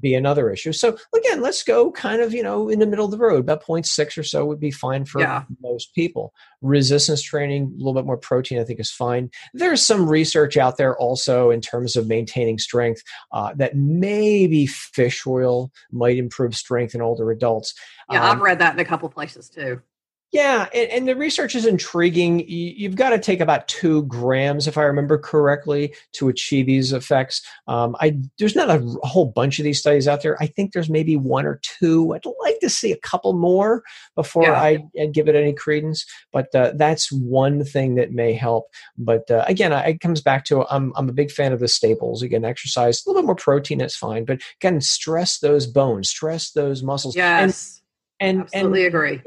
be 0.00 0.14
another 0.14 0.50
issue. 0.50 0.72
So 0.72 0.96
again, 1.16 1.40
let's 1.40 1.62
go 1.62 1.90
kind 1.90 2.20
of, 2.20 2.32
you 2.32 2.42
know, 2.42 2.68
in 2.68 2.78
the 2.78 2.86
middle 2.86 3.04
of 3.04 3.10
the 3.10 3.18
road. 3.18 3.40
About 3.40 3.64
0.6 3.64 4.18
or 4.18 4.22
so 4.22 4.44
would 4.44 4.60
be 4.60 4.70
fine 4.70 5.04
for 5.04 5.20
yeah. 5.20 5.44
most 5.60 5.94
people. 5.94 6.32
Resistance 6.62 7.22
training, 7.22 7.72
a 7.74 7.78
little 7.78 7.94
bit 7.94 8.06
more 8.06 8.16
protein, 8.16 8.58
I 8.58 8.64
think 8.64 8.80
is 8.80 8.90
fine. 8.90 9.30
There's 9.54 9.84
some 9.84 10.08
research 10.08 10.56
out 10.56 10.76
there 10.76 10.96
also 10.98 11.50
in 11.50 11.60
terms 11.60 11.96
of 11.96 12.06
maintaining 12.06 12.58
strength 12.58 13.02
uh, 13.32 13.54
that 13.56 13.76
maybe 13.76 14.66
fish 14.66 15.26
oil 15.26 15.70
might 15.90 16.16
improve 16.16 16.54
strength 16.54 16.94
in 16.94 17.02
older 17.02 17.30
adults. 17.30 17.74
Yeah, 18.10 18.28
um, 18.28 18.36
I've 18.36 18.42
read 18.42 18.58
that 18.60 18.74
in 18.74 18.80
a 18.80 18.84
couple 18.84 19.08
places 19.08 19.48
too. 19.48 19.80
Yeah, 20.30 20.68
and, 20.74 20.90
and, 20.90 21.08
the 21.08 21.16
research 21.16 21.54
is 21.54 21.64
intriguing. 21.64 22.44
You've 22.46 22.96
got 22.96 23.10
to 23.10 23.18
take 23.18 23.40
about 23.40 23.66
two 23.66 24.02
grams, 24.02 24.66
if 24.66 24.76
I 24.76 24.82
remember 24.82 25.16
correctly, 25.16 25.94
to 26.12 26.28
achieve 26.28 26.66
these 26.66 26.92
effects. 26.92 27.40
Um, 27.66 27.96
I 27.98 28.18
there's 28.38 28.54
not 28.54 28.68
a, 28.68 28.78
whole 29.04 29.24
bunch 29.24 29.58
of 29.58 29.64
these 29.64 29.78
studies 29.78 30.06
out 30.06 30.22
there. 30.22 30.36
I 30.38 30.46
think 30.46 30.72
there's 30.72 30.90
maybe 30.90 31.16
one 31.16 31.46
or 31.46 31.60
two. 31.62 32.14
I'd 32.14 32.26
like 32.42 32.60
to 32.60 32.68
see 32.68 32.92
a 32.92 32.98
couple 32.98 33.32
more 33.32 33.82
before 34.16 34.42
yeah. 34.42 34.60
I, 34.60 34.84
I, 35.00 35.06
give 35.06 35.28
it 35.28 35.34
any 35.34 35.54
credence. 35.54 36.04
But 36.30 36.54
uh, 36.54 36.72
that's 36.74 37.10
one 37.10 37.64
thing 37.64 37.94
that 37.94 38.12
may 38.12 38.34
help. 38.34 38.66
But 38.98 39.30
uh, 39.30 39.46
again, 39.48 39.72
I, 39.72 39.86
it 39.86 40.00
comes 40.00 40.20
back 40.20 40.44
to 40.46 40.66
I'm 40.68 40.92
I'm 40.94 41.08
a 41.08 41.14
big 41.14 41.30
fan 41.30 41.54
of 41.54 41.60
the 41.60 41.68
staples. 41.68 42.22
Again, 42.22 42.44
exercise, 42.44 43.02
a 43.06 43.08
little 43.08 43.22
bit 43.22 43.26
more 43.26 43.34
protein, 43.34 43.78
that's 43.78 43.96
fine. 43.96 44.26
But 44.26 44.42
again, 44.60 44.82
stress 44.82 45.38
those 45.38 45.66
bones, 45.66 46.10
stress 46.10 46.50
those 46.50 46.82
muscles. 46.82 47.16
Yes, 47.16 47.80
and, 48.20 48.40
and 48.40 48.42
absolutely 48.42 48.84
and, 48.84 48.94
agree 48.94 49.22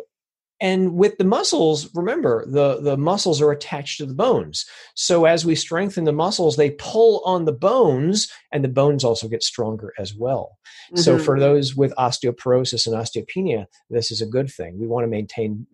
and 0.61 0.93
with 0.93 1.17
the 1.17 1.23
muscles, 1.23 1.89
remember 1.95 2.45
the, 2.45 2.79
the 2.79 2.95
muscles 2.95 3.41
are 3.41 3.51
attached 3.51 3.97
to 3.97 4.05
the 4.05 4.13
bones. 4.13 4.65
So 4.95 5.25
as 5.25 5.43
we 5.43 5.55
strengthen 5.55 6.03
the 6.03 6.13
muscles, 6.13 6.55
they 6.55 6.71
pull 6.71 7.23
on 7.25 7.45
the 7.45 7.51
bones, 7.51 8.31
and 8.51 8.63
the 8.63 8.69
bones 8.69 9.03
also 9.03 9.27
get 9.27 9.41
stronger 9.41 9.91
as 9.97 10.13
well. 10.13 10.59
Mm-hmm. 10.87 11.01
So 11.01 11.17
for 11.17 11.39
those 11.39 11.75
with 11.75 11.93
osteoporosis 11.95 12.85
and 12.85 12.95
osteopenia, 12.95 13.65
this 13.89 14.11
is 14.11 14.21
a 14.21 14.27
good 14.27 14.51
thing. 14.51 14.79
We 14.79 14.87
want 14.87 15.03
to 15.03 15.09
maintain 15.09 15.65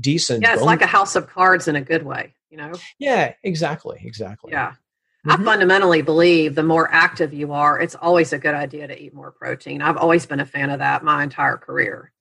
decent. 0.00 0.42
Yeah, 0.42 0.54
it's 0.54 0.62
like 0.62 0.82
a 0.82 0.86
house 0.86 1.16
of 1.16 1.26
cards 1.28 1.66
in 1.66 1.74
a 1.74 1.82
good 1.82 2.04
way, 2.04 2.34
you 2.48 2.56
know? 2.56 2.72
Yeah, 3.00 3.34
exactly, 3.42 4.00
exactly. 4.04 4.52
Yeah. 4.52 4.74
Mm-hmm. 5.26 5.42
I 5.42 5.44
fundamentally 5.44 6.02
believe 6.02 6.54
the 6.54 6.62
more 6.62 6.88
active 6.92 7.34
you 7.34 7.52
are, 7.52 7.80
it's 7.80 7.96
always 7.96 8.32
a 8.32 8.38
good 8.38 8.54
idea 8.54 8.86
to 8.86 8.96
eat 8.96 9.12
more 9.12 9.32
protein. 9.32 9.82
I've 9.82 9.96
always 9.96 10.24
been 10.24 10.38
a 10.38 10.46
fan 10.46 10.70
of 10.70 10.78
that 10.78 11.02
my 11.02 11.24
entire 11.24 11.56
career. 11.56 12.12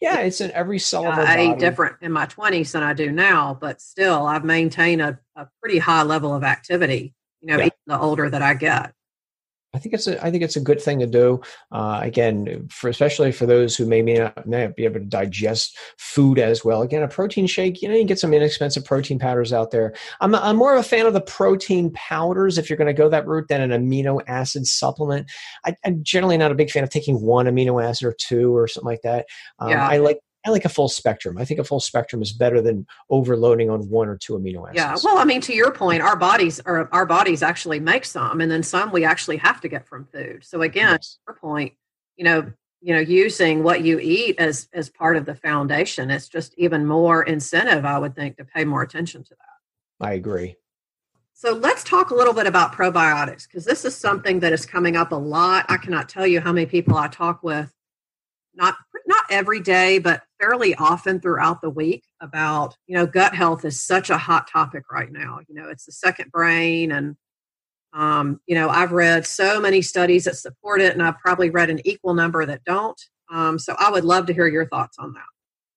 Yeah, 0.00 0.18
it's 0.20 0.40
in 0.40 0.50
every 0.52 0.78
cell 0.78 1.06
of 1.06 1.18
our 1.18 1.20
I 1.20 1.36
body. 1.36 1.42
ate 1.50 1.58
different 1.58 1.96
in 2.02 2.12
my 2.12 2.26
20s 2.26 2.72
than 2.72 2.82
I 2.82 2.92
do 2.92 3.10
now, 3.10 3.56
but 3.60 3.80
still, 3.80 4.26
I've 4.26 4.44
maintained 4.44 5.00
a, 5.00 5.18
a 5.36 5.48
pretty 5.60 5.78
high 5.78 6.02
level 6.02 6.34
of 6.34 6.44
activity, 6.44 7.14
you 7.40 7.48
know, 7.48 7.62
yeah. 7.62 7.68
the 7.86 7.98
older 7.98 8.28
that 8.28 8.42
I 8.42 8.54
get. 8.54 8.92
I 9.78 9.80
think 9.80 9.94
it's 9.94 10.08
a 10.08 10.24
I 10.24 10.32
think 10.32 10.42
it's 10.42 10.56
a 10.56 10.60
good 10.60 10.82
thing 10.82 10.98
to 10.98 11.06
do. 11.06 11.40
Uh, 11.70 12.00
again, 12.02 12.66
for 12.68 12.90
especially 12.90 13.30
for 13.30 13.46
those 13.46 13.76
who 13.76 13.86
may, 13.86 14.02
may 14.02 14.14
not, 14.14 14.44
may 14.44 14.64
not 14.64 14.74
be 14.74 14.84
able 14.84 14.98
to 14.98 15.06
digest 15.06 15.78
food 15.98 16.40
as 16.40 16.64
well. 16.64 16.82
Again, 16.82 17.04
a 17.04 17.08
protein 17.08 17.46
shake. 17.46 17.80
You 17.80 17.88
know, 17.88 17.94
you 17.94 18.02
get 18.02 18.18
some 18.18 18.34
inexpensive 18.34 18.84
protein 18.84 19.20
powders 19.20 19.52
out 19.52 19.70
there. 19.70 19.94
I'm 20.20 20.34
I'm 20.34 20.56
more 20.56 20.74
of 20.74 20.80
a 20.80 20.82
fan 20.82 21.06
of 21.06 21.12
the 21.12 21.20
protein 21.20 21.92
powders 21.92 22.58
if 22.58 22.68
you're 22.68 22.76
going 22.76 22.88
to 22.88 22.92
go 22.92 23.08
that 23.08 23.24
route 23.28 23.46
than 23.46 23.70
an 23.70 23.70
amino 23.70 24.20
acid 24.26 24.66
supplement. 24.66 25.30
I, 25.64 25.76
am 25.84 26.02
generally 26.02 26.38
not 26.38 26.50
a 26.50 26.56
big 26.56 26.72
fan 26.72 26.82
of 26.82 26.90
taking 26.90 27.20
one 27.20 27.46
amino 27.46 27.80
acid 27.80 28.08
or 28.08 28.16
two 28.18 28.56
or 28.56 28.66
something 28.66 28.88
like 28.88 29.02
that. 29.02 29.26
Um, 29.60 29.70
yeah. 29.70 29.86
I 29.86 29.98
like 29.98 30.18
I 30.48 30.50
like 30.50 30.64
a 30.64 30.70
full 30.70 30.88
spectrum. 30.88 31.36
I 31.36 31.44
think 31.44 31.60
a 31.60 31.64
full 31.64 31.78
spectrum 31.78 32.22
is 32.22 32.32
better 32.32 32.62
than 32.62 32.86
overloading 33.10 33.68
on 33.68 33.86
one 33.90 34.08
or 34.08 34.16
two 34.16 34.32
amino 34.32 34.64
acids. 34.64 34.76
Yeah. 34.76 34.96
Well, 35.04 35.18
I 35.18 35.24
mean, 35.24 35.42
to 35.42 35.52
your 35.52 35.70
point, 35.70 36.00
our 36.00 36.16
bodies 36.16 36.58
are 36.60 36.88
our 36.90 37.04
bodies 37.04 37.42
actually 37.42 37.80
make 37.80 38.06
some, 38.06 38.40
and 38.40 38.50
then 38.50 38.62
some 38.62 38.90
we 38.90 39.04
actually 39.04 39.36
have 39.36 39.60
to 39.60 39.68
get 39.68 39.86
from 39.86 40.06
food. 40.06 40.42
So 40.42 40.62
again, 40.62 40.92
yes. 40.92 41.18
your 41.28 41.36
point, 41.36 41.74
you 42.16 42.24
know, 42.24 42.50
you 42.80 42.94
know, 42.94 43.00
using 43.00 43.62
what 43.62 43.82
you 43.82 43.98
eat 43.98 44.38
as 44.38 44.68
as 44.72 44.88
part 44.88 45.18
of 45.18 45.26
the 45.26 45.34
foundation, 45.34 46.10
it's 46.10 46.28
just 46.28 46.54
even 46.56 46.86
more 46.86 47.24
incentive, 47.24 47.84
I 47.84 47.98
would 47.98 48.16
think, 48.16 48.38
to 48.38 48.44
pay 48.46 48.64
more 48.64 48.80
attention 48.80 49.24
to 49.24 49.30
that. 49.30 50.06
I 50.06 50.14
agree. 50.14 50.56
So 51.34 51.52
let's 51.52 51.84
talk 51.84 52.10
a 52.10 52.14
little 52.14 52.32
bit 52.32 52.46
about 52.46 52.72
probiotics 52.72 53.46
because 53.46 53.66
this 53.66 53.84
is 53.84 53.94
something 53.94 54.40
that 54.40 54.54
is 54.54 54.64
coming 54.64 54.96
up 54.96 55.12
a 55.12 55.16
lot. 55.16 55.66
I 55.68 55.76
cannot 55.76 56.08
tell 56.08 56.26
you 56.26 56.40
how 56.40 56.52
many 56.52 56.64
people 56.64 56.96
I 56.96 57.08
talk 57.08 57.42
with 57.42 57.70
not 58.58 58.76
not 59.08 59.24
every 59.30 59.60
day, 59.60 59.98
but 59.98 60.22
fairly 60.38 60.74
often 60.74 61.18
throughout 61.18 61.62
the 61.62 61.70
week 61.70 62.04
about 62.20 62.76
you 62.86 62.94
know 62.94 63.06
gut 63.06 63.34
health 63.34 63.64
is 63.64 63.80
such 63.80 64.10
a 64.10 64.18
hot 64.18 64.48
topic 64.52 64.84
right 64.92 65.10
now. 65.10 65.40
You 65.48 65.54
know, 65.54 65.68
it's 65.70 65.86
the 65.86 65.92
second 65.92 66.30
brain, 66.30 66.92
and 66.92 67.16
um, 67.94 68.40
you 68.46 68.54
know 68.54 68.68
I've 68.68 68.92
read 68.92 69.26
so 69.26 69.60
many 69.60 69.80
studies 69.80 70.24
that 70.24 70.36
support 70.36 70.82
it, 70.82 70.92
and 70.92 71.02
I've 71.02 71.18
probably 71.18 71.48
read 71.48 71.70
an 71.70 71.80
equal 71.86 72.14
number 72.14 72.44
that 72.44 72.62
don't. 72.64 73.00
Um, 73.32 73.58
so 73.58 73.74
I 73.78 73.90
would 73.90 74.04
love 74.04 74.26
to 74.26 74.34
hear 74.34 74.46
your 74.46 74.68
thoughts 74.68 74.98
on 74.98 75.14
that. 75.14 75.24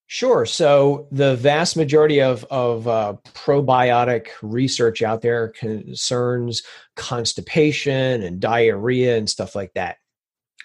Sure. 0.06 0.44
So 0.44 1.08
the 1.10 1.36
vast 1.36 1.74
majority 1.74 2.20
of 2.20 2.44
of 2.50 2.86
uh, 2.86 3.14
probiotic 3.32 4.26
research 4.42 5.00
out 5.00 5.22
there 5.22 5.48
concerns 5.48 6.62
constipation 6.96 8.22
and 8.22 8.38
diarrhea 8.38 9.16
and 9.16 9.28
stuff 9.28 9.54
like 9.54 9.72
that. 9.72 9.96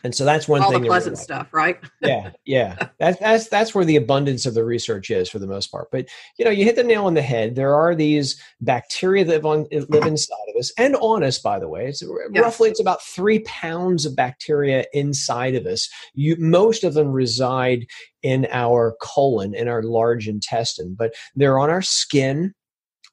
And 0.08 0.15
so 0.15 0.24
that's 0.24 0.48
one 0.48 0.62
All 0.62 0.72
thing. 0.72 0.84
the 0.84 0.88
pleasant 0.88 1.17
stuff, 1.17 1.54
right? 1.54 1.78
yeah, 2.02 2.32
yeah. 2.46 2.78
That's 2.98 3.20
that's 3.20 3.50
that's 3.50 3.76
where 3.76 3.84
the 3.84 3.98
abundance 3.98 4.46
of 4.46 4.54
the 4.54 4.63
research 4.63 5.10
is 5.10 5.30
for 5.30 5.38
the 5.38 5.48
most 5.48 5.67
part. 5.67 5.89
But 5.91 6.08
you 6.39 6.46
know, 6.46 6.52
you 6.52 6.63
hit 6.63 6.78
the 6.78 6.84
nail 6.86 7.08
on 7.08 7.13
the 7.13 7.22
head. 7.22 7.56
There 7.56 7.76
are 7.76 7.93
these 7.93 8.41
bacteria 8.62 9.26
that 9.26 9.43
live 9.43 9.46
on 9.46 9.67
eh, 9.74 9.82
live 9.89 10.06
inside 10.08 10.36
of 10.48 10.58
us 10.58 10.72
and 10.78 10.96
on 10.96 11.24
us. 11.24 11.39
By 11.39 11.60
the 11.60 11.67
way, 11.67 11.88
it's 11.88 12.02
yes. 12.02 12.41
roughly 12.41 12.70
it's 12.70 12.80
about 12.80 13.04
three 13.04 13.39
pounds 13.39 14.06
of 14.06 14.15
bacteria 14.15 14.86
inside 14.93 15.56
of 15.56 15.65
us. 15.65 15.89
You 16.13 16.38
most 16.39 16.86
of 16.86 16.93
them 16.93 17.10
reside 17.10 17.86
in 18.24 18.48
our 18.50 18.96
colon, 19.02 19.54
in 19.54 19.67
our 19.67 19.84
large 19.84 20.30
intestine, 20.30 20.96
but 20.98 21.15
they're 21.36 21.60
on 21.60 21.70
our 21.70 21.82
skin 21.82 22.54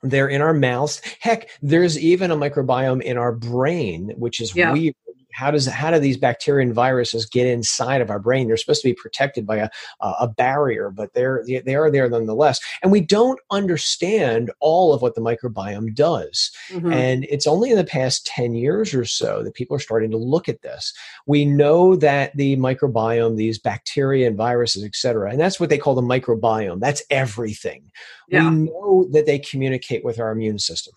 they're 0.04 0.28
in 0.28 0.42
our 0.42 0.52
mouths. 0.52 1.00
Heck, 1.20 1.48
there's 1.62 1.98
even 1.98 2.30
a 2.30 2.36
microbiome 2.36 3.00
in 3.00 3.16
our 3.16 3.32
brain, 3.32 4.12
which 4.18 4.38
is 4.38 4.54
yeah. 4.54 4.70
weird 4.70 4.94
how 5.34 5.50
does 5.50 5.66
how 5.66 5.90
do 5.90 5.98
these 5.98 6.16
bacteria 6.16 6.64
and 6.64 6.74
viruses 6.74 7.26
get 7.26 7.46
inside 7.46 8.00
of 8.00 8.08
our 8.08 8.20
brain? 8.20 8.46
They're 8.46 8.56
supposed 8.56 8.82
to 8.82 8.88
be 8.88 8.94
protected 8.94 9.46
by 9.46 9.56
a, 9.56 9.70
a 10.00 10.28
barrier 10.28 10.90
but 10.90 11.12
they're 11.12 11.44
they 11.44 11.74
are 11.74 11.90
there 11.90 12.08
nonetheless. 12.08 12.60
And 12.82 12.92
we 12.92 13.00
don't 13.00 13.40
understand 13.50 14.52
all 14.60 14.94
of 14.94 15.02
what 15.02 15.14
the 15.14 15.20
microbiome 15.20 15.94
does. 15.94 16.52
Mm-hmm. 16.70 16.92
and 16.92 17.24
it's 17.24 17.46
only 17.46 17.70
in 17.70 17.76
the 17.76 17.84
past 17.84 18.26
10 18.26 18.54
years 18.54 18.94
or 18.94 19.04
so 19.04 19.42
that 19.42 19.54
people 19.54 19.76
are 19.76 19.80
starting 19.80 20.10
to 20.12 20.16
look 20.16 20.48
at 20.48 20.62
this. 20.62 20.92
We 21.26 21.44
know 21.44 21.96
that 21.96 22.36
the 22.36 22.56
microbiome 22.56 23.36
these 23.36 23.58
bacteria 23.58 24.28
and 24.28 24.36
viruses 24.36 24.84
etc 24.84 25.30
and 25.30 25.40
that's 25.40 25.58
what 25.58 25.68
they 25.68 25.78
call 25.78 25.94
the 25.94 26.02
microbiome. 26.02 26.80
That's 26.80 27.02
everything. 27.10 27.90
Yeah. 28.28 28.50
we 28.50 28.56
know 28.56 29.08
that 29.10 29.26
they 29.26 29.38
communicate 29.38 30.04
with 30.04 30.20
our 30.20 30.30
immune 30.30 30.58
system 30.58 30.94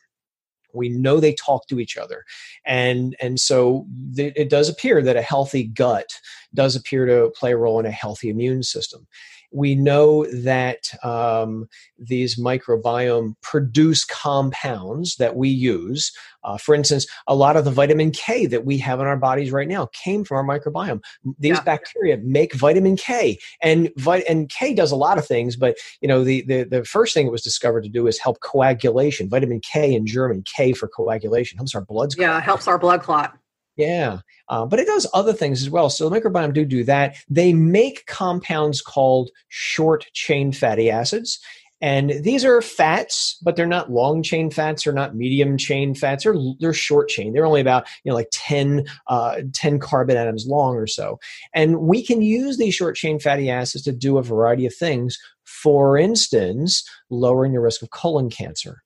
we 0.73 0.89
know 0.89 1.19
they 1.19 1.33
talk 1.33 1.67
to 1.67 1.79
each 1.79 1.97
other. 1.97 2.23
And 2.65 3.15
and 3.19 3.39
so 3.39 3.87
th- 4.15 4.33
it 4.35 4.49
does 4.49 4.69
appear 4.69 5.01
that 5.01 5.15
a 5.15 5.21
healthy 5.21 5.63
gut 5.63 6.09
does 6.53 6.75
appear 6.75 7.05
to 7.05 7.31
play 7.35 7.53
a 7.53 7.57
role 7.57 7.79
in 7.79 7.85
a 7.85 7.91
healthy 7.91 8.29
immune 8.29 8.63
system 8.63 9.07
we 9.51 9.75
know 9.75 10.25
that 10.25 10.93
um, 11.03 11.67
these 11.97 12.39
microbiome 12.39 13.33
produce 13.41 14.05
compounds 14.05 15.15
that 15.17 15.35
we 15.35 15.49
use. 15.49 16.11
Uh, 16.43 16.57
for 16.57 16.75
instance, 16.75 17.05
a 17.27 17.35
lot 17.35 17.57
of 17.57 17.65
the 17.65 17.71
vitamin 17.71 18.11
K 18.11 18.45
that 18.45 18.65
we 18.65 18.77
have 18.77 18.99
in 18.99 19.07
our 19.07 19.17
bodies 19.17 19.51
right 19.51 19.67
now 19.67 19.89
came 19.93 20.23
from 20.23 20.37
our 20.37 20.59
microbiome. 20.59 21.01
These 21.39 21.57
yeah. 21.57 21.63
bacteria 21.63 22.17
make 22.17 22.53
vitamin 22.53 22.95
K, 22.97 23.37
and 23.61 23.91
vit- 23.97 24.25
and 24.29 24.49
K 24.49 24.73
does 24.73 24.91
a 24.91 24.95
lot 24.95 25.17
of 25.17 25.25
things. 25.25 25.55
But 25.55 25.77
you 26.01 26.07
know, 26.07 26.23
the, 26.23 26.41
the 26.43 26.63
the 26.63 26.85
first 26.85 27.13
thing 27.13 27.27
it 27.27 27.31
was 27.31 27.41
discovered 27.41 27.83
to 27.83 27.89
do 27.89 28.07
is 28.07 28.19
help 28.19 28.39
coagulation. 28.41 29.29
Vitamin 29.29 29.61
K 29.61 29.93
in 29.93 30.05
German, 30.05 30.43
K 30.43 30.73
for 30.73 30.87
coagulation, 30.87 31.57
helps 31.57 31.75
our 31.75 31.81
blood. 31.81 32.09
Yeah, 32.17 32.39
helps 32.39 32.67
our 32.67 32.77
blood 32.77 33.01
clot. 33.01 33.37
Yeah, 33.77 34.19
uh, 34.49 34.65
but 34.65 34.79
it 34.79 34.87
does 34.87 35.07
other 35.13 35.33
things 35.33 35.61
as 35.61 35.69
well. 35.69 35.89
So 35.89 36.09
the 36.09 36.19
microbiome 36.19 36.53
do 36.53 36.65
do 36.65 36.83
that. 36.85 37.15
They 37.29 37.53
make 37.53 38.07
compounds 38.07 38.81
called 38.81 39.29
short 39.49 40.07
chain 40.13 40.51
fatty 40.51 40.89
acids. 40.89 41.39
And 41.79 42.09
these 42.23 42.43
are 42.43 42.59
fats, 42.59 43.37
but 43.43 43.55
they're 43.55 43.67
not 43.67 43.91
long 43.91 44.23
chain 44.23 44.49
fats 44.49 44.87
or 44.87 44.93
not 44.93 45.15
medium 45.15 45.57
chain 45.57 45.93
fats. 45.93 46.23
They're, 46.23 46.35
they're 46.59 46.73
short 46.73 47.07
chain. 47.07 47.33
They're 47.33 47.45
only 47.45 47.61
about, 47.61 47.87
you 48.03 48.09
know, 48.09 48.15
like 48.15 48.29
10, 48.31 48.85
uh, 49.07 49.41
10 49.53 49.77
carbon 49.77 50.17
atoms 50.17 50.47
long 50.47 50.75
or 50.75 50.87
so. 50.87 51.19
And 51.53 51.81
we 51.81 52.03
can 52.03 52.23
use 52.23 52.57
these 52.57 52.73
short 52.73 52.95
chain 52.95 53.19
fatty 53.19 53.51
acids 53.51 53.83
to 53.83 53.91
do 53.91 54.17
a 54.17 54.23
variety 54.23 54.65
of 54.65 54.73
things. 54.73 55.19
For 55.43 55.99
instance, 55.99 56.83
lowering 57.11 57.53
your 57.53 57.61
risk 57.61 57.83
of 57.83 57.91
colon 57.91 58.31
cancer 58.31 58.81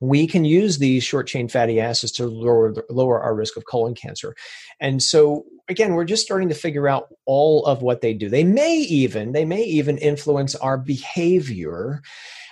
we 0.00 0.26
can 0.26 0.44
use 0.44 0.78
these 0.78 1.04
short 1.04 1.26
chain 1.26 1.48
fatty 1.48 1.78
acids 1.78 2.12
to 2.12 2.26
lower 2.26 2.74
lower 2.88 3.20
our 3.20 3.34
risk 3.34 3.56
of 3.56 3.66
colon 3.66 3.94
cancer. 3.94 4.34
And 4.80 5.02
so 5.02 5.44
again, 5.68 5.94
we're 5.94 6.04
just 6.04 6.24
starting 6.24 6.48
to 6.48 6.54
figure 6.54 6.88
out 6.88 7.08
all 7.26 7.64
of 7.66 7.82
what 7.82 8.00
they 8.00 8.14
do. 8.14 8.28
They 8.28 8.44
may 8.44 8.76
even 8.78 9.32
they 9.32 9.44
may 9.44 9.62
even 9.62 9.98
influence 9.98 10.54
our 10.56 10.78
behavior 10.78 12.02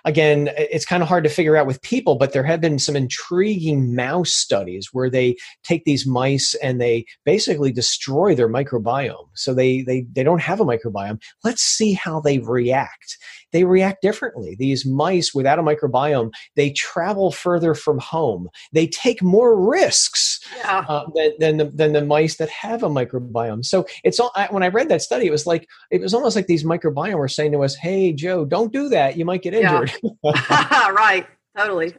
again, 0.05 0.49
it's 0.57 0.87
kind 0.87 1.03
of 1.03 1.09
hard 1.09 1.25
to 1.25 1.31
figure 1.31 1.57
out 1.57 1.67
with 1.67 1.83
people, 1.83 2.17
but 2.17 2.33
there 2.33 2.43
have 2.43 2.61
been 2.61 2.79
some 2.79 2.97
intriguing 2.97 3.95
mouse 3.95 4.33
studies 4.33 4.89
where 4.93 5.11
they 5.11 5.37
take 5.65 5.85
these 5.85 6.07
mice 6.07 6.55
and 6.63 6.81
they 6.81 7.05
basically 7.25 7.73
destroy 7.73 8.35
their 8.35 8.49
microbiome. 8.49 9.29
So 9.35 9.55
they 9.55 9.83
they 9.83 10.07
they 10.13 10.23
don't 10.23 10.41
have 10.41 10.61
a 10.61 10.65
microbiome. 10.65 11.21
Let's 11.45 11.63
see 11.63 11.93
how 11.93 12.21
they 12.21 12.39
react. 12.39 13.19
They 13.53 13.65
react 13.65 14.03
differently. 14.03 14.57
These 14.59 14.87
mice 14.87 15.35
without 15.35 15.59
a 15.59 15.63
microbiome, 15.63 16.33
they 16.57 16.71
travel 16.71 17.33
further 17.33 17.75
from 17.75 17.99
home. 17.99 18.49
They 18.73 18.87
take 18.87 19.23
more 19.23 19.59
risks 19.59 20.41
yeah. 20.57 20.85
uh, 20.89 21.07
than 21.15 21.33
than 21.39 21.57
the, 21.59 21.65
than 21.67 21.93
the 21.93 22.05
mice 22.05 22.37
that 22.37 22.51
have 22.51 22.83
a 22.83 22.89
microbiome. 22.89 23.65
So 23.65 23.87
it's 24.05 24.21
all. 24.21 24.33
I, 24.35 24.49
when 24.51 24.63
I 24.63 24.69
read 24.69 24.89
that 24.89 25.03
study, 25.03 25.27
it 25.27 25.33
was 25.33 25.47
like 25.47 25.67
it 25.91 26.01
was 26.01 26.15
almost 26.15 26.37
like 26.37 26.47
these 26.47 26.65
microbiome 26.65 27.19
were 27.19 27.29
saying 27.29 27.53
to 27.53 27.65
us, 27.65 27.75
"Hey, 27.75 28.13
Joe, 28.13 28.45
don't 28.45 28.73
do 28.73 28.89
that. 28.89 29.17
You 29.17 29.25
might 29.25 29.43
get 29.43 29.55
injured." 29.55 29.93
Yeah. 30.03 30.91
right. 30.91 31.27
Totally. 31.57 31.93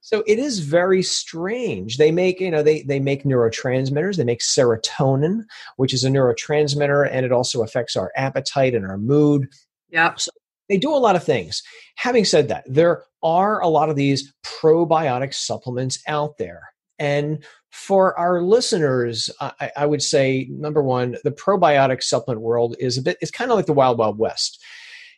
so 0.00 0.22
it 0.26 0.38
is 0.38 0.60
very 0.60 1.02
strange. 1.02 1.96
They 1.96 2.12
make, 2.12 2.40
you 2.40 2.50
know, 2.50 2.62
they 2.62 2.82
they 2.82 3.00
make 3.00 3.24
neurotransmitters. 3.24 4.16
They 4.16 4.24
make 4.24 4.40
serotonin, 4.40 5.42
which 5.76 5.92
is 5.92 6.04
a 6.04 6.10
neurotransmitter, 6.10 7.08
and 7.10 7.26
it 7.26 7.32
also 7.32 7.62
affects 7.62 7.96
our 7.96 8.12
appetite 8.16 8.74
and 8.74 8.86
our 8.86 8.98
mood. 8.98 9.48
Yeah. 9.90 10.14
So 10.16 10.30
they 10.70 10.78
do 10.78 10.94
a 10.94 10.96
lot 10.96 11.16
of 11.16 11.22
things. 11.22 11.62
Having 11.96 12.24
said 12.24 12.48
that, 12.48 12.64
there 12.66 13.04
are 13.22 13.60
a 13.60 13.68
lot 13.68 13.90
of 13.90 13.96
these 13.96 14.32
probiotic 14.42 15.34
supplements 15.34 16.02
out 16.08 16.38
there. 16.38 16.62
And 16.98 17.44
for 17.70 18.18
our 18.18 18.42
listeners, 18.42 19.28
I, 19.40 19.70
I, 19.76 19.86
would 19.86 20.02
say 20.02 20.48
number 20.50 20.82
one, 20.82 21.16
the 21.24 21.30
probiotic 21.30 22.02
supplement 22.02 22.40
world 22.40 22.76
is 22.78 22.96
a 22.96 23.02
bit, 23.02 23.18
it's 23.20 23.30
kind 23.30 23.50
of 23.50 23.56
like 23.56 23.66
the 23.66 23.72
wild, 23.72 23.98
wild 23.98 24.18
west 24.18 24.62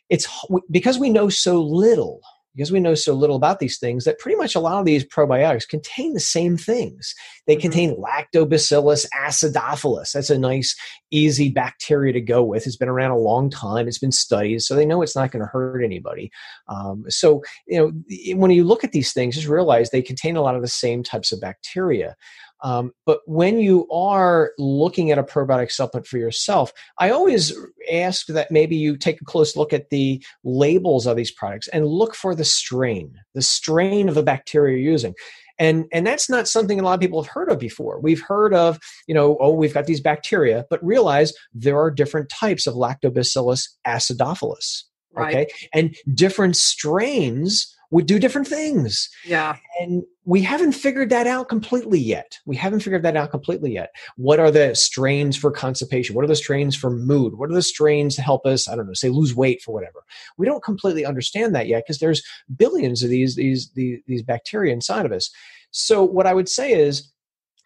it's 0.09 0.27
because 0.69 0.99
we 0.99 1.09
know 1.09 1.29
so 1.29 1.61
little 1.61 2.21
because 2.55 2.71
we 2.71 2.79
know 2.79 2.95
so 2.95 3.13
little 3.13 3.35
about 3.35 3.59
these 3.59 3.79
things 3.79 4.05
that 4.05 4.19
pretty 4.19 4.37
much 4.37 4.55
a 4.55 4.59
lot 4.59 4.79
of 4.79 4.85
these 4.85 5.05
probiotics 5.05 5.67
contain 5.67 6.13
the 6.13 6.19
same 6.19 6.57
things. 6.57 7.15
They 7.47 7.55
mm-hmm. 7.55 7.61
contain 7.61 7.95
lactobacillus 7.95 9.05
acidophilus. 9.13 10.11
That's 10.11 10.29
a 10.29 10.37
nice, 10.37 10.75
easy 11.11 11.49
bacteria 11.49 12.13
to 12.13 12.21
go 12.21 12.43
with. 12.43 12.67
It's 12.67 12.77
been 12.77 12.89
around 12.89 13.11
a 13.11 13.17
long 13.17 13.49
time. 13.49 13.87
It's 13.87 13.99
been 13.99 14.11
studied, 14.11 14.61
so 14.61 14.75
they 14.75 14.85
know 14.85 15.01
it's 15.01 15.15
not 15.15 15.31
going 15.31 15.41
to 15.41 15.49
hurt 15.49 15.83
anybody. 15.83 16.31
Um, 16.67 17.05
so, 17.09 17.41
you 17.67 17.77
know, 17.77 18.35
when 18.37 18.51
you 18.51 18.63
look 18.63 18.83
at 18.83 18.91
these 18.91 19.13
things, 19.13 19.35
just 19.35 19.47
realize 19.47 19.89
they 19.89 20.01
contain 20.01 20.35
a 20.35 20.41
lot 20.41 20.55
of 20.55 20.61
the 20.61 20.67
same 20.67 21.03
types 21.03 21.31
of 21.31 21.41
bacteria. 21.41 22.15
Um, 22.63 22.93
but 23.05 23.19
when 23.25 23.59
you 23.59 23.87
are 23.91 24.51
looking 24.57 25.11
at 25.11 25.17
a 25.17 25.23
probiotic 25.23 25.69
supplement 25.69 26.07
for 26.07 26.17
yourself, 26.17 26.71
I 26.97 27.09
always 27.09 27.53
ask 27.91 28.27
that 28.27 28.51
maybe 28.51 28.77
you 28.77 28.95
take 28.95 29.21
a 29.21 29.25
close 29.25 29.57
look 29.57 29.73
at 29.73 29.89
the 29.89 30.23
labels 30.45 31.05
of 31.05 31.17
these 31.17 31.31
products 31.31 31.67
and 31.67 31.85
look 31.85 32.15
for 32.15 32.33
the 32.33 32.45
strain, 32.45 33.19
the 33.35 33.41
strain 33.41 34.07
of 34.07 34.15
the 34.15 34.23
bacteria 34.23 34.77
you're 34.77 34.91
using. 34.91 35.13
And, 35.59 35.85
and 35.91 36.07
that's 36.07 36.29
not 36.29 36.47
something 36.47 36.79
a 36.79 36.83
lot 36.83 36.95
of 36.95 36.99
people 36.99 37.21
have 37.21 37.31
heard 37.31 37.51
of 37.51 37.59
before. 37.59 37.99
We've 37.99 38.21
heard 38.21 38.53
of, 38.53 38.79
you 39.07 39.13
know, 39.13 39.37
oh, 39.39 39.53
we've 39.53 39.73
got 39.73 39.85
these 39.85 40.01
bacteria, 40.01 40.65
but 40.69 40.83
realize 40.83 41.33
there 41.53 41.79
are 41.79 41.91
different 41.91 42.29
types 42.29 42.65
of 42.65 42.73
Lactobacillus 42.75 43.67
acidophilus. 43.85 44.83
Right. 45.15 45.35
Okay. 45.35 45.47
And 45.73 45.95
different 46.15 46.55
strains 46.55 47.75
would 47.93 48.07
do 48.07 48.17
different 48.17 48.47
things. 48.47 49.07
Yeah. 49.23 49.55
And 49.79 50.01
we 50.25 50.41
haven't 50.41 50.71
figured 50.71 51.11
that 51.11 51.27
out 51.27 51.47
completely 51.47 51.99
yet. 51.99 52.39
We 52.43 52.55
haven't 52.55 52.79
figured 52.79 53.03
that 53.03 53.15
out 53.15 53.29
completely 53.29 53.71
yet. 53.71 53.91
What 54.17 54.39
are 54.39 54.49
the 54.49 54.73
strains 54.73 55.37
for 55.37 55.51
constipation? 55.51 56.15
What 56.15 56.25
are 56.25 56.27
the 56.27 56.35
strains 56.35 56.75
for 56.75 56.89
mood? 56.89 57.35
What 57.35 57.51
are 57.51 57.53
the 57.53 57.61
strains 57.61 58.15
to 58.15 58.23
help 58.23 58.47
us, 58.47 58.67
I 58.67 58.75
don't 58.75 58.87
know, 58.87 58.93
say 58.93 59.09
lose 59.09 59.35
weight 59.35 59.61
for 59.61 59.75
whatever? 59.75 60.03
We 60.39 60.47
don't 60.47 60.63
completely 60.63 61.05
understand 61.05 61.53
that 61.53 61.67
yet 61.67 61.83
because 61.85 61.99
there's 61.99 62.23
billions 62.57 63.03
of 63.03 63.11
these, 63.11 63.35
these, 63.35 63.69
these, 63.75 63.99
these 64.07 64.23
bacteria 64.23 64.73
inside 64.73 65.05
of 65.05 65.11
us. 65.11 65.29
So 65.69 66.03
what 66.03 66.25
I 66.25 66.33
would 66.33 66.49
say 66.49 66.73
is, 66.73 67.11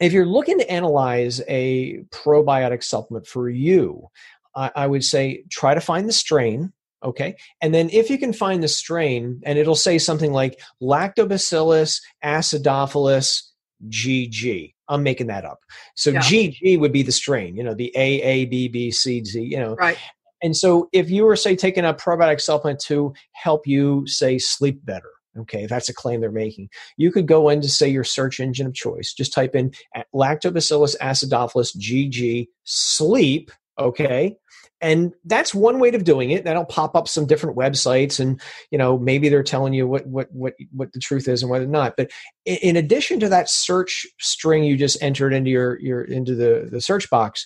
if 0.01 0.11
you're 0.11 0.25
looking 0.25 0.59
to 0.59 0.69
analyze 0.69 1.41
a 1.47 2.03
probiotic 2.11 2.83
supplement 2.83 3.27
for 3.27 3.49
you, 3.49 4.07
I, 4.55 4.71
I 4.75 4.87
would 4.87 5.05
say 5.05 5.45
try 5.49 5.73
to 5.73 5.81
find 5.81 6.05
the 6.05 6.13
strain 6.13 6.73
Okay. 7.03 7.35
And 7.61 7.73
then 7.73 7.89
if 7.91 8.09
you 8.09 8.17
can 8.17 8.33
find 8.33 8.63
the 8.63 8.67
strain, 8.67 9.41
and 9.45 9.59
it'll 9.59 9.75
say 9.75 9.97
something 9.97 10.33
like 10.33 10.59
Lactobacillus 10.81 12.01
acidophilus 12.23 13.43
GG. 13.87 14.73
I'm 14.89 15.03
making 15.03 15.27
that 15.27 15.45
up. 15.45 15.59
So 15.95 16.11
yeah. 16.11 16.21
GG 16.21 16.79
would 16.79 16.91
be 16.93 17.03
the 17.03 17.11
strain, 17.11 17.55
you 17.55 17.63
know, 17.63 17.73
the 17.73 17.91
A, 17.95 18.21
A, 18.21 18.45
B, 18.45 18.67
B, 18.67 18.89
C, 18.89 19.23
Z, 19.23 19.41
you 19.41 19.57
know. 19.57 19.75
Right. 19.75 19.97
And 20.41 20.55
so 20.55 20.87
if 20.93 21.09
you 21.09 21.25
were, 21.25 21.35
say, 21.35 21.55
taking 21.55 21.85
a 21.85 21.93
probiotic 21.93 22.41
supplement 22.41 22.79
to 22.81 23.13
help 23.33 23.67
you, 23.67 24.05
say, 24.07 24.37
sleep 24.37 24.85
better, 24.85 25.09
okay, 25.37 25.65
that's 25.65 25.89
a 25.89 25.93
claim 25.93 26.21
they're 26.21 26.31
making, 26.31 26.69
you 26.95 27.11
could 27.11 27.27
go 27.27 27.49
into, 27.49 27.67
say, 27.67 27.89
your 27.89 28.03
search 28.03 28.39
engine 28.39 28.67
of 28.67 28.73
choice. 28.73 29.13
Just 29.13 29.33
type 29.33 29.55
in 29.55 29.71
Lactobacillus 30.15 30.95
acidophilus 30.99 31.75
GG 31.77 32.47
sleep, 32.63 33.51
okay, 33.77 34.35
and 34.81 35.13
that's 35.25 35.55
one 35.55 35.79
way 35.79 35.89
of 35.89 36.03
doing 36.03 36.31
it. 36.31 36.43
That'll 36.43 36.65
pop 36.65 36.95
up 36.95 37.07
some 37.07 37.25
different 37.25 37.57
websites 37.57 38.19
and 38.19 38.39
you 38.71 38.77
know 38.77 38.97
maybe 38.97 39.29
they're 39.29 39.43
telling 39.43 39.73
you 39.73 39.87
what 39.87 40.05
what 40.07 40.27
what 40.31 40.53
what 40.71 40.93
the 40.93 40.99
truth 40.99 41.27
is 41.27 41.41
and 41.41 41.49
whether 41.49 41.65
not. 41.65 41.95
But 41.97 42.11
in 42.45 42.75
addition 42.75 43.19
to 43.21 43.29
that 43.29 43.49
search 43.49 44.05
string 44.19 44.63
you 44.63 44.77
just 44.77 45.01
entered 45.01 45.33
into 45.33 45.49
your 45.49 45.79
your 45.79 46.03
into 46.03 46.35
the 46.35 46.67
the 46.71 46.81
search 46.81 47.09
box 47.09 47.45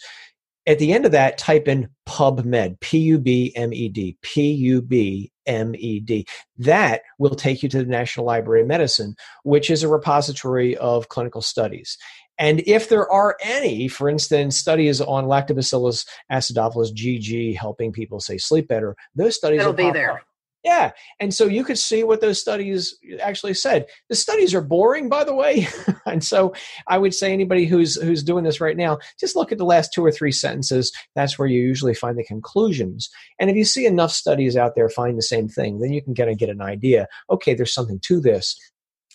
at 0.68 0.80
the 0.80 0.94
end 0.94 1.06
of 1.06 1.12
that 1.12 1.38
type 1.38 1.68
in 1.68 1.90
pubmed 2.08 2.80
p-u-b-m-e-d 2.82 4.18
p-u-b-m-e-d 4.22 6.28
that 6.58 7.02
will 7.18 7.36
take 7.36 7.64
you 7.64 7.70
to 7.70 7.80
the 7.80 7.86
national 7.86 8.26
library 8.26 8.62
of 8.62 8.68
medicine 8.68 9.16
which 9.44 9.70
is 9.70 9.84
a 9.84 9.88
repository 9.88 10.78
of 10.78 11.10
clinical 11.10 11.42
studies 11.42 11.98
and 12.42 12.64
if 12.66 12.90
there 12.90 13.08
are 13.10 13.38
any, 13.44 13.88
for 13.88 14.10
instance, 14.10 14.58
studies 14.58 15.00
on 15.00 15.26
Lactobacillus 15.26 16.08
acidophilus 16.32 16.92
GG 16.92 17.56
helping 17.56 17.92
people 17.92 18.20
say 18.20 18.40
sleep 18.40 18.68
better, 18.68 18.96
those 19.14 19.36
studies 19.36 19.64
will 19.64 19.74
be 19.74 19.92
there. 19.92 20.14
Up. 20.14 20.22
Yeah. 20.64 20.92
And 21.20 21.32
so 21.32 21.46
you 21.46 21.64
could 21.64 21.78
see 21.78 22.04
what 22.04 22.20
those 22.20 22.42
studies 22.42 22.98
actually 23.20 23.54
said. 23.54 23.86
The 24.10 24.16
studies 24.16 24.56
are 24.56 24.62
boring, 24.62 25.08
by 25.08 25.24
the 25.24 25.36
way. 25.36 25.68
and 26.08 26.24
so 26.24 26.56
I 26.88 26.98
would 26.98 27.14
say 27.14 27.32
anybody 27.32 27.66
who's 27.66 28.02
who's 28.02 28.24
doing 28.24 28.44
this 28.44 28.60
right 28.60 28.78
now, 28.78 28.98
just 29.20 29.36
look 29.36 29.52
at 29.52 29.60
the 29.60 29.64
last 29.64 29.94
two 29.94 30.04
or 30.04 30.12
three 30.12 30.32
sentences. 30.32 30.92
That's 31.16 31.38
where 31.38 31.48
you 31.48 31.62
usually 31.62 31.94
find 31.94 32.18
the 32.18 32.24
conclusions. 32.24 33.08
And 33.40 33.52
if 33.52 33.56
you 33.56 33.66
see 33.66 33.86
enough 33.86 34.12
studies 34.12 34.58
out 34.58 34.74
there 34.76 34.90
find 34.90 35.16
the 35.16 35.24
same 35.24 35.48
thing, 35.48 35.80
then 35.80 35.94
you 35.94 36.02
can 36.02 36.16
kind 36.16 36.32
of 36.32 36.40
get 36.40 36.50
an 36.50 36.62
idea. 36.62 37.08
Okay, 37.30 37.54
there's 37.54 37.74
something 37.74 38.00
to 38.06 38.20
this. 38.20 38.56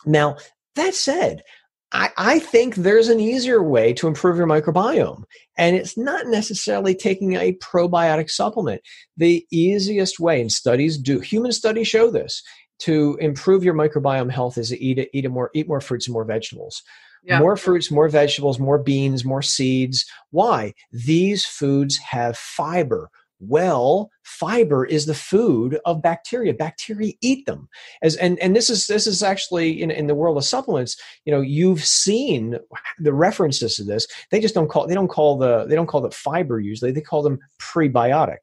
Now, 0.04 0.36
that 0.76 0.94
said, 0.94 1.42
I, 1.92 2.10
I 2.16 2.38
think 2.40 2.74
there's 2.74 3.08
an 3.08 3.20
easier 3.20 3.62
way 3.62 3.92
to 3.94 4.08
improve 4.08 4.36
your 4.36 4.46
microbiome. 4.46 5.22
And 5.56 5.76
it's 5.76 5.96
not 5.96 6.26
necessarily 6.26 6.94
taking 6.94 7.34
a 7.34 7.54
probiotic 7.54 8.28
supplement. 8.30 8.82
The 9.16 9.46
easiest 9.52 10.18
way, 10.18 10.40
and 10.40 10.50
studies 10.50 10.98
do, 10.98 11.20
human 11.20 11.52
studies 11.52 11.88
show 11.88 12.10
this, 12.10 12.42
to 12.80 13.16
improve 13.20 13.64
your 13.64 13.74
microbiome 13.74 14.30
health 14.30 14.58
is 14.58 14.70
to 14.70 14.82
eat, 14.82 15.08
eat 15.12 15.30
more, 15.30 15.50
eat 15.54 15.68
more 15.68 15.80
fruits 15.80 16.06
and 16.06 16.12
more 16.12 16.24
vegetables. 16.24 16.82
Yeah. 17.22 17.38
More 17.40 17.56
fruits, 17.56 17.90
more 17.90 18.08
vegetables, 18.08 18.58
more 18.58 18.78
beans, 18.78 19.24
more 19.24 19.42
seeds. 19.42 20.04
Why? 20.30 20.74
These 20.92 21.44
foods 21.44 21.96
have 21.98 22.36
fiber. 22.36 23.10
Well, 23.38 24.10
fiber 24.24 24.86
is 24.86 25.04
the 25.04 25.14
food 25.14 25.78
of 25.84 26.00
bacteria. 26.00 26.54
Bacteria 26.54 27.12
eat 27.20 27.44
them. 27.46 27.68
As 28.02 28.16
and 28.16 28.38
and 28.38 28.56
this 28.56 28.70
is 28.70 28.86
this 28.86 29.06
is 29.06 29.22
actually 29.22 29.82
in, 29.82 29.90
in 29.90 30.06
the 30.06 30.14
world 30.14 30.38
of 30.38 30.44
supplements. 30.44 30.96
You 31.26 31.32
know, 31.32 31.42
you've 31.42 31.84
seen 31.84 32.58
the 32.98 33.12
references 33.12 33.76
to 33.76 33.84
this. 33.84 34.06
They 34.30 34.40
just 34.40 34.54
don't 34.54 34.68
call 34.68 34.86
they 34.86 34.94
don't 34.94 35.08
call 35.08 35.36
the 35.36 35.66
they 35.66 35.74
don't 35.74 35.86
call 35.86 36.06
it 36.06 36.14
fiber 36.14 36.60
usually. 36.60 36.92
They 36.92 37.02
call 37.02 37.22
them 37.22 37.38
prebiotic. 37.60 38.38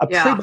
A 0.00 0.06
yeah. 0.08 0.24
prebiotic 0.24 0.42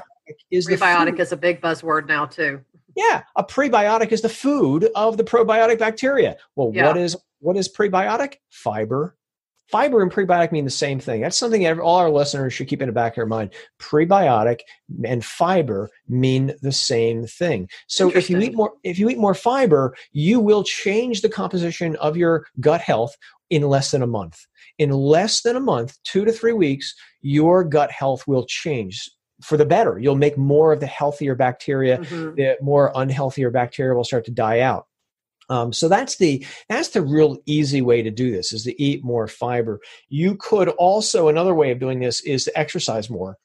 is 0.51 0.67
prebiotic 0.67 1.19
is 1.19 1.31
a 1.31 1.37
big 1.37 1.61
buzzword 1.61 2.07
now 2.07 2.25
too. 2.25 2.59
Yeah, 2.95 3.23
a 3.37 3.43
prebiotic 3.43 4.11
is 4.11 4.21
the 4.21 4.29
food 4.29 4.89
of 4.95 5.17
the 5.17 5.23
probiotic 5.23 5.79
bacteria. 5.79 6.35
Well, 6.55 6.71
yeah. 6.73 6.87
what 6.87 6.97
is 6.97 7.15
what 7.39 7.57
is 7.57 7.69
prebiotic? 7.69 8.35
Fiber. 8.49 9.15
Fiber 9.69 10.01
and 10.01 10.11
prebiotic 10.11 10.51
mean 10.51 10.65
the 10.65 10.71
same 10.71 10.99
thing. 10.99 11.21
That's 11.21 11.37
something 11.37 11.65
all 11.79 11.97
our 11.97 12.11
listeners 12.11 12.53
should 12.53 12.67
keep 12.67 12.81
in 12.81 12.87
the 12.87 12.93
back 12.93 13.13
of 13.13 13.15
their 13.15 13.25
mind. 13.25 13.51
Prebiotic 13.79 14.59
and 15.05 15.23
fiber 15.23 15.89
mean 16.07 16.53
the 16.61 16.71
same 16.71 17.25
thing. 17.25 17.69
So 17.87 18.09
if 18.09 18.29
you 18.29 18.39
eat 18.39 18.53
more 18.53 18.73
if 18.83 18.99
you 18.99 19.09
eat 19.09 19.17
more 19.17 19.33
fiber, 19.33 19.95
you 20.11 20.39
will 20.39 20.63
change 20.63 21.21
the 21.21 21.29
composition 21.29 21.95
of 21.95 22.17
your 22.17 22.45
gut 22.59 22.81
health 22.81 23.15
in 23.49 23.63
less 23.63 23.91
than 23.91 24.03
a 24.03 24.07
month. 24.07 24.45
In 24.77 24.91
less 24.91 25.41
than 25.41 25.55
a 25.55 25.59
month, 25.59 25.97
2 26.03 26.25
to 26.25 26.31
3 26.31 26.53
weeks, 26.53 26.93
your 27.21 27.63
gut 27.63 27.91
health 27.91 28.27
will 28.27 28.45
change 28.45 29.09
for 29.41 29.57
the 29.57 29.65
better. 29.65 29.99
You'll 29.99 30.15
make 30.15 30.37
more 30.37 30.73
of 30.73 30.79
the 30.79 30.87
healthier 30.87 31.35
bacteria. 31.35 31.99
Mm-hmm. 31.99 32.35
The 32.35 32.57
more 32.61 32.91
unhealthier 32.93 33.51
bacteria 33.51 33.95
will 33.95 34.03
start 34.03 34.25
to 34.25 34.31
die 34.31 34.59
out. 34.59 34.87
Um, 35.53 35.71
so 35.71 35.87
that's 35.87 36.15
the 36.15 36.43
that's 36.67 36.89
the 36.89 37.03
real 37.03 37.37
easy 37.45 37.83
way 37.83 38.01
to 38.01 38.09
do 38.09 38.31
this 38.31 38.51
is 38.51 38.63
to 38.63 38.81
eat 38.81 39.03
more 39.03 39.27
fiber. 39.27 39.79
You 40.09 40.35
could 40.35 40.69
also 40.69 41.27
another 41.27 41.53
way 41.53 41.69
of 41.69 41.79
doing 41.79 41.99
this 41.99 42.21
is 42.21 42.45
to 42.45 42.59
exercise 42.59 43.07
more. 43.07 43.37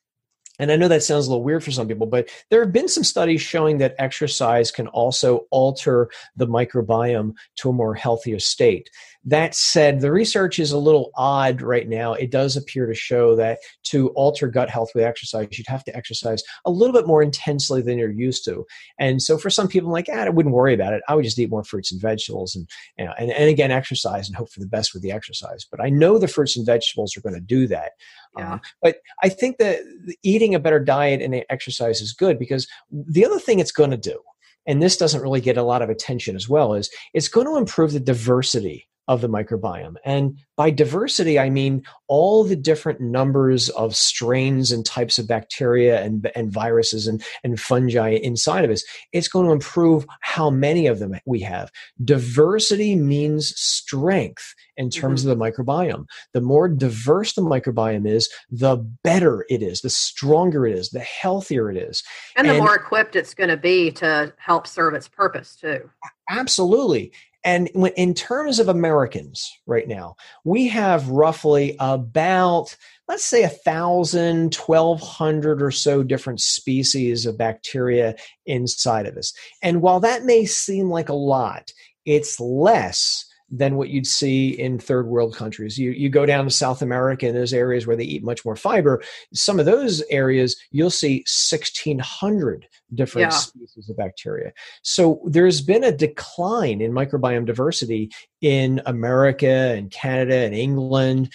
And 0.59 0.73
I 0.73 0.77
know 0.77 0.89
that 0.89 1.03
sounds 1.03 1.27
a 1.27 1.31
little 1.31 1.45
weird 1.45 1.63
for 1.63 1.71
some 1.71 1.87
people, 1.87 2.07
but 2.07 2.31
there 2.51 2.65
have 2.65 2.73
been 2.73 2.89
some 2.89 3.05
studies 3.05 3.43
showing 3.43 3.79
that 3.79 3.95
exercise 3.99 4.71
can 4.71 4.89
also 4.89 5.47
alter 5.51 6.11
the 6.35 6.47
microbiome 6.49 7.35
to 7.57 7.69
a 7.69 7.75
more 7.75 7.95
healthier 7.95 8.41
state. 8.41 8.89
That 9.25 9.55
said, 9.55 10.01
the 10.01 10.13
research 10.13 10.59
is 10.59 10.73
a 10.73 10.79
little 10.79 11.11
odd 11.15 11.61
right 11.61 11.89
now. 11.89 12.15
It 12.15 12.31
does 12.31 12.57
appear 12.57 12.87
to 12.87 12.95
show 12.95 13.37
that 13.37 13.59
to 13.85 14.09
alter 14.11 14.49
gut 14.49 14.71
health 14.71 14.91
with 14.95 15.05
exercise, 15.05 15.49
you'd 15.51 15.67
have 15.67 15.85
to 15.85 15.97
exercise 15.97 16.43
a 16.65 16.71
little 16.71 16.95
bit 16.95 17.07
more 17.07 17.23
intensely 17.23 17.83
than 17.83 17.99
you're 17.99 18.11
used 18.11 18.45
to. 18.45 18.65
And 18.99 19.21
so 19.21 19.37
for 19.37 19.51
some 19.51 19.69
people, 19.69 19.89
I'm 19.89 19.93
like, 19.93 20.09
ah, 20.11 20.21
I 20.21 20.29
wouldn't 20.29 20.55
worry 20.55 20.73
about 20.73 20.95
it. 20.95 21.03
I 21.09 21.15
would 21.15 21.25
just 21.25 21.39
eat 21.39 21.51
more 21.51 21.65
fruits 21.65 21.93
and 21.93 22.01
vegetables 22.01 22.55
and, 22.55 22.69
you 22.97 23.05
know, 23.05 23.13
and, 23.19 23.31
and 23.33 23.51
again, 23.51 23.71
exercise 23.71 24.29
and 24.29 24.37
hope 24.37 24.51
for 24.51 24.61
the 24.61 24.67
best 24.67 24.95
with 24.95 25.03
the 25.03 25.13
exercise. 25.13 25.67
But 25.71 25.81
I 25.81 25.91
know 25.91 26.17
the 26.17 26.29
fruits 26.29 26.57
and 26.57 26.65
vegetables 26.65 27.17
are 27.17 27.21
going 27.21 27.35
to 27.35 27.41
do 27.41 27.67
that. 27.67 27.93
Yeah. 28.37 28.55
Um, 28.55 28.61
but 28.81 28.99
I 29.23 29.29
think 29.29 29.59
that 29.59 29.81
eating 30.23 30.55
a 30.55 30.61
better 30.61 30.79
diet 30.81 31.21
and 31.21 31.45
exercise 31.51 32.01
is 32.01 32.13
good 32.13 32.39
because 32.39 32.67
the 32.91 33.25
other 33.25 33.39
thing 33.39 33.59
it's 33.59 33.73
going 33.73 33.91
to 33.91 33.97
do, 33.97 34.21
and 34.67 34.83
this 34.83 34.97
doesn't 34.97 35.23
really 35.23 35.41
get 35.41 35.57
a 35.57 35.63
lot 35.63 35.83
of 35.83 35.91
attention 35.91 36.37
as 36.37 36.49
well, 36.49 36.75
is 36.75 36.91
it's 37.15 37.29
going 37.29 37.47
to 37.47 37.57
improve 37.57 37.93
the 37.93 38.01
diversity 38.01 38.89
of 39.09 39.23
the 39.23 39.29
microbiome. 39.29 39.97
And 40.05 40.39
by 40.57 40.71
diversity, 40.71 41.39
I 41.39 41.51
mean 41.51 41.83
all 42.07 42.45
the 42.45 42.57
different 42.57 43.01
numbers 43.01 43.71
of 43.71 43.97
strains 43.97 44.71
and 44.71 44.85
types 44.85 45.19
of 45.19 45.27
bacteria 45.27 46.03
and, 46.03 46.31
and 46.37 46.53
viruses 46.53 47.07
and, 47.07 47.23
and 47.43 47.59
fungi 47.59 48.11
inside 48.11 48.65
of 48.65 48.71
us. 48.71 48.85
It's 49.13 49.29
going 49.29 49.47
to 49.47 49.53
improve 49.53 50.07
how 50.21 50.51
many 50.51 50.87
of 50.87 50.99
them 50.99 51.15
we 51.27 51.41
have. 51.41 51.73
Diversity 52.05 52.95
means 52.95 53.59
strength 53.59 54.55
in 54.77 54.91
terms 54.91 55.23
mm-hmm. 55.23 55.31
of 55.31 55.39
the 55.39 55.45
microbiome. 55.45 56.05
The 56.35 56.41
more 56.41 56.69
diverse 56.69 57.33
the 57.33 57.43
microbiome 57.43 58.07
is, 58.07 58.29
the 58.51 58.77
better 59.03 59.47
it 59.49 59.63
is, 59.63 59.81
the 59.81 59.91
stronger 59.91 60.67
it 60.67 60.77
is, 60.77 60.91
the 60.91 61.01
healthier 61.01 61.71
it 61.71 61.77
is. 61.77 62.03
And 62.37 62.47
the 62.47 62.53
and, 62.53 62.61
more 62.61 62.77
equipped 62.77 63.17
it's 63.17 63.35
going 63.35 63.51
to 63.51 63.57
be 63.57 63.91
to 63.93 64.33
help 64.37 64.67
serve 64.67 64.95
its 64.95 65.09
purpose, 65.09 65.57
too. 65.57 65.91
Absolutely. 66.31 67.13
And 67.45 67.69
in 67.97 68.15
terms 68.15 68.59
of 68.59 68.69
Americans 68.69 69.51
right 69.67 69.87
now, 69.87 70.17
we 70.45 70.69
have 70.69 71.09
roughly 71.09 71.77
about, 71.79 72.77
let's 73.07 73.25
say, 73.25 73.45
a 73.45 73.49
thousand, 73.49 74.53
twelve 74.53 75.01
hundred 75.01 75.63
or 75.63 75.71
so 75.71 76.03
different 76.03 76.41
species 76.41 77.27
of 77.27 77.39
bacteria 77.39 78.17
inside 78.45 79.07
of 79.07 79.17
us. 79.17 79.33
And 79.63 79.83
while 79.83 80.01
that 80.01 80.25
may 80.25 80.47
seem 80.47 80.91
like 80.91 81.09
a 81.09 81.15
lot, 81.15 81.73
it's 82.05 82.41
less 82.41 83.25
than 83.51 83.77
what 83.77 83.89
you'd 83.89 84.07
see 84.07 84.51
in 84.51 84.79
third 84.79 85.07
world 85.07 85.35
countries. 85.35 85.79
You, 85.79 85.91
you 85.93 86.09
go 86.09 86.27
down 86.27 86.45
to 86.45 86.51
South 86.51 86.83
America 86.83 87.27
in 87.27 87.35
those 87.35 87.53
areas 87.53 87.87
where 87.87 87.97
they 87.97 88.05
eat 88.05 88.23
much 88.23 88.45
more 88.45 88.57
fiber. 88.57 89.03
Some 89.33 89.59
of 89.59 89.67
those 89.67 90.03
areas, 90.11 90.57
you'll 90.71 90.91
see 90.91 91.25
1,600 91.51 92.67
different 92.95 93.33
yeah. 93.33 93.37
species 93.37 93.89
of 93.89 93.97
bacteria. 93.97 94.53
So 94.83 95.21
there's 95.25 95.63
been 95.63 95.85
a 95.85 95.93
decline 95.93 96.81
in 96.81 96.93
microbiome 96.93 97.47
diversity 97.47 98.11
in 98.41 98.83
America 98.87 99.75
and 99.77 99.91
Canada 99.91 100.37
and 100.37 100.55
England 100.55 101.33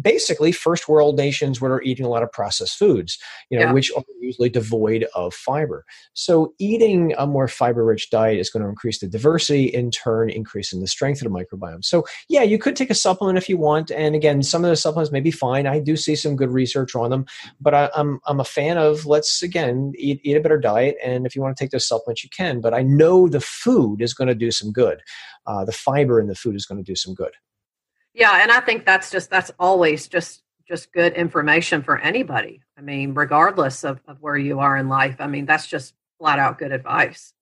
basically 0.00 0.52
first 0.52 0.88
world 0.88 1.16
nations 1.16 1.60
where 1.60 1.72
are 1.72 1.82
eating 1.82 2.04
a 2.04 2.08
lot 2.08 2.22
of 2.22 2.30
processed 2.32 2.78
foods 2.78 3.18
you 3.50 3.58
know 3.58 3.66
yeah. 3.66 3.72
which 3.72 3.90
are 3.96 4.02
usually 4.20 4.48
devoid 4.48 5.06
of 5.14 5.34
fiber. 5.34 5.84
So 6.12 6.54
eating 6.58 7.14
a 7.18 7.26
more 7.26 7.48
fiber 7.48 7.84
rich 7.84 8.10
diet 8.10 8.38
is 8.38 8.50
going 8.50 8.62
to 8.62 8.68
increase 8.68 9.00
the 9.00 9.08
diversity 9.08 9.64
in 9.64 9.90
turn 9.90 10.30
increasing 10.30 10.80
the 10.80 10.86
strength 10.86 11.22
of 11.22 11.32
the 11.32 11.38
microbiome. 11.38 11.84
So 11.84 12.04
yeah 12.28 12.42
you 12.42 12.58
could 12.58 12.76
take 12.76 12.90
a 12.90 12.94
supplement 12.94 13.38
if 13.38 13.48
you 13.48 13.56
want 13.56 13.90
and 13.90 14.14
again 14.14 14.42
some 14.42 14.64
of 14.64 14.70
the 14.70 14.76
supplements 14.76 15.12
may 15.12 15.20
be 15.20 15.30
fine. 15.30 15.66
I 15.66 15.80
do 15.80 15.96
see 15.96 16.14
some 16.14 16.36
good 16.36 16.50
research 16.50 16.94
on 16.94 17.10
them 17.10 17.26
but 17.60 17.74
I, 17.74 17.84
am 17.84 17.90
I'm, 17.94 18.20
I'm 18.26 18.40
a 18.40 18.44
fan 18.44 18.78
of 18.78 19.06
let's 19.06 19.42
again 19.42 19.92
eat, 19.96 20.20
eat 20.22 20.36
a 20.36 20.40
better 20.40 20.58
diet 20.58 20.96
and 21.02 21.26
if 21.26 21.34
you 21.34 21.42
want 21.42 21.56
to 21.56 21.62
take 21.62 21.70
those 21.70 21.88
supplements 21.88 22.22
you 22.22 22.30
can 22.30 22.60
but 22.60 22.74
i 22.74 22.82
know 22.82 23.28
the 23.28 23.40
food 23.40 24.02
is 24.02 24.14
going 24.14 24.28
to 24.28 24.34
do 24.34 24.50
some 24.50 24.72
good. 24.72 25.00
Uh, 25.46 25.64
the 25.64 25.72
fiber 25.72 26.20
in 26.20 26.26
the 26.26 26.34
food 26.34 26.54
is 26.54 26.66
going 26.66 26.78
to 26.78 26.84
do 26.84 26.94
some 26.94 27.14
good 27.14 27.32
yeah, 28.14 28.42
and 28.42 28.50
I 28.50 28.60
think 28.60 28.84
that's 28.84 29.10
just 29.10 29.30
that's 29.30 29.50
always 29.58 30.08
just 30.08 30.42
just 30.66 30.92
good 30.92 31.14
information 31.14 31.82
for 31.82 31.98
anybody. 31.98 32.62
I 32.78 32.80
mean, 32.80 33.12
regardless 33.14 33.84
of, 33.84 34.00
of 34.06 34.18
where 34.20 34.36
you 34.36 34.60
are 34.60 34.76
in 34.76 34.88
life. 34.88 35.16
I 35.18 35.26
mean, 35.26 35.44
that's 35.44 35.66
just 35.66 35.94
flat 36.18 36.38
out 36.38 36.58
good 36.58 36.72
advice. 36.72 37.34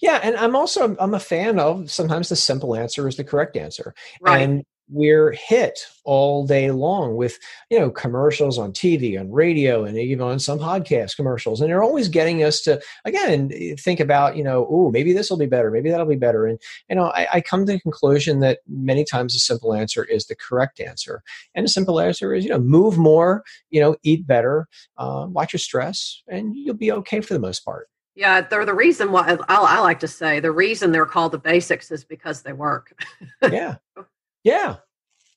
Yeah, 0.00 0.20
and 0.22 0.36
I'm 0.36 0.54
also 0.54 0.96
I'm 0.98 1.14
a 1.14 1.20
fan 1.20 1.58
of 1.58 1.90
sometimes 1.90 2.28
the 2.28 2.36
simple 2.36 2.74
answer 2.74 3.08
is 3.08 3.16
the 3.16 3.24
correct 3.24 3.56
answer. 3.56 3.94
Right. 4.20 4.42
And 4.42 4.64
we're 4.88 5.32
hit 5.32 5.80
all 6.04 6.46
day 6.46 6.70
long 6.70 7.16
with 7.16 7.38
you 7.70 7.78
know 7.78 7.90
commercials 7.90 8.58
on 8.58 8.72
tv 8.72 9.18
on 9.18 9.32
radio 9.32 9.84
and 9.84 9.96
even 9.96 10.20
on 10.20 10.38
some 10.38 10.58
podcast 10.58 11.16
commercials 11.16 11.60
and 11.60 11.70
they're 11.70 11.82
always 11.82 12.08
getting 12.08 12.42
us 12.42 12.60
to 12.60 12.80
again 13.06 13.50
think 13.78 13.98
about 13.98 14.36
you 14.36 14.44
know 14.44 14.66
oh 14.70 14.90
maybe 14.90 15.12
this 15.12 15.30
will 15.30 15.38
be 15.38 15.46
better 15.46 15.70
maybe 15.70 15.90
that'll 15.90 16.06
be 16.06 16.16
better 16.16 16.46
and 16.46 16.58
you 16.90 16.96
know 16.96 17.06
I, 17.06 17.26
I, 17.34 17.40
come 17.40 17.64
to 17.64 17.72
the 17.72 17.80
conclusion 17.80 18.40
that 18.40 18.58
many 18.68 19.04
times 19.04 19.34
a 19.34 19.38
simple 19.38 19.72
answer 19.72 20.04
is 20.04 20.26
the 20.26 20.36
correct 20.36 20.80
answer 20.80 21.22
and 21.54 21.64
a 21.64 21.68
simple 21.68 21.98
answer 21.98 22.34
is 22.34 22.44
you 22.44 22.50
know 22.50 22.60
move 22.60 22.98
more 22.98 23.42
you 23.70 23.80
know 23.80 23.96
eat 24.02 24.26
better 24.26 24.68
uh, 24.98 25.26
watch 25.28 25.54
your 25.54 25.60
stress 25.60 26.22
and 26.28 26.54
you'll 26.54 26.74
be 26.74 26.92
okay 26.92 27.20
for 27.22 27.32
the 27.32 27.40
most 27.40 27.64
part 27.64 27.88
yeah, 28.16 28.42
they're 28.42 28.64
the 28.64 28.74
reason 28.74 29.10
why 29.10 29.36
I, 29.48 29.56
I 29.56 29.80
like 29.80 29.98
to 30.00 30.08
say 30.08 30.38
the 30.38 30.52
reason 30.52 30.92
they're 30.92 31.04
called 31.04 31.32
the 31.32 31.38
basics 31.38 31.90
is 31.90 32.04
because 32.04 32.42
they 32.42 32.52
work. 32.52 32.96
yeah, 33.42 33.76
yeah, 34.44 34.76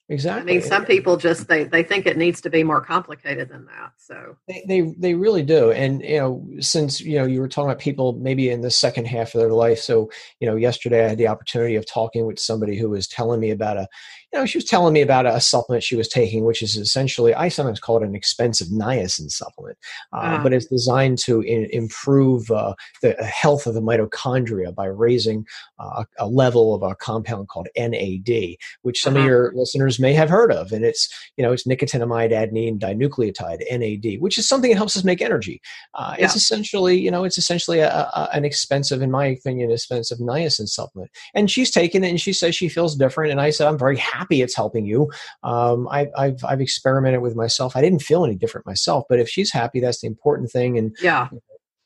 exactly. 0.10 0.42
I 0.42 0.60
mean, 0.60 0.62
some 0.62 0.86
people 0.86 1.18
just 1.18 1.48
they 1.48 1.64
they 1.64 1.82
think 1.82 2.06
it 2.06 2.18
needs 2.18 2.42
to 2.42 2.50
be 2.50 2.64
more 2.64 2.82
complicated 2.82 3.50
than 3.50 3.66
that. 3.66 3.94
So 3.98 4.36
they 4.48 4.64
they, 4.68 4.82
they 4.98 5.14
really 5.16 5.44
do. 5.44 5.72
And 5.72 6.02
you 6.02 6.18
know, 6.18 6.48
since 6.60 7.02
you 7.02 7.18
know 7.18 7.26
you 7.26 7.40
were 7.40 7.48
talking 7.48 7.70
about 7.70 7.80
people 7.80 8.14
maybe 8.14 8.50
in 8.50 8.62
the 8.62 8.70
second 8.70 9.06
half 9.06 9.34
of 9.34 9.42
their 9.42 9.54
life. 9.54 9.80
So 9.80 10.12
you 10.40 10.48
know, 10.48 10.56
yesterday 10.58 11.06
I 11.06 11.10
had 11.10 11.18
the 11.18 11.30
opportunity 11.30 11.76
of 11.76 11.86
talking 11.86 12.26
with 12.28 12.40
somebody 12.40 12.78
who 12.78 12.90
was 12.90 13.08
telling 13.08 13.40
me 13.40 13.52
about 13.52 13.78
a 13.78 13.88
you 14.34 14.40
know, 14.40 14.46
she 14.46 14.58
was 14.58 14.66
telling 14.66 14.94
me 14.94 15.02
about 15.02 15.26
a, 15.26 15.40
supplement 15.48 15.84
she 15.84 15.96
was 15.96 16.10
taking, 16.10 16.44
which 16.44 16.62
is 16.62 16.76
essentially, 16.76 17.34
I 17.34 17.48
sometimes 17.48 17.80
call 17.80 17.98
it 17.98 18.04
an 18.04 18.16
expensive 18.16 18.68
niacin 18.68 19.32
supplement, 19.32 19.78
uh, 20.12 20.18
uh-huh. 20.18 20.44
but 20.44 20.52
it's 20.52 20.66
designed 20.66 21.20
to 21.20 21.40
in, 21.42 21.70
improve 21.72 22.52
uh, 22.52 22.74
the 23.02 23.14
health 23.24 23.66
of 23.66 23.74
the 23.76 23.82
mitochondria 23.82 24.76
by 24.76 24.86
raising 24.86 25.46
uh, 25.80 26.04
a 26.20 26.28
level 26.28 26.76
of 26.76 26.84
a 26.84 26.96
compound 26.96 27.48
called 27.48 27.70
NAD, 27.78 28.58
which 28.82 29.02
some 29.02 29.16
uh-huh. 29.16 29.24
of 29.24 29.30
your 29.30 29.54
listeners 29.56 30.00
may 30.00 30.12
have 30.12 30.30
heard 30.30 30.52
of. 30.52 30.74
And 30.74 30.84
it's, 30.84 31.08
you 31.38 31.44
know, 31.44 31.54
it's 31.54 31.66
nicotinamide 31.66 32.32
adenine 32.32 32.80
dinucleotide, 32.80 33.64
NAD, 33.72 34.20
which 34.20 34.38
is 34.38 34.50
something 34.50 34.72
that 34.72 34.78
helps 34.78 34.98
us 34.98 35.06
make 35.06 35.22
energy. 35.22 35.62
Uh, 35.94 36.16
yeah. 36.18 36.26
It's 36.26 36.36
essentially, 36.36 37.00
you 37.00 37.12
know, 37.12 37.24
it's 37.24 37.38
essentially 37.38 37.80
a, 37.80 37.90
a, 37.90 38.30
an 38.34 38.44
expensive, 38.44 39.02
in 39.02 39.12
my 39.12 39.28
opinion, 39.28 39.72
expensive 39.72 40.18
niacin 40.18 40.68
supplement. 40.68 41.12
And 41.34 41.50
she's 41.50 41.72
taken 41.72 42.04
it 42.04 42.10
and 42.10 42.20
she 42.20 42.34
says 42.34 42.56
she 42.56 42.68
feels 42.68 42.98
different. 42.98 43.32
And 43.32 43.40
I 43.40 43.52
said, 43.52 43.68
I'm 43.68 43.78
very 43.78 43.98
happy 43.98 44.17
happy 44.18 44.42
it's 44.42 44.56
helping 44.56 44.86
you. 44.86 45.12
Um, 45.44 45.88
I, 45.90 46.08
have 46.18 46.44
I've 46.44 46.62
experimented 46.62 47.22
with 47.22 47.36
myself. 47.36 47.76
I 47.76 47.82
didn't 47.82 48.02
feel 48.02 48.26
any 48.26 48.36
different 48.36 48.66
myself, 48.66 49.06
but 49.10 49.20
if 49.20 49.30
she's 49.30 49.52
happy, 49.52 49.80
that's 49.80 50.02
the 50.02 50.08
important 50.08 50.52
thing. 50.52 50.78
And 50.78 50.96
yeah. 51.02 51.30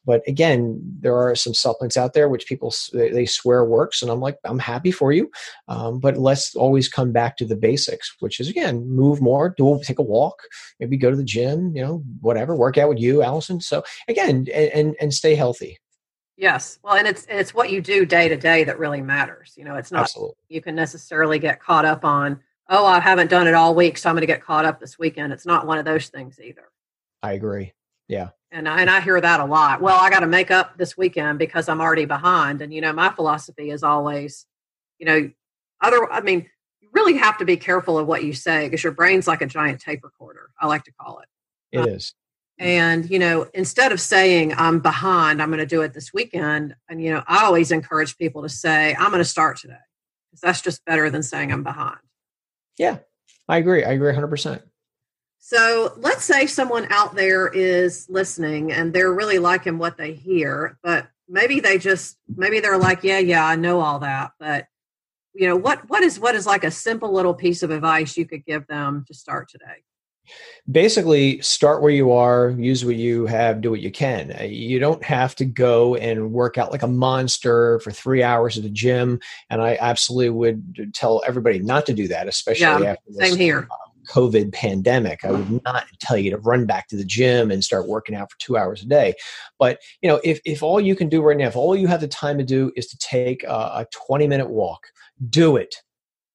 but 0.06 0.22
again 0.28 0.80
there 1.00 1.16
are 1.16 1.36
some 1.36 1.54
supplements 1.54 1.98
out 1.98 2.14
there 2.14 2.30
which 2.30 2.48
people 2.48 2.74
they 2.94 3.26
swear 3.26 3.64
works 3.64 4.02
and 4.02 4.10
i'm 4.10 4.20
like 4.20 4.38
i'm 4.46 4.60
happy 4.60 4.92
for 4.92 5.12
you 5.12 5.30
um, 5.68 6.00
but 6.00 6.18
let's 6.18 6.56
always 6.56 6.90
come 6.90 7.12
back 7.12 7.38
to 7.38 7.46
the 7.46 7.56
basics 7.56 8.16
which 8.20 8.40
is 8.40 8.50
again 8.50 8.88
move 8.90 9.22
more 9.22 9.54
do 9.58 9.80
take 9.84 10.00
a 10.00 10.04
walk 10.04 10.42
maybe 10.80 10.98
go 10.98 11.12
to 11.12 11.18
the 11.18 11.24
gym 11.24 11.72
you 11.76 11.84
know 11.84 12.04
whatever 12.22 12.56
work 12.56 12.78
out 12.78 12.90
with 12.90 13.00
you 13.00 13.22
Alison 13.22 13.62
so 13.62 13.84
again 14.08 14.48
and 14.54 14.72
and, 14.80 14.96
and 15.00 15.14
stay 15.14 15.36
healthy 15.36 15.78
Yes. 16.42 16.80
Well, 16.82 16.96
and 16.96 17.08
it's 17.08 17.28
it's 17.30 17.54
what 17.54 17.70
you 17.70 17.82
do 17.82 18.04
day 18.04 18.28
to 18.28 18.36
day 18.36 18.64
that 18.64 18.80
really 18.80 19.00
matters. 19.00 19.54
You 19.56 19.64
know, 19.64 19.76
it's 19.76 19.92
not 19.92 20.06
Absolutely. 20.06 20.38
you 20.50 20.60
can 20.60 20.74
necessarily 20.74 21.38
get 21.38 21.62
caught 21.62 21.86
up 21.86 22.04
on, 22.04 22.40
oh, 22.68 22.84
I 22.84 23.00
haven't 23.00 23.30
done 23.30 23.46
it 23.46 23.54
all 23.54 23.76
week, 23.76 23.96
so 23.96 24.10
I'm 24.10 24.16
going 24.16 24.22
to 24.22 24.28
get 24.28 24.44
caught 24.44 24.66
up 24.66 24.80
this 24.80 24.98
weekend. 24.98 25.32
It's 25.32 25.46
not 25.46 25.68
one 25.68 25.78
of 25.78 25.86
those 25.86 26.08
things 26.08 26.40
either. 26.44 26.64
I 27.22 27.34
agree. 27.34 27.74
Yeah. 28.08 28.30
And 28.52 28.68
I, 28.68 28.82
and 28.82 28.90
I 28.90 29.02
hear 29.02 29.22
that 29.22 29.40
a 29.40 29.46
lot. 29.46 29.82
Well, 29.82 30.00
I 30.02 30.10
got 30.10 30.22
to 30.22 30.28
make 30.28 30.50
up 30.50 30.80
this 30.80 30.98
weekend 30.98 31.38
because 31.38 31.70
I'm 31.70 31.80
already 31.80 32.06
behind. 32.06 32.64
And 32.64 32.74
you 32.74 32.82
know, 32.82 32.92
my 32.92 33.12
philosophy 33.12 33.70
is 33.70 33.84
always, 33.84 34.48
you 34.98 35.06
know, 35.06 35.30
other. 35.80 36.12
I 36.12 36.22
mean, 36.22 36.50
you 36.82 36.90
really 36.92 37.18
have 37.18 37.38
to 37.38 37.46
be 37.46 37.56
careful 37.56 38.00
of 38.00 38.08
what 38.08 38.24
you 38.24 38.34
say 38.34 38.66
because 38.66 38.84
your 38.84 38.94
brain's 38.94 39.28
like 39.28 39.44
a 39.44 39.46
giant 39.46 39.80
tape 39.80 40.04
recorder. 40.04 40.50
I 40.60 40.66
like 40.66 40.86
to 40.86 40.92
call 41.00 41.20
it. 41.20 41.28
It 41.72 41.82
um, 41.82 41.90
is. 41.90 42.16
And, 42.62 43.10
you 43.10 43.18
know, 43.18 43.48
instead 43.56 43.92
of 43.92 44.00
saying, 44.00 44.54
I'm 44.56 44.82
behind, 44.82 45.42
I'm 45.42 45.50
going 45.50 45.58
to 45.58 45.66
do 45.66 45.82
it 45.82 45.96
this 45.96 46.14
weekend. 46.14 46.76
And, 46.88 47.04
you 47.04 47.12
know, 47.12 47.24
I 47.26 47.44
always 47.44 47.72
encourage 47.72 48.20
people 48.20 48.44
to 48.44 48.50
say, 48.50 48.96
I'm 49.00 49.10
going 49.10 49.18
to 49.18 49.26
start 49.26 49.58
today 49.58 49.74
because 50.30 50.42
that's 50.42 50.62
just 50.62 50.86
better 50.86 51.10
than 51.10 51.24
saying 51.24 51.52
I'm 51.52 51.64
behind. 51.64 51.98
Yeah, 52.78 53.00
I 53.50 53.58
agree. 53.58 53.84
I 53.84 53.94
agree 53.94 54.14
100%. 54.14 54.62
So 55.40 55.94
let's 55.98 56.24
say 56.24 56.46
someone 56.46 56.86
out 56.92 57.16
there 57.16 57.48
is 57.48 58.08
listening 58.12 58.72
and 58.72 58.94
they're 58.94 59.12
really 59.12 59.40
liking 59.40 59.80
what 59.80 59.98
they 59.98 60.14
hear, 60.14 60.78
but 60.84 61.08
maybe 61.28 61.62
they 61.62 61.80
just, 61.80 62.20
maybe 62.36 62.60
they're 62.60 62.78
like, 62.78 63.04
yeah, 63.04 63.18
yeah, 63.18 63.44
I 63.44 63.56
know 63.56 63.80
all 63.80 63.98
that. 64.00 64.34
But, 64.40 64.68
you 65.34 65.48
know, 65.48 65.58
what, 65.58 65.90
what 65.90 66.04
is, 66.04 66.20
what 66.20 66.36
is 66.36 66.46
like 66.46 66.64
a 66.64 66.70
simple 66.70 67.12
little 67.12 67.34
piece 67.34 67.64
of 67.64 67.72
advice 67.72 68.18
you 68.18 68.28
could 68.28 68.46
give 68.46 68.68
them 68.68 69.04
to 69.08 69.16
start 69.16 69.50
today? 69.50 69.84
Basically 70.70 71.42
start 71.42 71.82
where 71.82 71.92
you 71.92 72.12
are 72.12 72.52
use 72.52 72.86
what 72.86 72.96
you 72.96 73.26
have 73.26 73.62
do 73.62 73.72
what 73.72 73.82
you 73.82 73.92
can. 73.92 74.36
Uh, 74.40 74.44
you 74.44 74.80
don't 74.80 75.04
have 75.04 75.36
to 75.36 75.46
go 75.46 75.96
and 75.96 76.32
work 76.32 76.58
out 76.58 76.72
like 76.72 76.84
a 76.84 76.88
monster 76.88 77.80
for 77.80 77.92
three 77.92 78.24
hours 78.24 78.58
at 78.58 78.64
the 78.64 78.70
gym 78.70 79.20
and 79.50 79.62
i 79.62 79.78
absolutely 79.82 80.30
would 80.30 80.94
tell 80.94 81.22
everybody 81.26 81.60
not 81.60 81.86
to 81.86 81.94
do 81.94 82.08
that 82.08 82.28
especially 82.28 82.62
yeah, 82.62 82.92
after 82.92 83.04
this 83.08 83.30
same 83.30 83.38
here. 83.38 83.68
Uh, 83.72 83.76
covid 84.08 84.52
pandemic. 84.52 85.24
I 85.24 85.32
would 85.32 85.64
not 85.64 85.86
tell 86.00 86.18
you 86.18 86.32
to 86.32 86.38
run 86.38 86.66
back 86.66 86.88
to 86.90 86.96
the 86.96 87.06
gym 87.06 87.52
and 87.52 87.64
start 87.64 87.88
working 87.88 88.16
out 88.16 88.32
for 88.32 88.40
two 88.40 88.58
hours 88.58 88.82
a 88.82 88.86
day. 88.86 89.14
But 89.60 89.80
you 90.02 90.10
know 90.10 90.20
if, 90.24 90.40
if 90.46 90.64
all 90.64 90.80
you 90.80 90.96
can 90.96 91.10
do 91.10 91.22
right 91.22 91.38
now 91.38 91.48
if 91.48 91.56
all 91.56 91.76
you 91.76 91.88
have 91.88 92.02
the 92.02 92.08
time 92.08 92.38
to 92.38 92.44
do 92.44 92.72
is 92.76 92.88
to 92.88 92.98
take 92.98 93.44
a, 93.44 93.48
a 93.48 93.88
20 94.08 94.28
minute 94.28 94.50
walk 94.50 94.88
do 95.30 95.56
it 95.56 95.76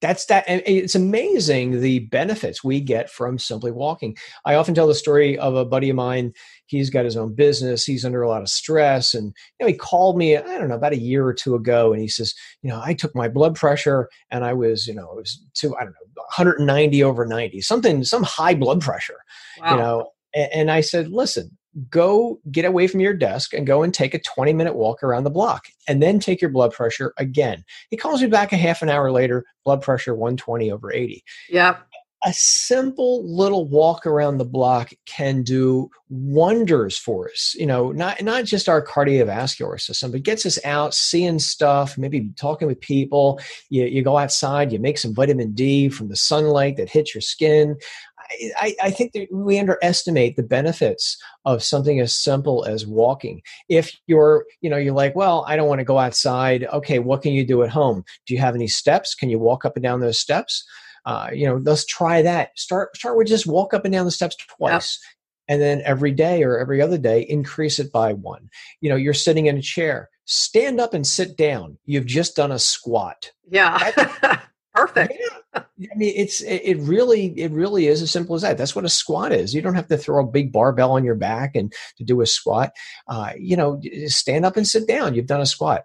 that's 0.06 0.26
that 0.26 0.44
and 0.46 0.62
it's 0.66 0.94
amazing 0.94 1.80
the 1.80 2.00
benefits 2.00 2.62
we 2.62 2.80
get 2.80 3.10
from 3.10 3.38
simply 3.38 3.72
walking. 3.72 4.16
I 4.44 4.54
often 4.54 4.74
tell 4.74 4.86
the 4.86 4.94
story 4.94 5.36
of 5.38 5.56
a 5.56 5.64
buddy 5.64 5.90
of 5.90 5.96
mine. 5.96 6.32
He's 6.66 6.90
got 6.90 7.04
his 7.04 7.16
own 7.16 7.34
business. 7.34 7.84
He's 7.84 8.04
under 8.04 8.22
a 8.22 8.28
lot 8.28 8.42
of 8.42 8.48
stress. 8.48 9.14
And 9.14 9.34
you 9.58 9.64
know 9.64 9.66
he 9.66 9.74
called 9.76 10.16
me 10.16 10.36
i 10.36 10.40
don't 10.40 10.68
know 10.68 10.76
about 10.76 10.92
a 10.92 10.98
year 10.98 11.26
or 11.26 11.34
two 11.34 11.54
ago 11.54 11.92
and 11.92 12.00
he 12.00 12.08
says 12.08 12.34
you 12.62 12.70
know 12.70 12.80
i 12.84 12.94
took 12.94 13.14
my 13.14 13.28
blood 13.28 13.54
pressure 13.54 14.08
and 14.30 14.44
i 14.44 14.52
was 14.52 14.86
you 14.86 14.94
know 14.94 15.10
it 15.10 15.16
was 15.16 15.42
to 15.54 15.74
i 15.76 15.80
don't 15.80 15.90
know 15.90 16.22
190 16.36 17.02
over 17.02 17.26
90 17.26 17.60
something 17.60 18.04
some 18.04 18.22
high 18.22 18.54
blood 18.54 18.80
pressure 18.80 19.18
wow. 19.60 19.70
you 19.70 19.76
know 19.76 20.10
and, 20.34 20.52
and 20.52 20.70
i 20.70 20.80
said 20.80 21.08
listen 21.08 21.55
go 21.90 22.40
get 22.50 22.64
away 22.64 22.86
from 22.86 23.00
your 23.00 23.14
desk 23.14 23.52
and 23.52 23.66
go 23.66 23.82
and 23.82 23.92
take 23.92 24.14
a 24.14 24.20
20 24.20 24.52
minute 24.52 24.74
walk 24.74 25.02
around 25.02 25.24
the 25.24 25.30
block 25.30 25.66
and 25.88 26.02
then 26.02 26.18
take 26.18 26.40
your 26.40 26.50
blood 26.50 26.72
pressure 26.72 27.12
again. 27.18 27.64
He 27.90 27.96
calls 27.96 28.22
me 28.22 28.28
back 28.28 28.52
a 28.52 28.56
half 28.56 28.82
an 28.82 28.88
hour 28.88 29.10
later, 29.10 29.44
blood 29.64 29.82
pressure 29.82 30.14
120 30.14 30.70
over 30.70 30.92
80. 30.92 31.22
Yeah. 31.48 31.76
A 32.24 32.32
simple 32.32 33.22
little 33.30 33.68
walk 33.68 34.06
around 34.06 34.38
the 34.38 34.44
block 34.44 34.90
can 35.04 35.42
do 35.42 35.90
wonders 36.08 36.96
for 36.96 37.28
us. 37.28 37.54
You 37.56 37.66
know, 37.66 37.92
not 37.92 38.20
not 38.22 38.46
just 38.46 38.68
our 38.68 38.84
cardiovascular 38.84 39.78
system, 39.80 40.10
but 40.10 40.22
gets 40.22 40.46
us 40.46 40.58
out, 40.64 40.94
seeing 40.94 41.38
stuff, 41.38 41.96
maybe 41.98 42.30
talking 42.36 42.66
with 42.66 42.80
people. 42.80 43.38
You, 43.68 43.84
you 43.84 44.02
go 44.02 44.16
outside, 44.16 44.72
you 44.72 44.80
make 44.80 44.98
some 44.98 45.14
vitamin 45.14 45.52
D 45.52 45.88
from 45.88 46.08
the 46.08 46.16
sunlight 46.16 46.78
that 46.78 46.88
hits 46.88 47.14
your 47.14 47.22
skin. 47.22 47.76
I, 48.58 48.74
I, 48.82 48.90
think 48.90 49.12
that 49.12 49.28
we 49.32 49.58
underestimate 49.58 50.36
the 50.36 50.42
benefits 50.42 51.16
of 51.44 51.62
something 51.62 52.00
as 52.00 52.14
simple 52.14 52.64
as 52.64 52.86
walking. 52.86 53.42
If 53.68 53.96
you're, 54.06 54.46
you 54.60 54.70
know, 54.70 54.76
you're 54.76 54.94
like, 54.94 55.14
well, 55.14 55.44
I 55.46 55.56
don't 55.56 55.68
want 55.68 55.80
to 55.80 55.84
go 55.84 55.98
outside. 55.98 56.64
Okay, 56.72 56.98
what 56.98 57.22
can 57.22 57.32
you 57.32 57.44
do 57.44 57.62
at 57.62 57.70
home? 57.70 58.04
Do 58.26 58.34
you 58.34 58.40
have 58.40 58.54
any 58.54 58.68
steps? 58.68 59.14
Can 59.14 59.28
you 59.28 59.38
walk 59.38 59.64
up 59.64 59.76
and 59.76 59.82
down 59.82 60.00
those 60.00 60.18
steps? 60.18 60.64
Uh, 61.04 61.28
you 61.32 61.46
know, 61.46 61.60
let's 61.62 61.86
try 61.86 62.20
that. 62.22 62.50
Start 62.58 62.96
start 62.96 63.16
with 63.16 63.28
just 63.28 63.46
walk 63.46 63.72
up 63.72 63.84
and 63.84 63.92
down 63.92 64.04
the 64.04 64.10
steps 64.10 64.36
twice. 64.36 64.98
Yep. 65.02 65.12
And 65.48 65.62
then 65.62 65.82
every 65.84 66.10
day 66.10 66.42
or 66.42 66.58
every 66.58 66.82
other 66.82 66.98
day, 66.98 67.20
increase 67.20 67.78
it 67.78 67.92
by 67.92 68.12
one. 68.12 68.48
You 68.80 68.90
know, 68.90 68.96
you're 68.96 69.14
sitting 69.14 69.46
in 69.46 69.56
a 69.56 69.62
chair, 69.62 70.10
stand 70.24 70.80
up 70.80 70.92
and 70.92 71.06
sit 71.06 71.36
down. 71.36 71.78
You've 71.84 72.06
just 72.06 72.34
done 72.34 72.50
a 72.50 72.58
squat. 72.58 73.30
Yeah. 73.48 74.40
Perfect. 74.76 75.14
Yeah. 75.18 75.62
I 75.92 75.96
mean, 75.96 76.12
it's 76.16 76.42
it 76.42 76.78
really 76.80 77.38
it 77.38 77.50
really 77.50 77.86
is 77.86 78.02
as 78.02 78.10
simple 78.10 78.34
as 78.34 78.42
that. 78.42 78.58
That's 78.58 78.76
what 78.76 78.84
a 78.84 78.90
squat 78.90 79.32
is. 79.32 79.54
You 79.54 79.62
don't 79.62 79.74
have 79.74 79.88
to 79.88 79.96
throw 79.96 80.22
a 80.22 80.26
big 80.26 80.52
barbell 80.52 80.92
on 80.92 81.04
your 81.04 81.14
back 81.14 81.56
and 81.56 81.72
to 81.96 82.04
do 82.04 82.20
a 82.20 82.26
squat. 82.26 82.72
Uh, 83.08 83.32
you 83.38 83.56
know, 83.56 83.80
stand 84.06 84.44
up 84.44 84.56
and 84.56 84.66
sit 84.66 84.86
down. 84.86 85.14
You've 85.14 85.26
done 85.26 85.40
a 85.40 85.46
squat 85.46 85.84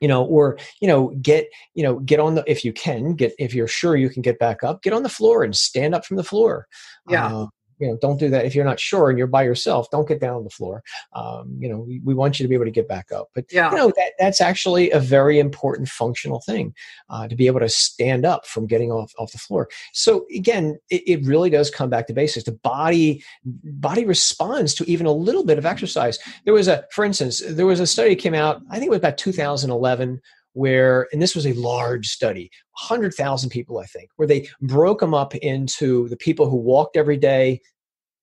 you 0.00 0.08
know 0.08 0.24
or 0.24 0.58
you 0.80 0.88
know 0.88 1.08
get 1.20 1.48
you 1.74 1.82
know 1.82 1.98
get 2.00 2.18
on 2.20 2.34
the 2.34 2.44
if 2.46 2.64
you 2.64 2.72
can 2.72 3.14
get 3.14 3.34
if 3.38 3.54
you're 3.54 3.68
sure 3.68 3.96
you 3.96 4.08
can 4.08 4.22
get 4.22 4.38
back 4.38 4.64
up 4.64 4.82
get 4.82 4.92
on 4.92 5.02
the 5.02 5.08
floor 5.08 5.44
and 5.44 5.54
stand 5.54 5.94
up 5.94 6.04
from 6.04 6.16
the 6.16 6.24
floor 6.24 6.66
yeah 7.08 7.26
uh, 7.26 7.46
you 7.80 7.88
know 7.88 7.98
don't 8.00 8.18
do 8.18 8.28
that 8.30 8.44
if 8.44 8.54
you're 8.54 8.64
not 8.64 8.78
sure 8.78 9.08
and 9.10 9.18
you're 9.18 9.26
by 9.26 9.42
yourself 9.42 9.90
don't 9.90 10.08
get 10.08 10.20
down 10.20 10.36
on 10.36 10.44
the 10.44 10.50
floor. 10.50 10.82
Um, 11.14 11.56
you 11.58 11.68
know 11.68 11.78
we, 11.78 12.00
we, 12.04 12.14
want 12.14 12.38
you 12.38 12.44
to 12.44 12.48
be 12.48 12.54
able 12.54 12.66
to 12.66 12.70
get 12.70 12.86
back 12.86 13.10
up. 13.12 13.28
But 13.34 13.46
yeah. 13.50 13.70
you 13.70 13.76
know 13.76 13.92
that, 13.96 14.12
that's 14.18 14.40
actually 14.40 14.90
a 14.90 15.00
very 15.00 15.38
important 15.38 15.88
functional 15.88 16.40
thing 16.40 16.74
uh, 17.08 17.26
to 17.28 17.34
be 17.34 17.46
able 17.46 17.60
to 17.60 17.68
stand 17.68 18.26
up 18.26 18.46
from 18.46 18.66
getting 18.66 18.92
off, 18.92 19.12
off 19.18 19.32
the 19.32 19.38
floor. 19.38 19.68
So 19.92 20.26
again 20.34 20.78
it, 20.90 21.02
it 21.06 21.26
really 21.26 21.50
does 21.50 21.70
come 21.70 21.90
back 21.90 22.06
to 22.08 22.12
basics. 22.12 22.44
The 22.44 22.52
body 22.52 23.24
body 23.44 24.04
responds 24.04 24.74
to 24.74 24.90
even 24.90 25.06
a 25.06 25.12
little 25.12 25.44
bit 25.44 25.58
of 25.58 25.66
exercise. 25.66 26.18
There 26.44 26.54
was 26.54 26.68
a 26.68 26.84
for 26.92 27.04
instance 27.04 27.42
there 27.46 27.66
was 27.66 27.80
a 27.80 27.86
study 27.86 28.14
came 28.16 28.34
out 28.34 28.62
i 28.70 28.74
think 28.74 28.86
it 28.86 28.90
was 28.90 28.98
about 28.98 29.18
2011 29.18 30.20
where, 30.52 31.06
and 31.12 31.20
this 31.20 31.34
was 31.34 31.46
a 31.46 31.52
large 31.54 32.08
study, 32.08 32.50
100,000 32.80 33.50
people, 33.50 33.78
I 33.78 33.86
think, 33.86 34.10
where 34.16 34.28
they 34.28 34.48
broke 34.60 35.00
them 35.00 35.14
up 35.14 35.34
into 35.36 36.08
the 36.08 36.16
people 36.16 36.48
who 36.48 36.56
walked 36.56 36.96
every 36.96 37.16
day, 37.16 37.60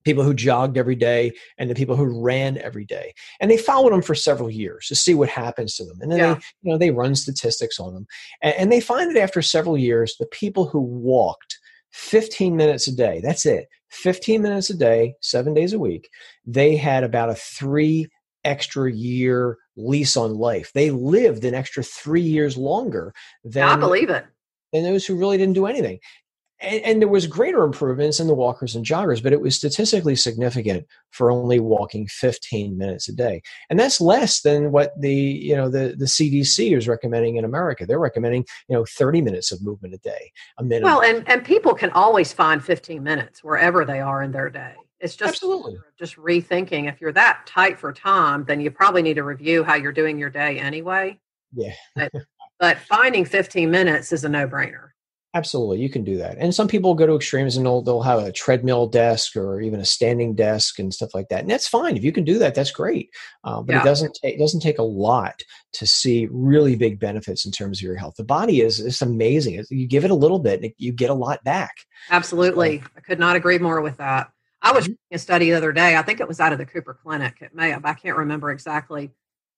people 0.03 0.23
who 0.23 0.33
jogged 0.33 0.77
every 0.77 0.95
day, 0.95 1.31
and 1.57 1.69
the 1.69 1.75
people 1.75 1.95
who 1.95 2.21
ran 2.21 2.57
every 2.59 2.85
day. 2.85 3.13
And 3.39 3.51
they 3.51 3.57
followed 3.57 3.91
them 3.91 4.01
for 4.01 4.15
several 4.15 4.49
years 4.49 4.87
to 4.87 4.95
see 4.95 5.13
what 5.13 5.29
happens 5.29 5.75
to 5.75 5.85
them. 5.85 5.97
And 6.01 6.11
then 6.11 6.19
yeah. 6.19 6.33
they, 6.33 6.39
you 6.61 6.71
know, 6.71 6.77
they 6.77 6.91
run 6.91 7.15
statistics 7.15 7.79
on 7.79 7.93
them. 7.93 8.07
And, 8.41 8.55
and 8.55 8.71
they 8.71 8.79
find 8.79 9.13
that 9.13 9.21
after 9.21 9.41
several 9.41 9.77
years, 9.77 10.15
the 10.19 10.27
people 10.27 10.67
who 10.67 10.79
walked 10.79 11.59
15 11.91 12.55
minutes 12.55 12.87
a 12.87 12.95
day, 12.95 13.21
that's 13.23 13.45
it, 13.45 13.67
15 13.89 14.41
minutes 14.41 14.69
a 14.69 14.75
day, 14.75 15.15
seven 15.21 15.53
days 15.53 15.73
a 15.73 15.79
week, 15.79 16.09
they 16.45 16.75
had 16.75 17.03
about 17.03 17.29
a 17.29 17.35
three 17.35 18.07
extra 18.47 18.91
year 18.91 19.57
lease 19.75 20.17
on 20.17 20.35
life. 20.35 20.71
They 20.73 20.89
lived 20.89 21.45
an 21.45 21.53
extra 21.53 21.83
three 21.83 22.21
years 22.21 22.57
longer 22.57 23.13
than 23.43 23.67
I 23.67 23.75
believe 23.75 24.09
it. 24.09 24.25
Than 24.73 24.83
those 24.83 25.05
who 25.05 25.15
really 25.15 25.37
didn't 25.37 25.53
do 25.53 25.65
anything. 25.65 25.99
And, 26.59 26.81
and, 26.83 27.01
there 27.01 27.07
was 27.07 27.27
greater 27.27 27.63
improvements 27.63 28.19
in 28.19 28.25
the 28.25 28.33
walkers 28.33 28.75
and 28.75 28.83
joggers, 28.83 29.21
but 29.21 29.31
it 29.31 29.41
was 29.41 29.55
statistically 29.55 30.15
significant 30.15 30.87
for 31.11 31.29
only 31.29 31.59
walking 31.59 32.07
15 32.07 32.75
minutes 32.75 33.07
a 33.07 33.13
day, 33.13 33.43
and 33.69 33.79
that's 33.79 34.01
less 34.01 34.41
than 34.41 34.71
what 34.71 34.99
the 34.99 35.13
you 35.13 35.55
know 35.55 35.69
the 35.69 35.95
the 35.95 36.05
CDC 36.05 36.75
is 36.75 36.87
recommending 36.87 37.35
in 37.35 37.45
America. 37.45 37.85
They're 37.85 37.99
recommending 37.99 38.43
you 38.67 38.75
know 38.75 38.85
30 38.85 39.21
minutes 39.21 39.51
of 39.51 39.61
movement 39.61 39.93
a 39.93 39.99
day, 39.99 40.31
a 40.57 40.63
minute. 40.63 40.85
Well, 40.85 41.03
and 41.03 41.29
and 41.29 41.45
people 41.45 41.75
can 41.75 41.91
always 41.91 42.33
find 42.33 42.63
15 42.63 43.03
minutes 43.03 43.43
wherever 43.43 43.85
they 43.85 43.99
are 43.99 44.23
in 44.23 44.31
their 44.31 44.49
day. 44.49 44.73
It's 44.99 45.15
just 45.15 45.35
Absolutely. 45.35 45.77
just 45.97 46.15
rethinking. 46.15 46.89
If 46.89 46.99
you're 46.99 47.11
that 47.13 47.45
tight 47.45 47.79
for 47.79 47.93
time, 47.93 48.45
then 48.45 48.59
you 48.59 48.71
probably 48.71 49.01
need 49.01 49.15
to 49.15 49.23
review 49.23 49.63
how 49.63 49.75
you're 49.75 49.91
doing 49.91 50.17
your 50.17 50.29
day 50.29 50.59
anyway. 50.59 51.19
Yeah. 51.53 51.73
but, 51.95 52.11
but 52.59 52.77
finding 52.79 53.25
15 53.25 53.69
minutes 53.69 54.11
is 54.11 54.23
a 54.23 54.29
no 54.29 54.47
brainer. 54.47 54.89
Absolutely, 55.33 55.79
you 55.79 55.89
can 55.89 56.03
do 56.03 56.17
that. 56.17 56.37
And 56.39 56.55
some 56.55 56.67
people 56.67 56.95
go 56.95 57.05
to 57.05 57.15
extremes 57.15 57.57
and 57.57 57.65
they'll 57.65 57.83
they'll 57.83 58.01
have 58.01 58.23
a 58.23 58.31
treadmill 58.31 58.87
desk 58.87 59.35
or 59.35 59.61
even 59.61 59.79
a 59.79 59.85
standing 59.85 60.33
desk 60.33 60.79
and 60.79 60.91
stuff 60.91 61.13
like 61.13 61.27
that. 61.29 61.41
And 61.41 61.49
that's 61.51 61.67
fine 61.67 61.95
if 61.95 62.03
you 62.03 62.11
can 62.11 62.23
do 62.23 62.39
that. 62.39 62.55
That's 62.55 62.71
great. 62.71 63.09
Uh, 63.43 63.61
but 63.61 63.73
yeah. 63.73 63.81
it 63.81 63.85
doesn't 63.85 64.17
take, 64.19 64.33
it 64.33 64.39
doesn't 64.39 64.61
take 64.61 64.79
a 64.79 64.83
lot 64.83 65.39
to 65.73 65.85
see 65.85 66.27
really 66.31 66.75
big 66.75 66.99
benefits 66.99 67.45
in 67.45 67.51
terms 67.51 67.77
of 67.77 67.83
your 67.83 67.97
health. 67.97 68.15
The 68.17 68.23
body 68.23 68.61
is 68.61 68.79
it's 68.79 69.03
amazing. 69.03 69.63
You 69.69 69.85
give 69.85 70.05
it 70.05 70.11
a 70.11 70.15
little 70.15 70.39
bit, 70.39 70.63
and 70.63 70.73
you 70.77 70.91
get 70.91 71.11
a 71.11 71.13
lot 71.13 71.43
back. 71.43 71.75
Absolutely, 72.09 72.79
so, 72.79 72.87
I 72.95 73.01
could 73.01 73.19
not 73.19 73.35
agree 73.35 73.59
more 73.59 73.81
with 73.81 73.97
that. 73.97 74.31
I 74.67 74.71
was 74.73 74.83
mm-hmm. 74.83 74.91
reading 74.91 75.13
a 75.13 75.17
study 75.17 75.45
the 75.45 75.53
other 75.53 75.71
day. 75.71 75.95
I 75.95 76.01
think 76.01 76.19
it 76.19 76.27
was 76.27 76.41
out 76.41 76.51
of 76.51 76.57
the 76.57 76.65
Cooper 76.65 76.93
Clinic. 76.93 77.37
It 77.39 77.55
may 77.55 77.69
have. 77.69 77.85
I 77.85 77.93
can't 77.93 78.17
remember 78.17 78.51
exactly. 78.51 79.11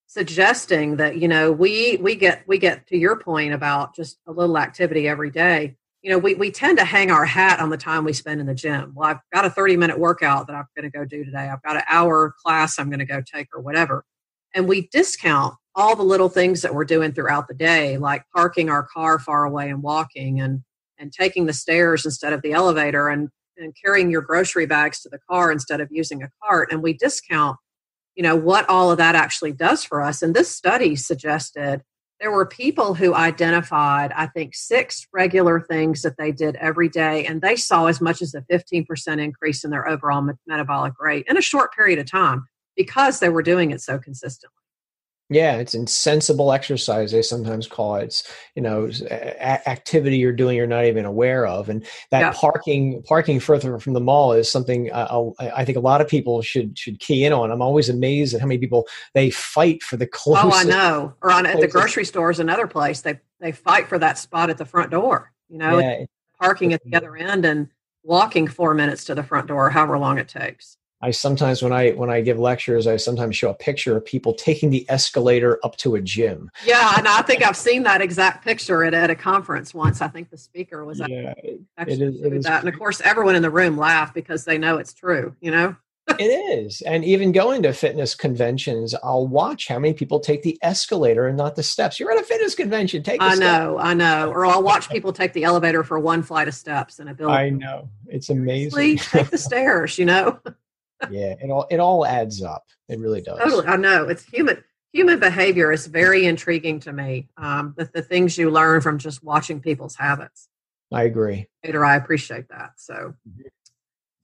Suggesting 0.06 0.98
that 0.98 1.18
you 1.18 1.28
know 1.28 1.52
we 1.52 1.98
we 1.98 2.16
get 2.16 2.48
we 2.48 2.60
get 2.60 2.86
to 2.88 2.98
your 2.98 3.16
point 3.16 3.54
about 3.54 3.96
just 3.96 4.20
a 4.28 4.32
little 4.32 4.58
activity 4.60 5.08
every 5.08 5.32
day. 5.32 5.78
You 6.04 6.12
know 6.12 6.20
we 6.20 6.36
we 6.36 6.52
tend 6.52 6.78
to 6.78 6.86
hang 6.86 7.10
our 7.10 7.26
hat 7.26 7.60
on 7.60 7.72
the 7.72 7.78
time 7.78 8.06
we 8.06 8.14
spend 8.14 8.40
in 8.40 8.46
the 8.46 8.54
gym. 8.54 8.94
Well, 8.96 9.10
I've 9.10 9.20
got 9.34 9.46
a 9.46 9.50
thirty 9.50 9.76
minute 9.78 9.98
workout 9.98 10.46
that 10.46 10.56
I'm 10.56 10.68
going 10.76 10.90
to 10.90 10.96
go 10.96 11.06
do 11.06 11.26
today. 11.26 11.50
I've 11.50 11.64
got 11.64 11.76
an 11.76 11.84
hour 11.90 12.36
class 12.44 12.78
I'm 12.78 12.90
going 12.90 13.00
to 13.00 13.06
go 13.06 13.22
take 13.22 13.48
or 13.52 13.62
whatever, 13.62 14.06
and 14.54 14.68
we 14.68 14.90
discount 14.92 15.56
all 15.74 15.96
the 15.96 16.04
little 16.04 16.30
things 16.30 16.62
that 16.62 16.76
we're 16.76 16.86
doing 16.86 17.14
throughout 17.14 17.48
the 17.48 17.56
day, 17.56 17.98
like 17.98 18.26
parking 18.36 18.70
our 18.70 18.84
car 18.84 19.18
far 19.18 19.44
away 19.44 19.72
and 19.72 19.82
walking 19.82 20.40
and 20.40 20.62
and 21.00 21.12
taking 21.12 21.48
the 21.48 21.54
stairs 21.54 22.06
instead 22.06 22.34
of 22.34 22.44
the 22.44 22.52
elevator 22.52 23.08
and, 23.08 23.30
and 23.60 23.76
carrying 23.84 24.10
your 24.10 24.22
grocery 24.22 24.66
bags 24.66 25.02
to 25.02 25.10
the 25.10 25.20
car 25.30 25.52
instead 25.52 25.82
of 25.82 25.90
using 25.92 26.24
a 26.24 26.30
cart. 26.44 26.72
And 26.72 26.82
we 26.82 26.94
discount, 26.94 27.58
you 28.16 28.24
know, 28.24 28.36
what 28.36 28.68
all 28.70 28.92
of 28.92 28.98
that 28.98 29.16
actually 29.16 29.52
does 29.52 29.84
for 29.84 30.02
us. 30.02 30.22
And 30.22 30.34
this 30.34 30.50
study 30.54 30.96
suggested 30.96 31.82
there 32.20 32.32
were 32.32 32.46
people 32.46 32.96
who 32.96 33.14
identified, 33.16 34.12
I 34.14 34.28
think, 34.28 34.54
six 34.54 35.08
regular 35.14 35.62
things 35.62 36.02
that 36.02 36.18
they 36.18 36.32
did 36.32 36.58
every 36.58 36.90
day, 36.90 37.26
and 37.26 37.42
they 37.42 37.56
saw 37.56 37.86
as 37.86 38.02
much 38.02 38.22
as 38.22 38.34
a 38.34 38.42
15% 38.52 39.22
increase 39.22 39.64
in 39.64 39.72
their 39.72 39.88
overall 39.88 40.28
metabolic 40.46 40.94
rate 41.00 41.26
in 41.30 41.38
a 41.38 41.42
short 41.42 41.74
period 41.74 41.98
of 41.98 42.12
time 42.12 42.46
because 42.76 43.20
they 43.20 43.30
were 43.30 43.42
doing 43.42 43.72
it 43.72 43.82
so 43.82 43.98
consistently. 43.98 44.59
Yeah, 45.32 45.58
it's 45.58 45.76
insensible 45.76 46.52
exercise. 46.52 47.12
They 47.12 47.22
sometimes 47.22 47.68
call 47.68 47.98
it. 47.98 48.06
It's, 48.06 48.24
you 48.56 48.64
know, 48.64 48.90
a- 49.12 49.70
activity 49.70 50.18
you're 50.18 50.34
doing 50.34 50.58
you're 50.58 50.66
not 50.66 50.86
even 50.86 51.06
aware 51.06 51.46
of, 51.46 51.70
and 51.70 51.86
that 52.10 52.20
yeah. 52.20 52.34
parking 52.34 53.04
parking 53.04 53.40
further 53.40 53.78
from 53.78 53.94
the 53.94 54.00
mall 54.00 54.34
is 54.34 54.52
something 54.52 54.92
uh, 54.92 55.30
I 55.40 55.66
think 55.66 55.78
a 55.78 55.82
lot 55.82 56.02
of 56.02 56.08
people 56.08 56.42
should 56.42 56.78
should 56.78 57.00
key 57.00 57.26
in 57.26 57.34
on. 57.34 57.52
I'm 57.52 57.62
always 57.62 57.90
amazed 57.90 58.34
at 58.34 58.42
how 58.42 58.48
many 58.48 58.58
people 58.58 58.88
they 59.14 59.30
fight 59.30 59.84
for 59.84 59.98
the 59.98 60.08
closest. 60.08 60.46
Oh, 60.46 60.58
I 60.58 60.64
know. 60.64 61.14
Or 61.22 61.32
on 61.32 61.46
at 61.46 61.60
the 61.60 61.68
grocery 61.68 62.06
store 62.06 62.32
is 62.32 62.40
another 62.40 62.66
place 62.66 63.02
they 63.02 63.20
they 63.40 63.52
fight 63.52 63.88
for 63.88 64.00
that 64.00 64.18
spot 64.18 64.50
at 64.50 64.58
the 64.58 64.66
front 64.66 64.90
door. 64.90 65.32
You 65.48 65.60
know, 65.60 65.78
yeah. 65.78 66.06
parking 66.42 66.74
at 66.74 66.82
the 66.84 66.96
other 66.96 67.16
end 67.16 67.46
and 67.46 67.70
walking 68.02 68.48
four 68.48 68.74
minutes 68.74 69.04
to 69.06 69.16
the 69.16 69.24
front 69.24 69.48
door, 69.48 69.70
however 69.70 70.00
long 70.00 70.18
it 70.18 70.28
takes. 70.28 70.78
I 71.02 71.12
sometimes 71.12 71.62
when 71.62 71.72
I 71.72 71.92
when 71.92 72.10
I 72.10 72.20
give 72.20 72.38
lectures, 72.38 72.86
I 72.86 72.98
sometimes 72.98 73.38
show 73.38 73.50
a 73.50 73.54
picture 73.54 73.96
of 73.96 74.04
people 74.04 74.34
taking 74.34 74.70
the 74.70 74.86
escalator 74.90 75.58
up 75.64 75.78
to 75.78 75.96
a 75.96 76.02
gym. 76.02 76.52
Yeah, 76.66 76.94
and 76.98 77.08
I 77.08 77.22
think 77.22 77.42
I've 77.42 77.56
seen 77.56 77.84
that 77.84 78.02
exact 78.02 78.44
picture 78.44 78.84
at, 78.84 78.94
at 78.94 79.10
a 79.10 79.16
conference 79.16 79.74
once. 79.74 80.02
I 80.02 80.10
think 80.10 80.30
the 80.30 80.38
speaker 80.38 80.84
was 80.84 81.02
yeah, 81.08 81.34
actually 81.78 81.94
it 81.94 82.02
is, 82.02 82.22
it 82.22 82.34
is 82.34 82.44
that, 82.44 82.60
and 82.60 82.70
of 82.70 82.78
course, 82.78 83.00
everyone 83.02 83.36
in 83.36 83.42
the 83.42 83.50
room 83.50 83.78
laughed 83.78 84.14
because 84.14 84.44
they 84.44 84.58
know 84.58 84.78
it's 84.78 84.94
true. 84.94 85.36
You 85.40 85.52
know. 85.52 85.76
it 86.20 86.24
is, 86.24 86.82
and 86.82 87.06
even 87.06 87.32
going 87.32 87.62
to 87.62 87.72
fitness 87.72 88.16
conventions, 88.16 88.96
I'll 89.04 89.28
watch 89.28 89.68
how 89.68 89.78
many 89.78 89.94
people 89.94 90.20
take 90.20 90.42
the 90.42 90.58
escalator 90.64 91.28
and 91.28 91.38
not 91.38 91.56
the 91.56 91.62
steps. 91.62 92.00
You're 92.00 92.12
at 92.12 92.20
a 92.20 92.24
fitness 92.24 92.56
convention, 92.56 93.04
take. 93.04 93.22
I 93.22 93.36
know, 93.36 93.78
step. 93.78 93.86
I 93.86 93.94
know, 93.94 94.32
or 94.32 94.46
I'll 94.46 94.64
watch 94.64 94.90
people 94.90 95.14
take 95.14 95.34
the 95.34 95.44
elevator 95.44 95.84
for 95.84 96.00
one 96.00 96.24
flight 96.24 96.48
of 96.48 96.56
steps 96.56 97.00
in 97.00 97.08
a 97.08 97.14
building. 97.16 97.38
I 97.38 97.50
know, 97.52 97.90
it's 98.08 98.30
amazing. 98.30 98.98
take 98.98 99.30
the 99.30 99.38
stairs, 99.38 99.98
you 99.98 100.06
know 100.06 100.40
yeah, 101.10 101.36
it 101.42 101.50
all 101.50 101.68
it 101.70 101.80
all 101.80 102.06
adds 102.06 102.42
up. 102.42 102.64
It 102.88 103.00
really 103.00 103.22
does. 103.22 103.40
Totally, 103.40 103.68
I 103.68 103.76
know 103.76 104.08
it's 104.08 104.24
human. 104.24 104.64
Human 104.92 105.20
behavior 105.20 105.72
is 105.72 105.86
very 105.86 106.26
intriguing 106.26 106.80
to 106.80 106.92
me. 106.92 107.30
Um, 107.38 107.76
the, 107.78 107.86
the 107.94 108.02
things 108.02 108.38
you 108.38 108.50
learn 108.50 108.82
from 108.82 108.98
just 108.98 109.24
watching 109.24 109.62
people's 109.62 109.96
habits. 109.96 110.50
I 110.92 111.04
agree. 111.04 111.48
Peter, 111.64 111.86
I 111.86 111.96
appreciate 111.96 112.50
that. 112.50 112.72
So, 112.78 113.14
mm-hmm. 113.28 113.42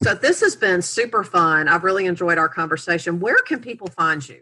so 0.03 0.15
this 0.15 0.41
has 0.41 0.55
been 0.55 0.81
super 0.81 1.23
fun. 1.23 1.67
I've 1.67 1.83
really 1.83 2.07
enjoyed 2.07 2.39
our 2.39 2.49
conversation. 2.49 3.19
Where 3.19 3.37
can 3.45 3.59
people 3.59 3.87
find 3.89 4.27
you? 4.27 4.41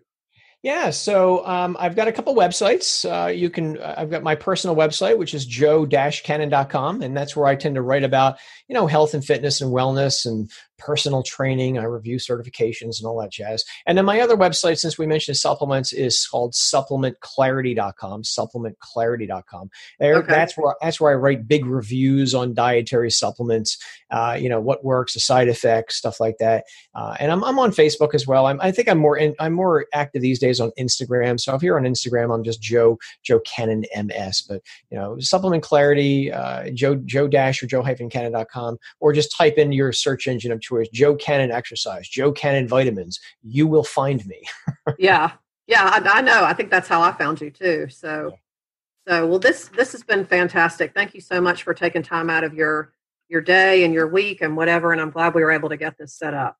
Yeah, 0.63 0.91
so 0.91 1.45
um, 1.45 1.75
I've 1.77 1.93
got 1.93 2.07
a 2.07 2.13
couple 2.13 2.33
websites. 2.35 3.03
Uh, 3.03 3.27
you 3.27 3.49
can, 3.49 3.77
uh, 3.79 3.95
I've 3.97 4.09
got 4.09 4.23
my 4.23 4.33
personal 4.33 4.77
website, 4.77 5.17
which 5.17 5.33
is 5.33 5.45
joe-cannon.com, 5.45 7.01
and 7.01 7.17
that's 7.17 7.35
where 7.35 7.47
I 7.47 7.55
tend 7.55 7.75
to 7.75 7.81
write 7.81 8.05
about, 8.05 8.37
you 8.69 8.73
know, 8.73 8.87
health 8.87 9.13
and 9.13 9.25
fitness 9.25 9.59
and 9.59 9.73
wellness 9.73 10.25
and 10.25 10.49
personal 10.77 11.23
training. 11.23 11.77
I 11.77 11.83
review 11.83 12.17
certifications 12.17 12.99
and 12.99 13.05
all 13.05 13.19
that 13.21 13.31
jazz. 13.31 13.63
And 13.85 13.97
then 13.97 14.05
my 14.05 14.19
other 14.19 14.35
website, 14.35 14.79
since 14.79 14.97
we 14.97 15.07
mentioned 15.07 15.37
supplements, 15.37 15.93
is 15.93 16.27
called 16.27 16.53
supplementclarity.com. 16.53 18.23
Supplementclarity.com. 18.23 19.69
There, 19.99 20.15
okay. 20.17 20.27
That's 20.27 20.57
where 20.57 20.75
that's 20.81 20.99
where 20.99 21.11
I 21.11 21.15
write 21.15 21.47
big 21.47 21.65
reviews 21.65 22.33
on 22.33 22.53
dietary 22.53 23.11
supplements. 23.11 23.77
Uh, 24.11 24.37
you 24.39 24.49
know 24.49 24.61
what 24.61 24.83
works, 24.83 25.13
the 25.13 25.19
side 25.19 25.47
effects, 25.47 25.95
stuff 25.95 26.19
like 26.19 26.37
that. 26.39 26.65
Uh, 26.93 27.15
and 27.19 27.31
I'm, 27.31 27.43
I'm 27.43 27.59
on 27.59 27.71
Facebook 27.71 28.13
as 28.13 28.27
well. 28.27 28.45
I'm, 28.45 28.59
I 28.61 28.71
think 28.71 28.87
I'm 28.87 28.99
more 28.99 29.17
in, 29.17 29.35
I'm 29.39 29.53
more 29.53 29.87
active 29.93 30.21
these 30.21 30.39
days 30.39 30.59
on 30.59 30.71
Instagram. 30.79 31.39
So 31.39 31.55
if 31.55 31.63
you're 31.63 31.77
on 31.77 31.85
Instagram, 31.85 32.33
I'm 32.33 32.43
just 32.43 32.61
Joe 32.61 32.99
Joe 33.23 33.39
Cannon 33.39 33.85
MS. 33.95 34.43
But 34.47 34.61
you 34.89 34.97
know, 34.97 35.17
Supplement 35.19 35.63
Clarity, 35.63 36.31
uh, 36.31 36.69
Joe 36.73 36.95
Joe 36.95 37.27
Dash 37.27 37.61
or 37.63 37.67
Joe 37.67 37.83
Cannon.com, 37.83 38.77
or 38.99 39.13
just 39.13 39.35
type 39.35 39.57
in 39.57 39.71
your 39.71 39.91
search 39.91 40.27
engine 40.27 40.51
of 40.51 40.61
choice 40.61 40.72
Joe 40.93 41.15
Cannon 41.15 41.51
exercise, 41.51 42.07
Joe 42.07 42.31
Cannon 42.31 42.67
vitamins, 42.67 43.19
you 43.43 43.67
will 43.67 43.83
find 43.83 44.25
me. 44.25 44.41
yeah. 44.97 45.31
Yeah, 45.67 45.83
I, 45.83 46.17
I, 46.17 46.21
know. 46.21 46.43
I 46.43 46.53
think 46.53 46.69
that's 46.69 46.89
how 46.89 47.01
I 47.01 47.11
found 47.13 47.39
you 47.39 47.49
too. 47.49 47.87
So, 47.89 48.33
so 49.07 49.25
well, 49.27 49.39
this 49.39 49.69
this 49.69 49.93
has 49.93 50.03
been 50.03 50.25
fantastic. 50.25 50.93
Thank 50.93 51.13
you 51.13 51.21
so 51.21 51.39
much 51.39 51.63
for 51.63 51.73
taking 51.73 52.03
time 52.03 52.29
out 52.29 52.43
of 52.43 52.53
your 52.53 52.93
your 53.29 53.39
day 53.39 53.85
and 53.85 53.93
your 53.93 54.07
week 54.07 54.41
and 54.41 54.57
whatever. 54.57 54.91
And 54.91 54.99
I'm 54.99 55.09
glad 55.09 55.33
we 55.33 55.41
were 55.41 55.51
able 55.51 55.69
to 55.69 55.77
get 55.77 55.97
this 55.97 56.13
set 56.13 56.33
up. 56.33 56.57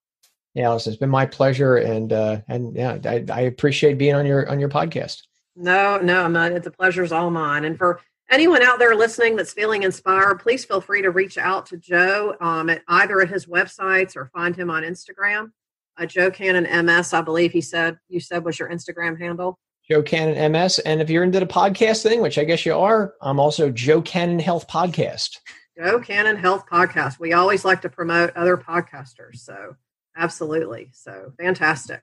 Yeah, 0.54 0.72
listen, 0.72 0.94
it's 0.94 1.00
been 1.00 1.10
my 1.10 1.26
pleasure, 1.26 1.78
and 1.78 2.14
uh, 2.14 2.42
and 2.48 2.76
yeah, 2.76 2.98
I, 3.06 3.26
I 3.32 3.42
appreciate 3.42 3.98
being 3.98 4.16
on 4.16 4.26
your 4.26 4.50
on 4.50 4.60
your 4.60 4.70
podcast. 4.70 5.24
No, 5.56 5.98
no, 5.98 6.28
not. 6.28 6.52
It's 6.52 6.68
a 6.68 6.72
pleasure's 6.72 7.12
all 7.12 7.30
mine. 7.30 7.66
And 7.66 7.78
for 7.78 8.00
anyone 8.34 8.64
out 8.64 8.80
there 8.80 8.96
listening 8.96 9.36
that's 9.36 9.54
feeling 9.54 9.84
inspired, 9.84 10.40
please 10.40 10.66
feel 10.66 10.82
free 10.82 11.04
to 11.04 11.12
reach 11.12 11.38
out 11.38 11.68
to 11.68 11.78
Joe 11.78 12.36
um, 12.42 12.70
at 12.70 12.82
either 12.88 13.20
of 13.20 13.30
his 13.30 13.46
websites 13.46 14.16
or 14.16 14.26
find 14.26 14.56
him 14.56 14.70
on 14.72 14.84
Instagram. 14.84 15.52
Uh, 15.98 16.08
Joe 16.08 16.32
Cannon 16.32 16.86
MS, 16.86 17.14
I 17.14 17.22
believe 17.22 17.52
he 17.52 17.62
said 17.62 17.98
you 18.10 18.20
said 18.20 18.44
was 18.44 18.58
your 18.58 18.70
Instagram 18.70 19.20
handle. 19.20 19.60
Joe 19.88 20.02
Cannon 20.02 20.52
MS, 20.52 20.80
and 20.80 21.02
if 21.02 21.10
you're 21.10 21.24
into 21.24 21.40
the 21.40 21.46
podcast 21.46 22.02
thing, 22.02 22.22
which 22.22 22.40
I 22.40 22.44
guess 22.44 22.66
you 22.66 22.74
are, 22.74 23.14
I'm 23.22 23.40
also 23.40 23.70
Joe 23.70 24.02
Cannon 24.02 24.40
Health 24.40 24.68
Podcast. 24.68 25.38
Joe 25.78 26.00
Cannon 26.00 26.38
Health 26.38 26.66
Podcast. 26.72 27.20
We 27.20 27.34
always 27.34 27.64
like 27.64 27.82
to 27.82 27.90
promote 27.90 28.36
other 28.36 28.58
podcasters, 28.58 29.38
so 29.38 29.76
absolutely, 30.18 30.90
so 30.94 31.34
fantastic. 31.38 32.02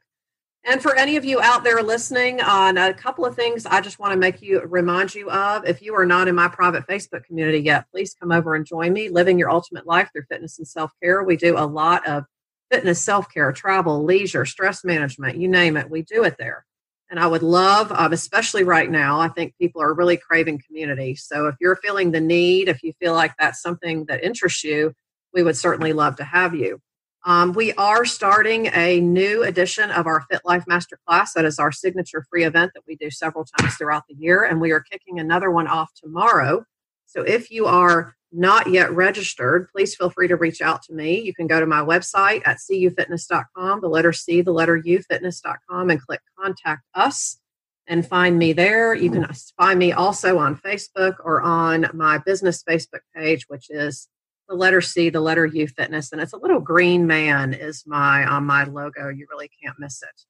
And 0.64 0.82
for 0.82 0.94
any 0.94 1.16
of 1.16 1.24
you 1.24 1.40
out 1.40 1.64
there 1.64 1.82
listening 1.82 2.40
on 2.40 2.76
a 2.76 2.92
couple 2.92 3.24
of 3.24 3.34
things, 3.34 3.64
I 3.64 3.80
just 3.80 3.98
want 3.98 4.12
to 4.12 4.18
make 4.18 4.42
you 4.42 4.60
remind 4.60 5.14
you 5.14 5.30
of. 5.30 5.66
If 5.66 5.80
you 5.80 5.94
are 5.94 6.04
not 6.04 6.28
in 6.28 6.34
my 6.34 6.48
private 6.48 6.86
Facebook 6.86 7.24
community 7.24 7.60
yet, 7.60 7.86
please 7.90 8.14
come 8.14 8.30
over 8.30 8.54
and 8.54 8.66
join 8.66 8.92
me. 8.92 9.08
Living 9.08 9.38
Your 9.38 9.50
Ultimate 9.50 9.86
Life 9.86 10.10
through 10.12 10.24
Fitness 10.28 10.58
and 10.58 10.68
Self 10.68 10.92
Care. 11.02 11.22
We 11.22 11.36
do 11.36 11.56
a 11.56 11.64
lot 11.64 12.06
of 12.06 12.24
fitness, 12.70 13.02
self 13.02 13.28
care, 13.32 13.52
travel, 13.52 14.04
leisure, 14.04 14.44
stress 14.46 14.84
management, 14.84 15.36
you 15.36 15.48
name 15.48 15.76
it. 15.76 15.90
We 15.90 16.02
do 16.02 16.24
it 16.24 16.36
there. 16.38 16.64
And 17.10 17.18
I 17.18 17.26
would 17.26 17.42
love, 17.42 17.90
um, 17.90 18.12
especially 18.12 18.62
right 18.62 18.88
now, 18.88 19.18
I 19.18 19.28
think 19.28 19.54
people 19.58 19.82
are 19.82 19.92
really 19.92 20.16
craving 20.16 20.62
community. 20.64 21.16
So 21.16 21.48
if 21.48 21.56
you're 21.60 21.76
feeling 21.76 22.12
the 22.12 22.20
need, 22.20 22.68
if 22.68 22.84
you 22.84 22.92
feel 23.00 23.14
like 23.14 23.32
that's 23.36 23.60
something 23.60 24.04
that 24.04 24.22
interests 24.22 24.62
you, 24.62 24.94
we 25.34 25.42
would 25.42 25.56
certainly 25.56 25.92
love 25.92 26.16
to 26.16 26.24
have 26.24 26.54
you. 26.54 26.80
Um, 27.24 27.52
we 27.52 27.72
are 27.74 28.06
starting 28.06 28.66
a 28.68 29.00
new 29.00 29.42
edition 29.42 29.90
of 29.90 30.06
our 30.06 30.22
Fit 30.30 30.40
Life 30.44 30.64
Masterclass. 30.64 31.32
That 31.34 31.44
is 31.44 31.58
our 31.58 31.70
signature 31.70 32.24
free 32.30 32.44
event 32.44 32.72
that 32.74 32.82
we 32.88 32.96
do 32.96 33.10
several 33.10 33.44
times 33.44 33.74
throughout 33.74 34.04
the 34.08 34.14
year. 34.14 34.44
And 34.44 34.60
we 34.60 34.70
are 34.70 34.80
kicking 34.80 35.18
another 35.18 35.50
one 35.50 35.66
off 35.66 35.92
tomorrow. 35.94 36.64
So 37.04 37.22
if 37.22 37.50
you 37.50 37.66
are 37.66 38.14
not 38.32 38.68
yet 38.68 38.92
registered, 38.92 39.68
please 39.68 39.94
feel 39.94 40.08
free 40.08 40.28
to 40.28 40.36
reach 40.36 40.62
out 40.62 40.82
to 40.84 40.94
me. 40.94 41.20
You 41.20 41.34
can 41.34 41.46
go 41.46 41.60
to 41.60 41.66
my 41.66 41.80
website 41.80 42.42
at 42.46 42.58
cufitness.com, 42.58 43.80
the 43.80 43.88
letter 43.88 44.12
C, 44.12 44.40
the 44.40 44.52
letter 44.52 44.76
U, 44.76 45.02
fitness.com, 45.02 45.90
and 45.90 46.00
click 46.00 46.20
contact 46.38 46.84
us 46.94 47.38
and 47.86 48.06
find 48.06 48.38
me 48.38 48.52
there. 48.52 48.94
You 48.94 49.10
can 49.10 49.26
find 49.58 49.78
me 49.78 49.92
also 49.92 50.38
on 50.38 50.56
Facebook 50.56 51.16
or 51.24 51.42
on 51.42 51.90
my 51.92 52.18
business 52.18 52.62
Facebook 52.62 53.00
page, 53.14 53.46
which 53.48 53.66
is 53.68 54.08
the 54.50 54.56
letter 54.56 54.80
C, 54.80 55.10
the 55.10 55.20
letter 55.20 55.46
U 55.46 55.68
fitness, 55.68 56.10
and 56.10 56.20
it's 56.20 56.32
a 56.32 56.36
little 56.36 56.58
green 56.58 57.06
man 57.06 57.54
is 57.54 57.84
my 57.86 58.26
on 58.26 58.44
my 58.44 58.64
logo. 58.64 59.08
You 59.08 59.26
really 59.30 59.48
can't 59.62 59.78
miss 59.78 60.02
it. 60.02 60.22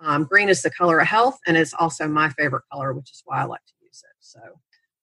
Um, 0.00 0.24
green 0.24 0.48
is 0.48 0.62
the 0.62 0.70
color 0.70 0.98
of 1.00 1.06
health, 1.06 1.38
and 1.46 1.54
it's 1.54 1.74
also 1.74 2.08
my 2.08 2.30
favorite 2.30 2.64
color, 2.72 2.94
which 2.94 3.10
is 3.10 3.22
why 3.26 3.42
I 3.42 3.44
like 3.44 3.64
to 3.66 3.74
use 3.82 4.02
it. 4.02 4.16
So, 4.20 4.40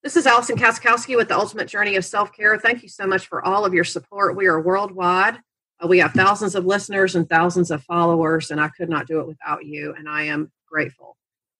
this 0.02 0.16
is 0.16 0.26
Alison 0.26 0.56
Katschkowsky 0.56 1.16
with 1.16 1.28
the 1.28 1.38
Ultimate 1.38 1.68
Journey 1.68 1.94
of 1.94 2.04
Self 2.04 2.32
Care. 2.32 2.58
Thank 2.58 2.82
you 2.82 2.88
so 2.88 3.06
much 3.06 3.28
for 3.28 3.44
all 3.44 3.64
of 3.64 3.72
your 3.72 3.84
support. 3.84 4.36
We 4.36 4.46
are 4.46 4.60
worldwide. 4.60 5.38
Uh, 5.80 5.86
we 5.86 6.00
have 6.00 6.12
thousands 6.12 6.56
of 6.56 6.66
listeners 6.66 7.14
and 7.14 7.28
thousands 7.28 7.70
of 7.70 7.84
followers, 7.84 8.50
and 8.50 8.60
I 8.60 8.68
could 8.68 8.88
not 8.88 9.06
do 9.06 9.20
it 9.20 9.28
without 9.28 9.64
you, 9.64 9.94
and 9.96 10.08
I 10.08 10.24
am 10.24 10.50
grateful. 10.68 11.16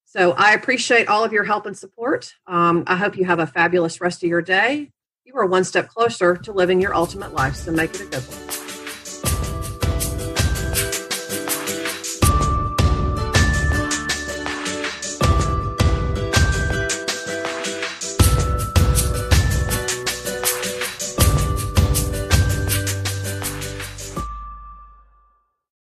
So, 0.07 0.33
I 0.33 0.55
appreciate 0.55 1.07
all 1.07 1.23
of 1.23 1.33
your 1.33 1.45
help 1.45 1.67
and 1.67 1.79
support. 1.79 2.35
Um, 2.49 2.83
I 2.89 2.97
hope 2.97 3.17
you 3.17 3.27
have 3.27 3.39
a 3.39 3.47
fabulous 3.47 4.01
rest 4.01 4.25
of 4.25 4.29
your 4.29 4.43
day 4.43 4.91
you 5.27 5.35
are 5.37 5.45
one 5.45 5.64
step 5.64 5.89
closer 5.89 6.37
to 6.37 6.53
living 6.53 6.81
your 6.81 6.95
ultimate 6.95 7.35
life, 7.35 7.57
so 7.57 7.72
make 7.72 7.95
it 7.95 8.01
a 8.01 8.05
good 8.05 8.22
one. 8.22 8.56